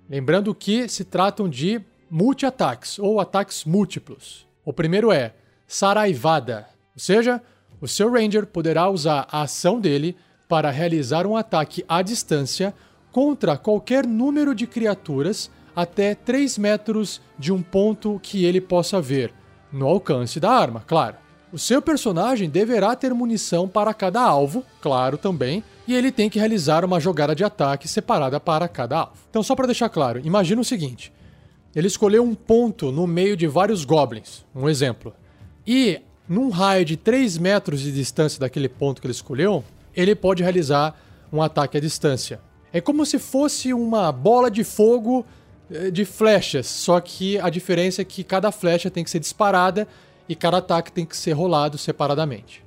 Lembrando 0.08 0.54
que 0.54 0.88
se 0.88 1.04
tratam 1.04 1.48
de 1.48 1.80
multi-ataques 2.08 3.00
ou 3.00 3.18
ataques 3.18 3.64
múltiplos. 3.64 4.46
O 4.64 4.72
primeiro 4.72 5.10
é 5.10 5.34
Saraivada, 5.66 6.68
ou 6.94 7.00
seja, 7.00 7.42
o 7.80 7.88
seu 7.88 8.10
Ranger 8.12 8.46
poderá 8.46 8.88
usar 8.88 9.26
a 9.30 9.42
ação 9.42 9.80
dele 9.80 10.16
para 10.48 10.70
realizar 10.70 11.26
um 11.26 11.36
ataque 11.36 11.84
à 11.88 12.00
distância 12.00 12.72
contra 13.10 13.58
qualquer 13.58 14.06
número 14.06 14.54
de 14.54 14.68
criaturas 14.68 15.50
até 15.74 16.14
3 16.14 16.58
metros 16.58 17.20
de 17.36 17.52
um 17.52 17.60
ponto 17.60 18.20
que 18.22 18.44
ele 18.44 18.60
possa 18.60 19.00
ver, 19.00 19.34
no 19.72 19.86
alcance 19.86 20.38
da 20.38 20.50
arma, 20.50 20.82
claro. 20.86 21.16
O 21.50 21.58
seu 21.58 21.80
personagem 21.80 22.50
deverá 22.50 22.94
ter 22.94 23.14
munição 23.14 23.66
para 23.66 23.94
cada 23.94 24.20
alvo, 24.20 24.62
claro 24.82 25.16
também, 25.16 25.64
e 25.86 25.94
ele 25.94 26.12
tem 26.12 26.28
que 26.28 26.38
realizar 26.38 26.84
uma 26.84 27.00
jogada 27.00 27.34
de 27.34 27.42
ataque 27.42 27.88
separada 27.88 28.38
para 28.38 28.68
cada 28.68 28.98
alvo. 28.98 29.16
Então, 29.30 29.42
só 29.42 29.56
para 29.56 29.66
deixar 29.66 29.88
claro, 29.88 30.20
imagina 30.22 30.60
o 30.60 30.64
seguinte: 30.64 31.10
ele 31.74 31.86
escolheu 31.86 32.22
um 32.22 32.34
ponto 32.34 32.92
no 32.92 33.06
meio 33.06 33.34
de 33.34 33.46
vários 33.46 33.82
goblins, 33.82 34.44
um 34.54 34.68
exemplo, 34.68 35.14
e 35.66 36.02
num 36.28 36.50
raio 36.50 36.84
de 36.84 36.98
3 36.98 37.38
metros 37.38 37.80
de 37.80 37.92
distância 37.92 38.38
daquele 38.38 38.68
ponto 38.68 39.00
que 39.00 39.06
ele 39.06 39.12
escolheu, 39.12 39.64
ele 39.96 40.14
pode 40.14 40.42
realizar 40.42 41.00
um 41.32 41.40
ataque 41.40 41.78
à 41.78 41.80
distância. 41.80 42.40
É 42.70 42.80
como 42.82 43.06
se 43.06 43.18
fosse 43.18 43.72
uma 43.72 44.12
bola 44.12 44.50
de 44.50 44.62
fogo 44.64 45.24
eh, 45.70 45.90
de 45.90 46.04
flechas, 46.04 46.66
só 46.66 47.00
que 47.00 47.38
a 47.38 47.48
diferença 47.48 48.02
é 48.02 48.04
que 48.04 48.22
cada 48.22 48.52
flecha 48.52 48.90
tem 48.90 49.02
que 49.02 49.10
ser 49.10 49.20
disparada 49.20 49.88
e 50.28 50.34
cada 50.34 50.58
ataque 50.58 50.92
tem 50.92 51.06
que 51.06 51.16
ser 51.16 51.32
rolado 51.32 51.78
separadamente. 51.78 52.64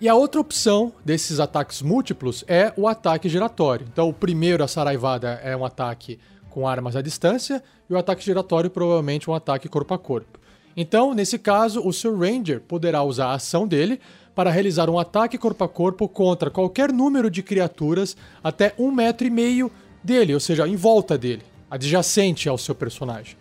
E 0.00 0.08
a 0.08 0.14
outra 0.14 0.40
opção 0.40 0.92
desses 1.04 1.40
ataques 1.40 1.82
múltiplos 1.82 2.42
é 2.48 2.72
o 2.76 2.88
ataque 2.88 3.28
giratório. 3.28 3.86
Então, 3.92 4.08
o 4.08 4.14
primeiro, 4.14 4.64
a 4.64 4.68
Saraivada, 4.68 5.40
é 5.44 5.54
um 5.54 5.64
ataque 5.64 6.18
com 6.48 6.66
armas 6.66 6.96
à 6.96 7.02
distância, 7.02 7.62
e 7.88 7.92
o 7.92 7.98
ataque 7.98 8.24
giratório 8.24 8.70
provavelmente 8.70 9.30
um 9.30 9.34
ataque 9.34 9.68
corpo 9.68 9.94
a 9.94 9.98
corpo. 9.98 10.40
Então, 10.76 11.14
nesse 11.14 11.38
caso, 11.38 11.86
o 11.86 11.92
seu 11.92 12.18
Ranger 12.18 12.60
poderá 12.60 13.02
usar 13.02 13.26
a 13.26 13.34
ação 13.34 13.68
dele 13.68 14.00
para 14.34 14.50
realizar 14.50 14.88
um 14.88 14.98
ataque 14.98 15.36
corpo 15.36 15.64
a 15.64 15.68
corpo 15.68 16.08
contra 16.08 16.50
qualquer 16.50 16.92
número 16.92 17.30
de 17.30 17.42
criaturas 17.42 18.16
até 18.42 18.74
um 18.78 18.90
metro 18.90 19.26
e 19.26 19.30
meio 19.30 19.70
dele, 20.02 20.32
ou 20.32 20.40
seja, 20.40 20.66
em 20.66 20.76
volta 20.76 21.18
dele, 21.18 21.42
adjacente 21.70 22.48
ao 22.48 22.56
seu 22.56 22.74
personagem, 22.74 23.36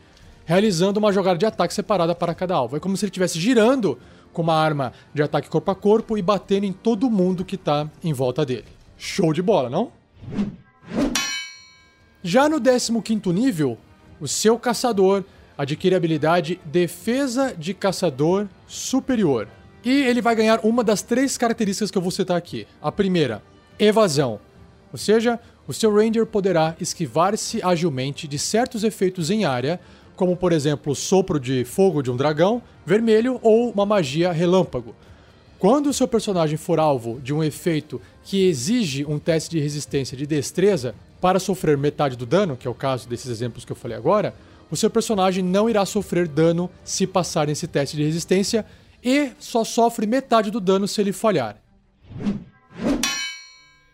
realizando 0.49 0.97
uma 0.97 1.13
jogada 1.13 1.37
de 1.37 1.45
ataque 1.45 1.71
separada 1.71 2.15
para 2.15 2.33
cada 2.33 2.55
alvo. 2.55 2.75
É 2.75 2.79
como 2.79 2.97
se 2.97 3.05
ele 3.05 3.11
estivesse 3.11 3.39
girando 3.39 3.99
com 4.33 4.41
uma 4.41 4.55
arma 4.55 4.93
de 5.13 5.21
ataque 5.21 5.47
corpo 5.47 5.69
a 5.69 5.75
corpo 5.75 6.17
e 6.17 6.23
batendo 6.23 6.65
em 6.65 6.73
todo 6.73 7.07
mundo 7.07 7.45
que 7.45 7.53
está 7.53 7.87
em 8.03 8.13
volta 8.13 8.43
dele. 8.43 8.65
Show 8.97 9.31
de 9.31 9.43
bola, 9.43 9.69
não? 9.69 9.91
Já 12.23 12.49
no 12.49 12.59
15 12.59 13.31
nível, 13.31 13.77
o 14.19 14.27
seu 14.27 14.57
caçador 14.57 15.23
adquire 15.55 15.93
a 15.93 15.97
habilidade 15.99 16.59
Defesa 16.65 17.53
de 17.55 17.75
Caçador 17.75 18.47
Superior. 18.65 19.47
E 19.85 20.01
ele 20.01 20.19
vai 20.19 20.33
ganhar 20.33 20.61
uma 20.63 20.83
das 20.83 21.03
três 21.03 21.37
características 21.37 21.91
que 21.91 21.97
eu 21.99 22.01
vou 22.01 22.09
citar 22.09 22.35
aqui. 22.35 22.65
A 22.81 22.91
primeira, 22.91 23.43
evasão. 23.77 24.39
Ou 24.91 24.97
seja, 24.97 25.39
o 25.67 25.73
seu 25.73 25.93
Ranger 25.93 26.25
poderá 26.25 26.75
esquivar-se 26.81 27.61
agilmente 27.61 28.27
de 28.27 28.39
certos 28.39 28.83
efeitos 28.83 29.29
em 29.29 29.45
área, 29.45 29.79
como 30.20 30.36
por 30.36 30.51
exemplo 30.51 30.91
o 30.91 30.95
sopro 30.97 31.39
de 31.39 31.63
fogo 31.63 32.01
de 32.01 32.11
um 32.11 32.17
dragão 32.17 32.61
vermelho 32.86 33.39
ou 33.41 33.72
uma 33.72 33.86
magia 33.86 34.34
relâmpago. 34.34 34.93
Quando 35.57 35.88
o 35.88 35.93
seu 35.93 36.09
personagem 36.09 36.57
for 36.57 36.78
alvo 36.78 37.22
de 37.22 37.34
um 37.34 37.41
efeito 37.41 38.01
que 38.26 38.45
exige 38.45 39.05
um 39.05 39.17
teste 39.17 39.51
de 39.51 39.61
resistência 39.61 40.17
de 40.17 40.28
destreza 40.28 40.93
para 41.22 41.39
sofrer 41.39 41.78
metade 41.78 42.17
do 42.17 42.26
dano, 42.26 42.57
que 42.57 42.67
é 42.67 42.70
o 42.70 42.74
caso 42.74 43.07
desses 43.07 43.32
exemplos 43.32 43.63
que 43.63 43.72
eu 43.72 43.78
falei 43.78 43.95
agora, 43.95 44.36
o 44.70 44.76
seu 44.76 44.89
personagem 44.89 45.41
não 45.41 45.70
irá 45.70 45.86
sofrer 45.86 46.28
dano 46.28 46.70
se 46.84 47.07
passar 47.07 47.47
nesse 47.47 47.65
teste 47.65 47.95
de 47.95 48.03
resistência 48.03 48.65
e 49.01 49.32
só 49.39 49.63
sofre 49.63 50.05
metade 50.05 50.51
do 50.51 50.59
dano 50.59 50.86
se 50.86 50.99
ele 50.99 51.13
falhar. 51.13 51.55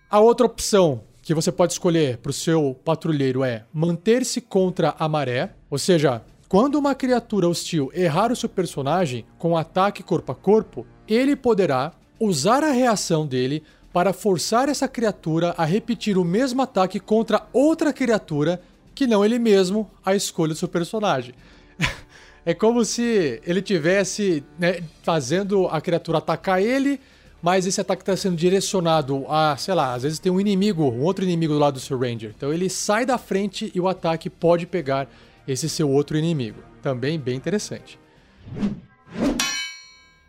A 0.10 0.20
outra 0.20 0.48
opção 0.48 1.04
que 1.26 1.34
você 1.34 1.52
pode 1.52 1.74
escolher 1.74 2.20
para 2.20 2.30
o 2.30 2.34
seu 2.34 2.80
patrulheiro 2.86 3.44
é 3.44 3.64
manter-se 3.74 4.40
contra 4.40 4.96
a 5.00 5.10
maré, 5.10 5.50
ou 5.76 5.80
seja, 5.80 6.22
quando 6.48 6.76
uma 6.76 6.96
criatura 6.96 7.50
hostil 7.50 7.92
errar 7.94 8.32
o 8.32 8.36
seu 8.36 8.48
personagem 8.48 9.26
com 9.38 9.58
ataque 9.58 10.02
corpo 10.02 10.32
a 10.32 10.36
corpo, 10.36 10.88
ele 11.06 11.36
poderá 11.36 11.92
usar 12.18 12.64
a 12.64 12.72
reação 12.72 13.28
dele 13.28 13.62
para 13.92 14.14
forçar 14.14 14.70
essa 14.70 14.88
criatura 14.88 15.54
a 15.58 15.66
repetir 15.66 16.18
o 16.18 16.24
mesmo 16.24 16.62
ataque 16.62 16.98
contra 16.98 17.46
outra 17.52 17.92
criatura 17.92 18.62
que 18.96 19.06
não 19.06 19.26
ele 19.26 19.38
mesmo 19.38 19.92
a 20.06 20.16
escolha 20.16 20.54
do 20.54 20.58
seu 20.58 20.70
personagem. 20.70 21.36
é 22.46 22.54
como 22.54 22.86
se 22.86 23.42
ele 23.46 23.62
tivesse 23.62 24.46
né, 24.58 24.82
fazendo 25.04 25.68
a 25.68 25.82
criatura 25.82 26.20
atacar 26.20 26.62
ele, 26.62 27.02
mas 27.42 27.68
esse 27.68 27.82
ataque 27.82 28.02
está 28.02 28.16
sendo 28.16 28.38
direcionado 28.38 29.26
a, 29.28 29.58
sei 29.58 29.74
lá, 29.74 29.94
às 29.94 30.04
vezes 30.04 30.20
tem 30.20 30.32
um 30.32 30.40
inimigo, 30.40 30.86
um 30.86 31.02
outro 31.02 31.26
inimigo 31.26 31.52
do 31.52 31.60
lado 31.60 31.74
do 31.74 31.80
seu 31.82 32.00
Ranger. 32.00 32.34
Então 32.34 32.54
ele 32.54 32.70
sai 32.70 33.06
da 33.06 33.18
frente 33.18 33.74
e 33.76 33.82
o 33.82 33.90
ataque 33.90 34.30
pode 34.30 34.66
pegar 34.66 35.10
esse 35.48 35.70
seu 35.70 35.90
outro 35.90 36.18
inimigo. 36.18 36.62
Também 36.82 37.20
bem 37.20 37.36
interessante. 37.36 38.00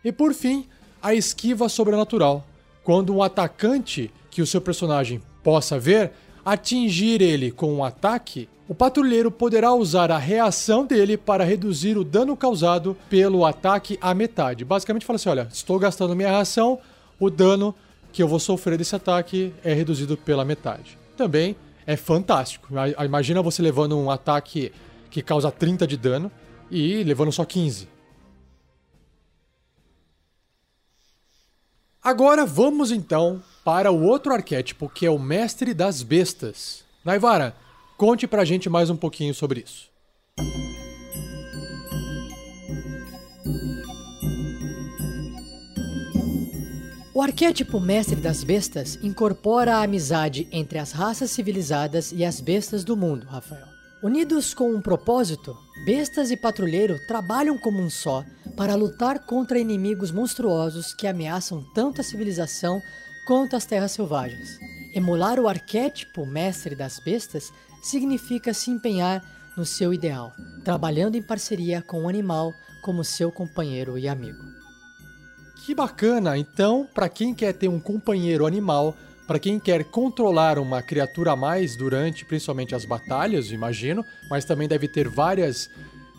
E 0.03 0.11
por 0.11 0.33
fim, 0.33 0.65
a 1.01 1.13
esquiva 1.13 1.69
sobrenatural. 1.69 2.45
Quando 2.83 3.13
um 3.13 3.21
atacante 3.21 4.11
que 4.29 4.41
o 4.41 4.47
seu 4.47 4.61
personagem 4.61 5.21
possa 5.43 5.77
ver 5.77 6.11
atingir 6.45 7.21
ele 7.21 7.51
com 7.51 7.73
um 7.73 7.83
ataque, 7.83 8.47
o 8.67 8.75
patrulheiro 8.75 9.29
poderá 9.29 9.73
usar 9.73 10.11
a 10.11 10.17
reação 10.17 10.85
dele 10.85 11.17
para 11.17 11.43
reduzir 11.43 11.97
o 11.97 12.03
dano 12.03 12.35
causado 12.35 12.97
pelo 13.09 13.45
ataque 13.45 13.97
à 14.01 14.13
metade. 14.13 14.63
Basicamente 14.63 15.05
fala 15.05 15.15
assim: 15.15 15.29
olha, 15.29 15.47
estou 15.51 15.77
gastando 15.79 16.15
minha 16.15 16.29
reação, 16.29 16.79
o 17.19 17.29
dano 17.29 17.73
que 18.11 18.23
eu 18.23 18.27
vou 18.27 18.39
sofrer 18.39 18.77
desse 18.77 18.95
ataque 18.95 19.53
é 19.63 19.73
reduzido 19.73 20.17
pela 20.17 20.45
metade. 20.45 20.97
Também 21.15 21.55
é 21.85 21.95
fantástico. 21.95 22.67
Imagina 23.03 23.41
você 23.41 23.61
levando 23.61 23.97
um 23.97 24.09
ataque 24.09 24.71
que 25.09 25.21
causa 25.21 25.51
30 25.51 25.87
de 25.87 25.97
dano 25.97 26.31
e 26.69 27.03
levando 27.03 27.31
só 27.31 27.45
15. 27.45 27.87
Agora 32.03 32.45
vamos 32.45 32.91
então 32.91 33.43
para 33.65 33.91
o 33.91 34.03
outro 34.03 34.33
arquétipo 34.33 34.87
que 34.87 35.05
é 35.05 35.11
o 35.11 35.19
Mestre 35.19 35.73
das 35.73 36.01
Bestas. 36.01 36.85
Naivara, 37.03 37.55
conte 37.97 38.25
pra 38.25 38.45
gente 38.45 38.69
mais 38.69 38.89
um 38.89 38.95
pouquinho 38.95 39.33
sobre 39.33 39.61
isso. 39.61 39.89
O 47.13 47.21
arquétipo 47.21 47.79
Mestre 47.79 48.17
das 48.17 48.43
Bestas 48.43 48.99
incorpora 49.01 49.77
a 49.77 49.81
amizade 49.81 50.47
entre 50.51 50.77
as 50.77 50.91
raças 50.91 51.31
civilizadas 51.31 52.11
e 52.11 52.23
as 52.23 52.39
bestas 52.39 52.83
do 52.83 52.95
mundo, 52.95 53.25
Rafael. 53.25 53.76
Unidos 54.01 54.53
com 54.53 54.75
um 54.75 54.79
propósito, 54.79 55.57
bestas 55.83 56.29
e 56.29 56.37
patrulheiro 56.37 56.99
trabalham 57.07 57.57
como 57.57 57.81
um 57.81 57.89
só 57.89 58.23
para 58.55 58.75
lutar 58.75 59.25
contra 59.25 59.57
inimigos 59.57 60.11
monstruosos 60.11 60.93
que 60.93 61.07
ameaçam 61.07 61.65
tanto 61.73 61.99
a 61.99 62.03
civilização 62.03 62.79
quanto 63.25 63.55
as 63.55 63.65
terras 63.65 63.93
selvagens. 63.93 64.59
Emular 64.93 65.39
o 65.39 65.47
arquétipo 65.47 66.27
mestre 66.27 66.75
das 66.75 66.99
bestas 66.99 67.51
significa 67.81 68.53
se 68.53 68.69
empenhar 68.69 69.23
no 69.57 69.65
seu 69.65 69.91
ideal, 69.91 70.31
trabalhando 70.63 71.15
em 71.15 71.21
parceria 71.21 71.81
com 71.81 72.03
o 72.03 72.09
animal 72.09 72.53
como 72.83 73.03
seu 73.03 73.31
companheiro 73.31 73.97
e 73.97 74.07
amigo. 74.07 74.43
Que 75.65 75.73
bacana! 75.73 76.37
Então, 76.37 76.87
para 76.93 77.09
quem 77.09 77.33
quer 77.33 77.51
ter 77.51 77.67
um 77.67 77.79
companheiro 77.79 78.45
animal, 78.45 78.95
para 79.27 79.37
quem 79.37 79.59
quer 79.59 79.83
controlar 79.83 80.57
uma 80.57 80.81
criatura 80.81 81.33
a 81.33 81.35
mais 81.35 81.75
durante 81.75 82.23
principalmente 82.23 82.73
as 82.73 82.85
batalhas, 82.85 83.51
imagino, 83.51 84.03
mas 84.29 84.45
também 84.45 84.69
deve 84.69 84.87
ter 84.87 85.09
várias 85.09 85.69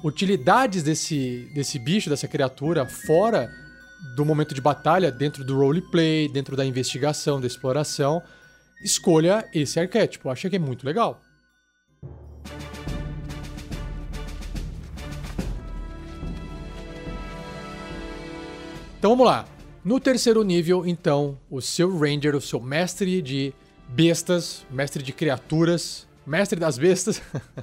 utilidades 0.05 0.83
desse, 0.83 1.51
desse 1.55 1.79
bicho, 1.79 2.11
dessa 2.11 2.29
criatura, 2.29 2.87
fora 2.87 3.51
do 4.15 4.25
momento 4.25 4.55
de 4.55 4.61
batalha, 4.61 5.11
dentro 5.11 5.43
do 5.43 5.57
roleplay, 5.57 6.29
dentro 6.29 6.55
da 6.55 6.65
investigação, 6.65 7.41
da 7.41 7.47
exploração, 7.47 8.23
escolha 8.85 9.49
esse 9.55 9.81
arquétipo. 9.81 10.29
Acho 10.29 10.49
que 10.51 10.57
é 10.57 10.59
muito 10.59 10.85
legal. 10.85 11.21
Então 18.99 19.11
vamos 19.11 19.27
lá. 19.27 19.58
No 19.89 19.99
terceiro 19.99 20.43
nível, 20.43 20.87
então, 20.87 21.39
o 21.51 21.63
seu 21.63 21.99
Ranger, 21.99 22.37
o 22.37 22.43
seu 22.43 22.61
mestre 22.61 23.23
de 23.23 23.55
bestas, 23.89 24.67
mestre 24.71 25.03
de 25.03 25.15
criaturas, 25.15 26.07
mestre 26.27 26.61
das 26.61 26.77
bestas, 26.77 27.23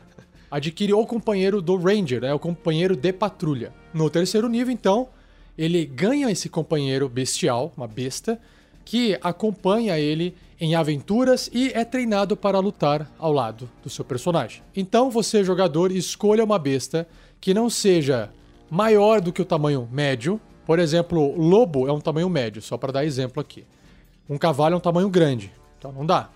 adquire 0.50 0.92
o 0.92 1.06
companheiro 1.06 1.62
do 1.62 1.76
Ranger, 1.76 2.22
né, 2.22 2.34
o 2.34 2.40
companheiro 2.40 2.96
de 2.96 3.14
patrulha. 3.14 3.72
No 3.94 4.10
terceiro 4.10 4.50
nível, 4.50 4.74
então, 4.74 5.10
ele 5.56 5.86
ganha 5.86 6.32
esse 6.32 6.50
companheiro 6.50 7.08
bestial, 7.08 7.72
uma 7.78 7.88
besta, 7.88 8.42
que 8.84 9.16
acompanha 9.22 10.00
ele 10.00 10.36
em 10.60 10.74
aventuras 10.74 11.48
e 11.54 11.70
é 11.76 11.86
treinado 11.86 12.36
para 12.36 12.58
lutar 12.58 13.08
ao 13.20 13.32
lado 13.32 13.70
do 13.84 13.90
seu 13.92 14.04
personagem. 14.04 14.64
Então 14.76 15.12
você, 15.12 15.44
jogador, 15.44 15.92
escolha 15.92 16.44
uma 16.44 16.58
besta 16.58 17.08
que 17.40 17.54
não 17.54 17.70
seja 17.70 18.32
maior 18.68 19.22
do 19.22 19.32
que 19.32 19.44
o 19.44 19.46
tamanho 19.46 19.88
médio, 19.92 20.42
por 20.66 20.80
exemplo, 20.80 21.36
lobo 21.38 21.88
é 21.88 21.94
um 21.94 22.02
tamanho 22.02 22.30
médio, 22.30 22.62
só 22.62 22.78
para 22.78 22.92
dar 22.92 23.06
exemplo 23.06 23.40
aqui. 23.40 23.64
Um 24.30 24.38
cavalo 24.38 24.74
é 24.74 24.78
um 24.78 24.82
tamanho 24.82 25.10
grande, 25.10 25.52
então 25.78 25.92
não 25.92 26.06
dá. 26.06 26.30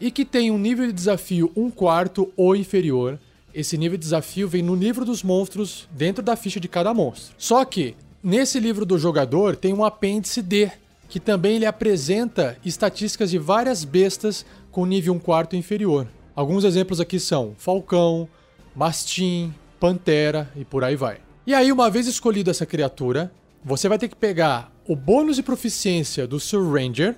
E 0.00 0.10
que 0.10 0.24
tem 0.24 0.50
um 0.50 0.58
nível 0.58 0.86
de 0.86 0.92
desafio 0.92 1.50
um 1.56 1.70
quarto 1.70 2.32
ou 2.36 2.54
inferior. 2.54 3.18
Esse 3.52 3.76
nível 3.76 3.98
de 3.98 4.04
desafio 4.04 4.48
vem 4.48 4.62
no 4.62 4.76
livro 4.76 5.04
dos 5.04 5.22
monstros 5.24 5.88
dentro 5.90 6.22
da 6.22 6.36
ficha 6.36 6.60
de 6.60 6.68
cada 6.68 6.94
monstro. 6.94 7.34
Só 7.36 7.64
que 7.64 7.96
nesse 8.22 8.60
livro 8.60 8.86
do 8.86 8.98
jogador 8.98 9.56
tem 9.56 9.74
um 9.74 9.84
apêndice 9.84 10.40
D, 10.40 10.70
que 11.08 11.18
também 11.18 11.56
ele 11.56 11.66
apresenta 11.66 12.56
estatísticas 12.64 13.30
de 13.30 13.38
várias 13.38 13.82
bestas 13.82 14.46
com 14.70 14.86
nível 14.86 15.14
um 15.14 15.18
quarto 15.18 15.56
inferior. 15.56 16.06
Alguns 16.36 16.62
exemplos 16.62 17.00
aqui 17.00 17.18
são 17.18 17.54
falcão, 17.58 18.28
mastim, 18.76 19.52
pantera 19.80 20.48
e 20.54 20.64
por 20.64 20.84
aí 20.84 20.94
vai. 20.94 21.18
E 21.44 21.54
aí, 21.54 21.72
uma 21.72 21.90
vez 21.90 22.06
escolhida 22.06 22.50
essa 22.50 22.66
criatura, 22.66 23.32
você 23.68 23.86
vai 23.86 23.98
ter 23.98 24.08
que 24.08 24.16
pegar 24.16 24.72
o 24.86 24.96
bônus 24.96 25.36
de 25.36 25.42
proficiência 25.42 26.26
do 26.26 26.40
seu 26.40 26.72
Ranger 26.72 27.16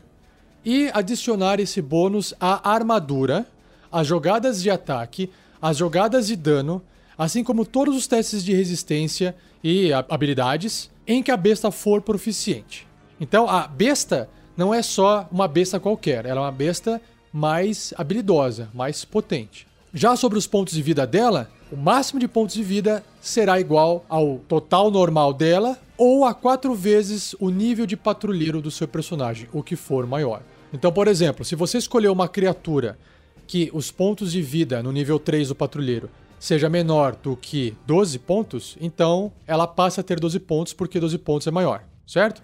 e 0.65 0.91
adicionar 0.93 1.61
esse 1.61 1.81
bônus 1.81 2.35
à 2.41 2.73
armadura, 2.75 3.47
às 3.91 4.09
jogadas 4.09 4.61
de 4.61 4.69
ataque, 4.69 5.31
às 5.63 5.77
jogadas 5.77 6.27
de 6.27 6.35
dano, 6.35 6.83
assim 7.17 7.45
como 7.45 7.65
todos 7.65 7.97
os 7.97 8.09
testes 8.09 8.45
de 8.45 8.53
resistência 8.53 9.37
e 9.63 9.93
habilidades 9.93 10.91
em 11.07 11.23
que 11.23 11.31
a 11.31 11.37
besta 11.37 11.71
for 11.71 12.03
proficiente. 12.03 12.85
Então 13.21 13.49
a 13.49 13.69
besta 13.69 14.29
não 14.57 14.75
é 14.75 14.83
só 14.83 15.29
uma 15.31 15.47
besta 15.47 15.79
qualquer, 15.79 16.27
ela 16.27 16.41
é 16.41 16.45
uma 16.45 16.53
besta 16.53 17.01
mais 17.33 17.95
habilidosa, 17.97 18.69
mais 18.75 19.05
potente. 19.05 19.69
Já 19.95 20.17
sobre 20.17 20.37
os 20.37 20.49
pontos 20.49 20.75
de 20.75 20.83
vida 20.83 21.07
dela, 21.07 21.49
o 21.71 21.77
máximo 21.77 22.19
de 22.19 22.27
pontos 22.27 22.55
de 22.55 22.63
vida 22.63 23.05
será 23.21 23.61
igual 23.61 24.05
ao 24.09 24.39
total 24.49 24.91
normal 24.91 25.33
dela 25.33 25.79
ou 25.97 26.25
a 26.25 26.35
quatro 26.35 26.75
vezes 26.75 27.35
o 27.39 27.51
nível 27.51 27.87
de 27.87 27.97
patrulheiro 27.97 28.61
do 28.61 28.71
seu 28.71 28.89
personagem, 28.89 29.49
o 29.53 29.63
que 29.63 29.77
for 29.77 30.07
maior. 30.07 30.43
Então, 30.73 30.93
por 30.93 31.07
exemplo, 31.07 31.45
se 31.45 31.55
você 31.55 31.79
escolher 31.79 32.09
uma 32.09 32.29
criatura 32.29 32.99
que 33.47 33.71
os 33.73 33.91
pontos 33.91 34.33
de 34.33 34.43
vida 34.43 34.83
no 34.83 34.91
nível 34.91 35.19
3 35.19 35.49
do 35.49 35.55
patrulheiro 35.55 36.11
seja 36.39 36.69
menor 36.69 37.15
do 37.15 37.37
que 37.37 37.77
12 37.87 38.19
pontos, 38.21 38.77
então 38.81 39.33
ela 39.47 39.67
passa 39.67 40.01
a 40.01 40.05
ter 40.05 40.19
12 40.19 40.41
pontos 40.41 40.73
porque 40.73 40.99
12 40.99 41.19
pontos 41.19 41.47
é 41.47 41.51
maior, 41.51 41.85
certo? 42.07 42.43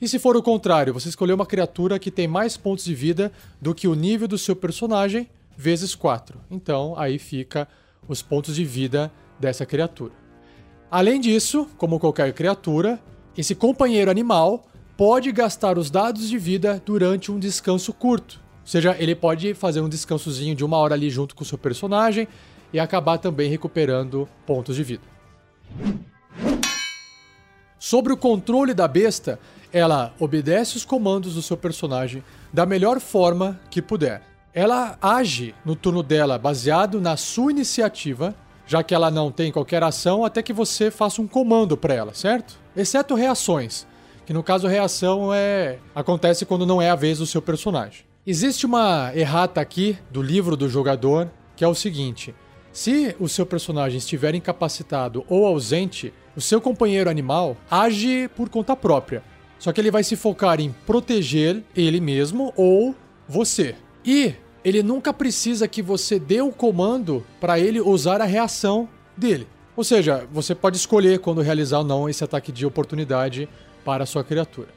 E 0.00 0.08
se 0.08 0.18
for 0.18 0.36
o 0.36 0.42
contrário, 0.42 0.94
você 0.94 1.08
escolher 1.08 1.32
uma 1.32 1.46
criatura 1.46 1.98
que 1.98 2.10
tem 2.10 2.26
mais 2.26 2.56
pontos 2.56 2.84
de 2.84 2.94
vida 2.94 3.30
do 3.60 3.74
que 3.74 3.86
o 3.86 3.94
nível 3.94 4.26
do 4.26 4.38
seu 4.38 4.56
personagem 4.56 5.28
vezes 5.56 5.94
4. 5.94 6.40
Então 6.50 6.94
aí 6.96 7.18
fica 7.18 7.68
os 8.08 8.22
pontos 8.22 8.56
de 8.56 8.64
vida 8.64 9.12
dessa 9.38 9.66
criatura. 9.66 10.12
Além 10.90 11.20
disso, 11.20 11.68
como 11.76 11.98
qualquer 11.98 12.32
criatura, 12.32 13.00
esse 13.36 13.54
companheiro 13.54 14.10
animal 14.10 14.66
pode 14.96 15.32
gastar 15.32 15.76
os 15.76 15.90
dados 15.90 16.28
de 16.28 16.38
vida 16.38 16.80
durante 16.84 17.32
um 17.32 17.38
descanso 17.38 17.92
curto. 17.92 18.40
Ou 18.60 18.66
seja, 18.66 18.96
ele 18.98 19.14
pode 19.14 19.54
fazer 19.54 19.80
um 19.80 19.88
descansozinho 19.88 20.54
de 20.54 20.64
uma 20.64 20.76
hora 20.76 20.94
ali 20.94 21.10
junto 21.10 21.34
com 21.34 21.42
o 21.42 21.46
seu 21.46 21.58
personagem 21.58 22.28
e 22.72 22.78
acabar 22.78 23.18
também 23.18 23.50
recuperando 23.50 24.28
pontos 24.46 24.76
de 24.76 24.84
vida. 24.84 25.02
Sobre 27.78 28.12
o 28.12 28.16
controle 28.16 28.72
da 28.72 28.88
besta, 28.88 29.38
ela 29.72 30.14
obedece 30.18 30.76
os 30.76 30.84
comandos 30.84 31.34
do 31.34 31.42
seu 31.42 31.56
personagem 31.56 32.22
da 32.52 32.64
melhor 32.64 33.00
forma 33.00 33.60
que 33.68 33.82
puder 33.82 34.33
ela 34.54 34.96
age 35.02 35.52
no 35.64 35.74
turno 35.74 36.00
dela 36.00 36.38
baseado 36.38 37.00
na 37.00 37.16
sua 37.16 37.50
iniciativa, 37.50 38.34
já 38.66 38.84
que 38.84 38.94
ela 38.94 39.10
não 39.10 39.32
tem 39.32 39.50
qualquer 39.50 39.82
ação 39.82 40.24
até 40.24 40.42
que 40.42 40.52
você 40.52 40.92
faça 40.92 41.20
um 41.20 41.26
comando 41.26 41.76
para 41.76 41.92
ela, 41.92 42.14
certo? 42.14 42.58
Exceto 42.76 43.16
reações, 43.16 43.84
que 44.24 44.32
no 44.32 44.44
caso 44.44 44.68
reação 44.68 45.34
é 45.34 45.78
acontece 45.92 46.46
quando 46.46 46.64
não 46.64 46.80
é 46.80 46.88
a 46.88 46.94
vez 46.94 47.18
do 47.18 47.26
seu 47.26 47.42
personagem. 47.42 48.04
Existe 48.24 48.64
uma 48.64 49.10
errata 49.14 49.60
aqui 49.60 49.98
do 50.08 50.22
livro 50.22 50.56
do 50.56 50.68
jogador, 50.68 51.28
que 51.56 51.64
é 51.64 51.68
o 51.68 51.74
seguinte: 51.74 52.32
se 52.72 53.14
o 53.18 53.28
seu 53.28 53.44
personagem 53.44 53.98
estiver 53.98 54.36
incapacitado 54.36 55.24
ou 55.28 55.46
ausente, 55.46 56.14
o 56.36 56.40
seu 56.40 56.60
companheiro 56.60 57.10
animal 57.10 57.56
age 57.68 58.30
por 58.36 58.48
conta 58.48 58.76
própria. 58.76 59.22
Só 59.58 59.72
que 59.72 59.80
ele 59.80 59.90
vai 59.90 60.04
se 60.04 60.16
focar 60.16 60.60
em 60.60 60.74
proteger 60.86 61.62
ele 61.74 62.00
mesmo 62.00 62.52
ou 62.56 62.94
você. 63.28 63.74
E 64.04 64.34
ele 64.64 64.82
nunca 64.82 65.12
precisa 65.12 65.68
que 65.68 65.82
você 65.82 66.18
dê 66.18 66.40
o 66.40 66.50
comando 66.50 67.24
para 67.40 67.58
ele 67.60 67.80
usar 67.80 68.20
a 68.20 68.24
reação 68.24 68.88
dele. 69.16 69.46
Ou 69.76 69.84
seja, 69.84 70.26
você 70.32 70.54
pode 70.54 70.76
escolher 70.76 71.18
quando 71.18 71.42
realizar 71.42 71.78
ou 71.78 71.84
não 71.84 72.08
esse 72.08 72.24
ataque 72.24 72.50
de 72.50 72.64
oportunidade 72.64 73.48
para 73.84 74.04
a 74.04 74.06
sua 74.06 74.24
criatura. 74.24 74.68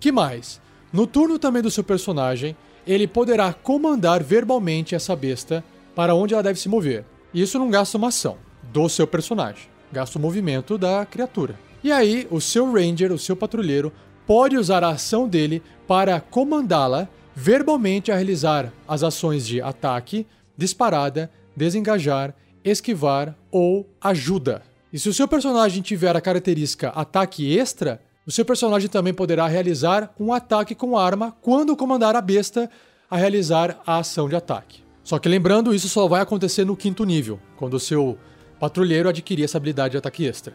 Que 0.00 0.10
mais? 0.10 0.60
No 0.92 1.06
turno 1.06 1.38
também 1.38 1.60
do 1.60 1.70
seu 1.70 1.84
personagem, 1.84 2.56
ele 2.86 3.06
poderá 3.06 3.52
comandar 3.52 4.22
verbalmente 4.22 4.94
essa 4.94 5.14
besta 5.14 5.64
para 5.94 6.14
onde 6.14 6.34
ela 6.34 6.42
deve 6.42 6.58
se 6.58 6.68
mover. 6.68 7.04
Isso 7.32 7.58
não 7.58 7.68
gasta 7.68 7.98
uma 7.98 8.08
ação 8.08 8.38
do 8.62 8.88
seu 8.88 9.06
personagem, 9.06 9.68
gasta 9.92 10.18
o 10.18 10.22
movimento 10.22 10.78
da 10.78 11.04
criatura. 11.04 11.58
E 11.82 11.92
aí, 11.92 12.26
o 12.30 12.40
seu 12.40 12.72
ranger, 12.72 13.12
o 13.12 13.18
seu 13.18 13.36
patrulheiro, 13.36 13.92
pode 14.26 14.56
usar 14.56 14.82
a 14.82 14.90
ação 14.90 15.28
dele 15.28 15.62
para 15.86 16.20
comandá-la 16.20 17.08
verbalmente 17.34 18.12
a 18.12 18.14
realizar 18.14 18.72
as 18.86 19.02
ações 19.02 19.46
de 19.46 19.60
ataque, 19.60 20.26
disparada, 20.56 21.30
desengajar, 21.56 22.34
esquivar 22.64 23.36
ou 23.50 23.88
ajuda. 24.00 24.62
E 24.92 24.98
se 24.98 25.08
o 25.08 25.14
seu 25.14 25.26
personagem 25.26 25.82
tiver 25.82 26.16
a 26.16 26.20
característica 26.20 26.90
ataque 26.90 27.56
extra, 27.58 28.00
o 28.26 28.30
seu 28.30 28.44
personagem 28.44 28.88
também 28.88 29.12
poderá 29.12 29.46
realizar 29.46 30.14
um 30.18 30.32
ataque 30.32 30.74
com 30.74 30.96
arma 30.96 31.36
quando 31.42 31.76
comandar 31.76 32.16
a 32.16 32.20
besta 32.20 32.70
a 33.10 33.16
realizar 33.16 33.80
a 33.86 33.98
ação 33.98 34.28
de 34.28 34.36
ataque. 34.36 34.82
Só 35.02 35.18
que 35.18 35.28
lembrando, 35.28 35.74
isso 35.74 35.88
só 35.88 36.08
vai 36.08 36.22
acontecer 36.22 36.64
no 36.64 36.76
quinto 36.76 37.04
nível, 37.04 37.38
quando 37.56 37.74
o 37.74 37.80
seu 37.80 38.18
patrulheiro 38.58 39.08
adquirir 39.08 39.44
essa 39.44 39.58
habilidade 39.58 39.92
de 39.92 39.98
ataque 39.98 40.24
extra. 40.24 40.54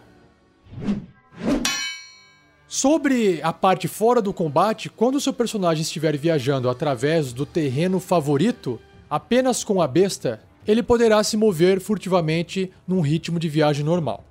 Sobre 2.71 3.41
a 3.41 3.51
parte 3.51 3.87
fora 3.87 4.21
do 4.21 4.31
combate, 4.31 4.89
quando 4.89 5.15
o 5.15 5.19
seu 5.19 5.33
personagem 5.33 5.81
estiver 5.81 6.15
viajando 6.15 6.69
através 6.69 7.33
do 7.33 7.43
terreno 7.43 7.99
favorito, 7.99 8.79
apenas 9.09 9.63
com 9.63 9.81
a 9.81 9.87
besta, 9.87 10.39
ele 10.67 10.83
poderá 10.83 11.23
se 11.23 11.35
mover 11.35 11.81
furtivamente 11.81 12.71
num 12.87 13.01
ritmo 13.01 13.39
de 13.39 13.49
viagem 13.49 13.83
normal. 13.83 14.23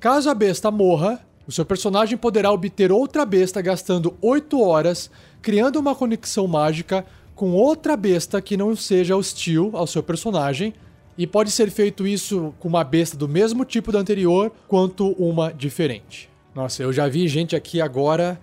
Caso 0.00 0.28
a 0.28 0.34
besta 0.34 0.72
morra, 0.72 1.24
o 1.46 1.52
seu 1.52 1.64
personagem 1.64 2.18
poderá 2.18 2.50
obter 2.50 2.90
outra 2.90 3.24
besta 3.24 3.62
gastando 3.62 4.16
8 4.20 4.60
horas, 4.60 5.08
criando 5.40 5.76
uma 5.76 5.94
conexão 5.94 6.48
mágica 6.48 7.06
com 7.32 7.52
outra 7.52 7.96
besta 7.96 8.42
que 8.42 8.56
não 8.56 8.74
seja 8.74 9.16
hostil 9.16 9.70
ao 9.74 9.86
seu 9.86 10.02
personagem, 10.02 10.74
e 11.16 11.28
pode 11.28 11.52
ser 11.52 11.70
feito 11.70 12.08
isso 12.08 12.52
com 12.58 12.66
uma 12.66 12.82
besta 12.82 13.16
do 13.16 13.28
mesmo 13.28 13.64
tipo 13.64 13.92
da 13.92 14.00
anterior 14.00 14.50
quanto 14.66 15.12
uma 15.12 15.52
diferente. 15.52 16.28
Nossa, 16.58 16.82
eu 16.82 16.92
já 16.92 17.06
vi 17.06 17.28
gente 17.28 17.54
aqui 17.54 17.80
agora, 17.80 18.36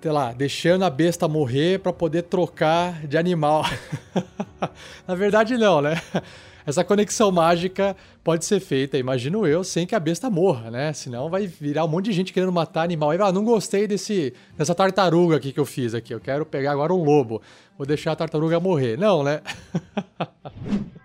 sei 0.00 0.10
lá, 0.10 0.32
deixando 0.32 0.84
a 0.84 0.90
besta 0.90 1.28
morrer 1.28 1.78
para 1.78 1.92
poder 1.92 2.22
trocar 2.22 3.06
de 3.06 3.16
animal. 3.16 3.64
Na 5.06 5.14
verdade, 5.14 5.56
não, 5.56 5.80
né? 5.80 5.94
essa 6.66 6.82
conexão 6.82 7.30
mágica 7.30 7.96
pode 8.24 8.44
ser 8.44 8.58
feita, 8.58 8.98
imagino 8.98 9.46
eu, 9.46 9.62
sem 9.62 9.86
que 9.86 9.94
a 9.94 10.00
besta 10.00 10.28
morra, 10.28 10.72
né? 10.72 10.92
Senão 10.92 11.30
vai 11.30 11.46
virar 11.46 11.84
um 11.84 11.88
monte 11.88 12.06
de 12.06 12.12
gente 12.12 12.32
querendo 12.32 12.50
matar 12.50 12.82
animal. 12.82 13.10
Aí, 13.10 13.18
ah, 13.20 13.30
não 13.30 13.44
gostei 13.44 13.86
desse, 13.86 14.34
dessa 14.58 14.74
tartaruga 14.74 15.36
aqui 15.36 15.52
que 15.52 15.60
eu 15.60 15.64
fiz 15.64 15.94
aqui. 15.94 16.12
Eu 16.12 16.18
quero 16.18 16.44
pegar 16.44 16.72
agora 16.72 16.92
um 16.92 17.04
lobo. 17.04 17.40
Vou 17.78 17.86
deixar 17.86 18.10
a 18.10 18.16
tartaruga 18.16 18.58
morrer. 18.58 18.98
Não, 18.98 19.22
né? 19.22 19.40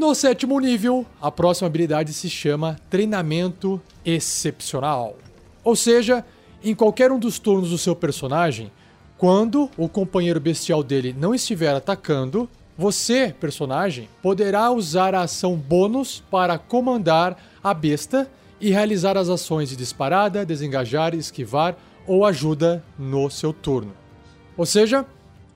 No 0.00 0.14
sétimo 0.14 0.58
nível, 0.58 1.04
a 1.20 1.30
próxima 1.30 1.66
habilidade 1.66 2.14
se 2.14 2.30
chama 2.30 2.78
Treinamento 2.88 3.78
Excepcional. 4.02 5.14
Ou 5.62 5.76
seja, 5.76 6.24
em 6.64 6.74
qualquer 6.74 7.12
um 7.12 7.18
dos 7.18 7.38
turnos 7.38 7.68
do 7.68 7.76
seu 7.76 7.94
personagem, 7.94 8.72
quando 9.18 9.70
o 9.76 9.90
companheiro 9.90 10.40
bestial 10.40 10.82
dele 10.82 11.14
não 11.16 11.34
estiver 11.34 11.74
atacando, 11.74 12.48
você, 12.78 13.34
personagem, 13.38 14.08
poderá 14.22 14.70
usar 14.70 15.14
a 15.14 15.20
ação 15.20 15.54
bônus 15.54 16.24
para 16.30 16.56
comandar 16.56 17.36
a 17.62 17.74
besta 17.74 18.26
e 18.58 18.70
realizar 18.70 19.18
as 19.18 19.28
ações 19.28 19.68
de 19.68 19.76
disparada, 19.76 20.46
desengajar, 20.46 21.14
esquivar 21.14 21.76
ou 22.06 22.24
ajuda 22.24 22.82
no 22.98 23.28
seu 23.28 23.52
turno. 23.52 23.92
Ou 24.56 24.64
seja, 24.64 25.04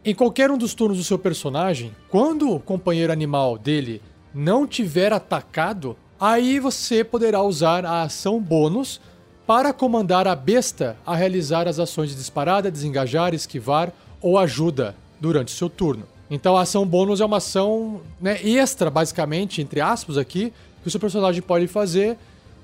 em 0.05 0.15
qualquer 0.15 0.51
um 0.51 0.59
dos 0.59 0.75
turnos 0.75 0.99
do 0.99 1.05
seu 1.05 1.19
personagem, 1.19 1.97
quando 2.11 2.51
o 2.51 2.61
companheiro 2.61 3.11
animal 3.11 3.57
dele 3.57 4.03
não 4.35 4.67
tiver 4.67 5.13
atacado, 5.13 5.97
aí 6.19 6.59
você 6.59 7.05
poderá 7.05 7.43
usar 7.43 7.87
a 7.87 8.03
ação 8.03 8.41
bônus 8.41 9.01
para 9.47 9.73
comandar 9.73 10.27
a 10.27 10.35
besta 10.35 10.97
a 11.07 11.15
realizar 11.15 11.69
as 11.69 11.79
ações 11.79 12.11
de 12.11 12.17
disparada, 12.17 12.71
desengajar, 12.71 13.35
esquivar 13.35 13.93
ou 14.21 14.39
ajuda 14.39 14.97
durante 15.21 15.53
seu 15.53 15.69
turno. 15.69 16.05
Então 16.31 16.57
a 16.57 16.63
ação 16.63 16.87
bônus 16.87 17.21
é 17.21 17.25
uma 17.25 17.37
ação 17.37 18.01
né, 18.21 18.41
extra, 18.43 18.91
basicamente, 18.91 19.61
entre 19.61 19.81
aspas 19.81 20.17
aqui, 20.17 20.53
que 20.83 20.89
o 20.89 20.91
seu 20.91 20.99
personagem 20.99 21.43
pode 21.43 21.69
fazer. 21.69 22.17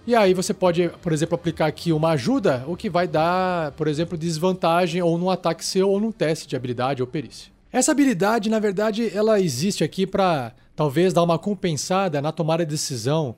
E 0.06 0.14
aí 0.14 0.32
você 0.32 0.54
pode, 0.54 0.88
por 1.02 1.12
exemplo, 1.12 1.34
aplicar 1.34 1.66
aqui 1.66 1.92
uma 1.92 2.10
ajuda, 2.10 2.64
o 2.66 2.74
que 2.74 2.88
vai 2.88 3.06
dar, 3.06 3.72
por 3.72 3.86
exemplo, 3.86 4.16
desvantagem 4.16 5.02
ou 5.02 5.18
num 5.18 5.30
ataque 5.30 5.64
seu 5.64 5.90
ou 5.90 6.00
num 6.00 6.10
teste 6.10 6.48
de 6.48 6.56
habilidade 6.56 7.02
ou 7.02 7.06
perícia. 7.06 7.52
Essa 7.72 7.92
habilidade, 7.92 8.50
na 8.50 8.58
verdade, 8.58 9.16
ela 9.16 9.40
existe 9.40 9.84
aqui 9.84 10.04
para 10.04 10.52
talvez 10.74 11.12
dar 11.12 11.22
uma 11.22 11.38
compensada 11.38 12.20
na 12.20 12.32
tomada 12.32 12.66
de 12.66 12.72
decisão 12.72 13.36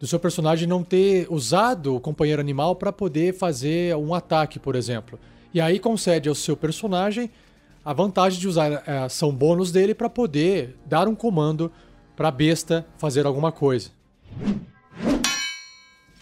do 0.00 0.06
seu 0.06 0.18
personagem 0.18 0.66
não 0.66 0.82
ter 0.82 1.28
usado 1.30 1.94
o 1.94 2.00
companheiro 2.00 2.40
animal 2.40 2.74
para 2.74 2.92
poder 2.92 3.34
fazer 3.34 3.94
um 3.96 4.12
ataque, 4.12 4.58
por 4.58 4.74
exemplo. 4.74 5.18
E 5.54 5.60
aí 5.60 5.78
concede 5.78 6.28
ao 6.28 6.34
seu 6.34 6.56
personagem 6.56 7.30
a 7.84 7.92
vantagem 7.92 8.40
de 8.40 8.48
usar 8.48 8.82
a 8.84 9.04
ação 9.04 9.32
bônus 9.32 9.70
dele 9.70 9.94
para 9.94 10.10
poder 10.10 10.76
dar 10.84 11.06
um 11.06 11.14
comando 11.14 11.70
para 12.16 12.28
a 12.28 12.32
besta 12.32 12.84
fazer 12.98 13.26
alguma 13.26 13.52
coisa. 13.52 13.90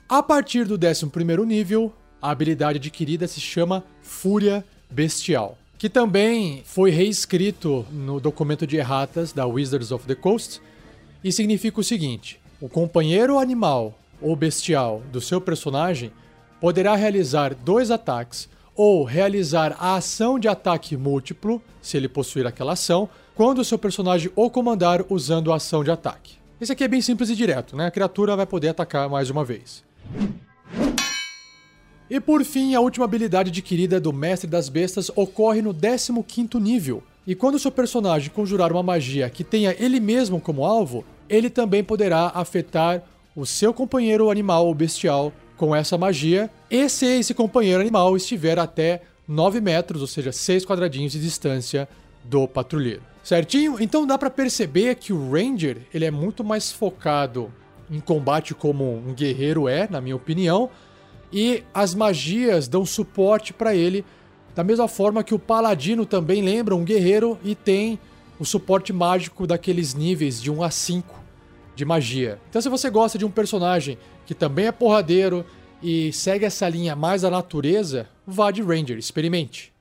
A 0.07 0.23
partir 0.23 0.67
do 0.67 0.75
11 0.75 1.11
nível, 1.47 1.91
a 2.21 2.31
habilidade 2.31 2.79
adquirida 2.79 3.27
se 3.27 3.41
chama 3.41 3.83
Fúria 4.03 4.63
Bestial 4.91 5.57
que 5.79 5.89
também 5.89 6.63
foi 6.65 6.91
reescrito 6.91 7.85
no 7.91 8.19
documento 8.19 8.67
de 8.67 8.77
erratas 8.77 9.33
da 9.33 9.47
Wizards 9.47 9.93
of 9.93 10.07
the 10.07 10.15
Coast 10.15 10.61
e 11.23 11.31
significa 11.31 11.81
o 11.81 11.85
seguinte: 11.85 12.41
o 12.61 12.69
companheiro 12.69 13.39
animal 13.39 13.99
ou 14.21 14.35
bestial 14.35 15.03
do 15.13 15.21
seu 15.21 15.41
personagem 15.41 16.11
poderá 16.61 16.95
realizar 16.95 17.55
dois 17.55 17.91
ataques 17.91 18.49
ou 18.75 19.05
realizar 19.05 19.77
a 19.79 19.97
ação 19.97 20.39
de 20.39 20.49
ataque 20.49 20.97
múltiplo, 20.97 21.63
se 21.81 21.97
ele 21.97 22.09
possuir 22.09 22.47
aquela 22.47 22.73
ação, 22.73 23.09
quando 23.35 23.61
o 23.61 23.65
seu 23.65 23.79
personagem 23.79 24.31
o 24.37 24.51
comandar 24.51 25.05
usando 25.09 25.53
a 25.53 25.57
ação 25.57 25.83
de 25.83 25.91
ataque. 25.91 26.37
Esse 26.61 26.73
aqui 26.73 26.85
é 26.85 26.89
bem 26.89 27.01
simples 27.01 27.31
e 27.31 27.37
direto, 27.37 27.77
né? 27.77 27.87
A 27.87 27.91
criatura 27.91 28.37
vai 28.37 28.47
poder 28.47 28.69
atacar 28.69 29.09
mais 29.09 29.31
uma 29.31 29.45
vez. 29.45 29.85
E 32.09 32.21
por 32.21 32.45
fim, 32.45 32.75
a 32.75 32.81
última 32.81 33.05
habilidade 33.05 33.51
adquirida 33.51 34.01
do 34.01 34.13
Mestre 34.13 34.49
das 34.49 34.69
Bestas 34.69 35.11
ocorre 35.17 35.61
no 35.61 35.75
15º 35.75 36.61
nível. 36.61 37.03
E 37.27 37.35
quando 37.35 37.59
seu 37.59 37.73
personagem 37.73 38.31
conjurar 38.31 38.71
uma 38.71 38.83
magia 38.83 39.29
que 39.29 39.43
tenha 39.43 39.75
ele 39.79 39.99
mesmo 39.99 40.41
como 40.41 40.65
alvo, 40.65 41.05
ele 41.29 41.51
também 41.51 41.83
poderá 41.83 42.31
afetar 42.33 43.03
o 43.35 43.45
seu 43.45 43.75
companheiro 43.75 44.31
animal 44.31 44.67
ou 44.67 44.75
bestial 44.75 45.33
com 45.57 45.75
essa 45.75 45.99
magia, 45.99 46.51
e 46.71 46.89
se 46.89 47.07
esse 47.07 47.35
companheiro 47.35 47.81
animal 47.81 48.17
estiver 48.17 48.59
até 48.59 49.03
9 49.27 49.61
metros, 49.61 50.01
ou 50.01 50.07
seja, 50.07 50.31
6 50.31 50.65
quadradinhos 50.65 51.13
de 51.13 51.21
distância 51.21 51.89
do 52.23 52.47
patrulheiro. 52.47 53.03
Certinho? 53.25 53.77
Então 53.81 54.07
dá 54.07 54.17
para 54.17 54.31
perceber 54.31 54.95
que 54.97 55.13
o 55.13 55.31
Ranger 55.31 55.79
ele 55.93 56.05
é 56.05 56.11
muito 56.11 56.45
mais 56.45 56.71
focado 56.71 57.53
em 57.91 57.99
combate 57.99 58.55
como 58.55 58.97
um 58.97 59.13
guerreiro 59.13 59.69
é, 59.69 59.89
na 59.91 60.01
minha 60.01 60.15
opinião, 60.15 60.71
e 61.37 61.63
as 61.75 61.95
magias 61.95 62.67
dão 62.67 62.87
suporte 62.87 63.53
para 63.53 63.75
ele, 63.75 64.07
da 64.55 64.65
mesma 64.65 64.89
forma 64.89 65.23
que 65.23 65.35
o 65.35 65.39
Paladino 65.39 66.07
também 66.07 66.41
lembra 66.41 66.75
um 66.75 66.83
guerreiro 66.83 67.39
e 67.45 67.55
tem 67.55 67.99
o 68.41 68.45
suporte 68.47 68.91
mágico 68.91 69.47
daqueles 69.47 69.93
níveis 69.93 70.41
de 70.41 70.51
1 70.51 70.63
a 70.63 70.71
5 70.71 71.15
de 71.75 71.85
magia. 71.85 72.41
Então, 72.49 72.63
se 72.63 72.71
você 72.71 72.89
gosta 72.89 73.19
de 73.19 73.27
um 73.27 73.31
personagem 73.31 73.99
que 74.25 74.35
também 74.35 74.65
é 74.65 74.73
porradeiro 74.73 75.45
e 75.83 76.11
segue 76.11 76.47
essa 76.47 76.67
linha 76.71 76.97
mais 76.97 77.21
da 77.21 77.29
natureza, 77.29 78.09
vá 78.27 78.51
de 78.51 78.63
Ranger, 78.63 78.97
experimente. 78.97 79.75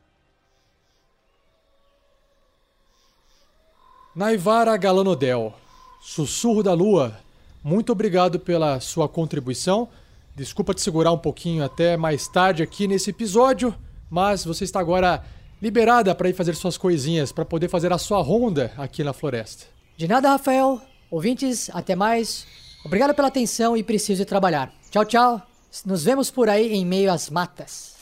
Naivara 4.14 4.76
Galanodel, 4.76 5.53
Sussurro 6.01 6.62
da 6.62 6.74
Lua, 6.74 7.18
muito 7.64 7.93
obrigado 7.93 8.41
pela 8.41 8.82
sua 8.82 9.08
contribuição. 9.08 9.88
Desculpa 10.36 10.74
te 10.74 10.82
segurar 10.82 11.14
um 11.14 11.18
pouquinho 11.18 11.64
até 11.64 11.96
mais 11.96 12.28
tarde 12.28 12.62
aqui 12.62 12.88
nesse 12.88 13.10
episódio, 13.10 13.74
mas 14.10 14.44
você 14.44 14.66
está 14.66 14.82
agora 14.82 15.24
liberada 15.62 16.14
para 16.14 16.28
ir 16.28 16.34
fazer 16.34 16.56
suas 16.56 16.78
coisinhas, 16.78 17.32
para 17.32 17.46
poder 17.46 17.70
fazer 17.70 17.94
a 17.94 17.98
sua 17.98 18.22
ronda 18.22 18.74
aqui 18.78 19.02
na 19.02 19.14
floresta. 19.14 19.68
De 19.96 20.10
nada, 20.10 20.30
Rafael. 20.30 20.82
Ouvintes, 21.10 21.70
até 21.74 21.96
mais. 21.96 22.46
Obrigado 22.84 23.14
pela 23.16 23.30
atenção 23.30 23.78
e 23.78 23.84
preciso 23.84 24.24
ir 24.24 24.26
trabalhar. 24.26 24.74
Tchau, 24.92 25.06
tchau. 25.06 25.42
Nos 25.86 26.04
vemos 26.04 26.30
por 26.30 26.50
aí 26.50 26.74
em 26.74 26.86
meio 26.86 27.12
às 27.12 27.30
matas. 27.30 27.96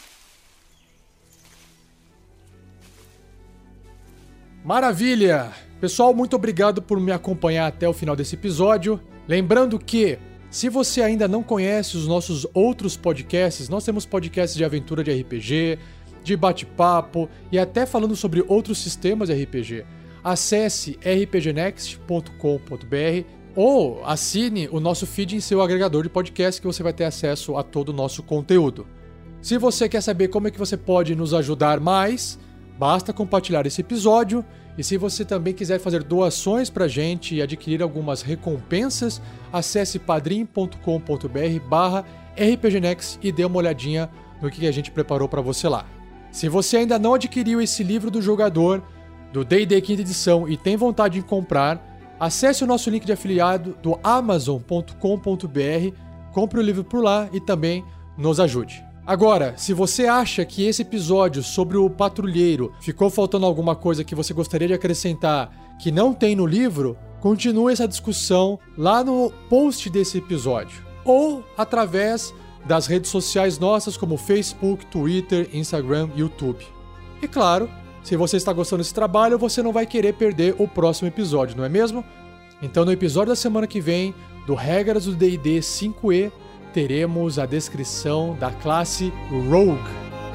Maravilha! 4.63 5.51
Pessoal, 5.79 6.15
muito 6.15 6.35
obrigado 6.35 6.81
por 6.81 6.99
me 6.99 7.11
acompanhar 7.11 7.67
até 7.67 7.87
o 7.87 7.93
final 7.93 8.15
desse 8.15 8.35
episódio. 8.35 8.99
Lembrando 9.27 9.77
que 9.77 10.17
se 10.53 10.69
você 10.69 11.01
ainda 11.01 11.27
não 11.27 11.41
conhece 11.41 11.97
os 11.97 12.07
nossos 12.07 12.45
outros 12.53 12.95
podcasts, 12.95 13.69
nós 13.69 13.83
temos 13.83 14.05
podcasts 14.05 14.55
de 14.55 14.63
aventura 14.63 15.03
de 15.03 15.11
RPG, 15.11 15.79
de 16.23 16.37
bate-papo 16.37 17.27
e 17.51 17.57
até 17.57 17.87
falando 17.87 18.15
sobre 18.15 18.45
outros 18.47 18.77
sistemas 18.77 19.29
de 19.29 19.43
RPG. 19.43 19.83
Acesse 20.23 20.99
rpgnext.com.br 21.01 23.27
ou 23.55 24.05
assine 24.05 24.69
o 24.71 24.79
nosso 24.79 25.07
feed 25.07 25.35
em 25.35 25.39
seu 25.39 25.59
agregador 25.59 26.03
de 26.03 26.09
podcast 26.09 26.61
que 26.61 26.67
você 26.67 26.83
vai 26.83 26.93
ter 26.93 27.05
acesso 27.05 27.57
a 27.57 27.63
todo 27.63 27.89
o 27.89 27.93
nosso 27.93 28.21
conteúdo. 28.21 28.85
Se 29.41 29.57
você 29.57 29.89
quer 29.89 30.01
saber 30.01 30.27
como 30.27 30.49
é 30.49 30.51
que 30.51 30.59
você 30.59 30.77
pode 30.77 31.15
nos 31.15 31.33
ajudar 31.33 31.79
mais, 31.79 32.37
basta 32.77 33.11
compartilhar 33.11 33.65
esse 33.65 33.81
episódio 33.81 34.45
e 34.77 34.83
se 34.83 34.97
você 34.97 35.23
também 35.23 35.53
quiser 35.53 35.79
fazer 35.79 36.03
doações 36.03 36.69
para 36.69 36.85
a 36.85 36.87
gente 36.87 37.35
e 37.35 37.41
adquirir 37.41 37.81
algumas 37.81 38.21
recompensas, 38.21 39.21
acesse 39.51 39.99
padrim.com.br 39.99 41.67
barra 41.67 42.03
rpgnex 42.35 43.19
e 43.21 43.31
dê 43.31 43.45
uma 43.45 43.57
olhadinha 43.57 44.09
no 44.41 44.49
que 44.49 44.65
a 44.65 44.71
gente 44.71 44.91
preparou 44.91 45.29
para 45.29 45.41
você 45.41 45.67
lá. 45.69 45.85
Se 46.31 46.49
você 46.49 46.77
ainda 46.77 46.97
não 46.97 47.13
adquiriu 47.13 47.61
esse 47.61 47.83
livro 47.83 48.09
do 48.09 48.21
jogador 48.21 48.83
do 49.31 49.45
D&D 49.45 49.79
quinta 49.81 50.01
edição 50.01 50.49
e 50.49 50.57
tem 50.57 50.75
vontade 50.75 51.19
de 51.19 51.25
comprar, 51.25 51.79
acesse 52.19 52.63
o 52.63 52.67
nosso 52.67 52.89
link 52.89 53.05
de 53.05 53.11
afiliado 53.11 53.77
do 53.81 53.99
amazon.com.br, 54.03 55.95
compre 56.31 56.59
o 56.59 56.63
livro 56.63 56.83
por 56.83 57.03
lá 57.03 57.29
e 57.31 57.39
também 57.39 57.85
nos 58.17 58.39
ajude. 58.39 58.83
Agora, 59.05 59.53
se 59.57 59.73
você 59.73 60.05
acha 60.05 60.45
que 60.45 60.65
esse 60.65 60.81
episódio 60.81 61.43
sobre 61.43 61.77
o 61.77 61.89
patrulheiro 61.89 62.73
ficou 62.79 63.09
faltando 63.09 63.45
alguma 63.45 63.75
coisa 63.75 64.03
que 64.03 64.15
você 64.15 64.33
gostaria 64.33 64.69
de 64.69 64.73
acrescentar 64.73 65.51
que 65.77 65.91
não 65.91 66.13
tem 66.13 66.37
no 66.37 66.45
livro, 66.45 66.97
continue 67.19 67.73
essa 67.73 67.87
discussão 67.87 68.57
lá 68.77 69.03
no 69.03 69.29
post 69.49 69.89
desse 69.89 70.19
episódio 70.19 70.85
ou 71.03 71.43
através 71.57 72.33
das 72.65 72.87
redes 72.87 73.11
sociais 73.11 73.59
nossas 73.59 73.97
como 73.97 74.15
Facebook, 74.15 74.85
Twitter, 74.85 75.49
Instagram, 75.51 76.09
YouTube. 76.15 76.65
E 77.21 77.27
claro, 77.27 77.69
se 78.01 78.15
você 78.15 78.37
está 78.37 78.53
gostando 78.53 78.81
desse 78.81 78.93
trabalho, 78.93 79.37
você 79.37 79.61
não 79.61 79.73
vai 79.73 79.85
querer 79.85 80.13
perder 80.13 80.55
o 80.57 80.65
próximo 80.65 81.09
episódio, 81.09 81.57
não 81.57 81.65
é 81.65 81.69
mesmo? 81.69 82.05
Então, 82.61 82.85
no 82.85 82.91
episódio 82.93 83.29
da 83.29 83.35
semana 83.35 83.67
que 83.67 83.81
vem 83.81 84.15
do 84.47 84.55
Regras 84.55 85.05
do 85.05 85.13
D&D 85.13 85.59
5e, 85.59 86.31
teremos 86.73 87.37
a 87.37 87.45
descrição 87.45 88.35
da 88.39 88.49
classe 88.49 89.13
Rogue 89.29 89.79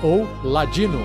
ou 0.02 0.26
Ladino. 0.44 1.00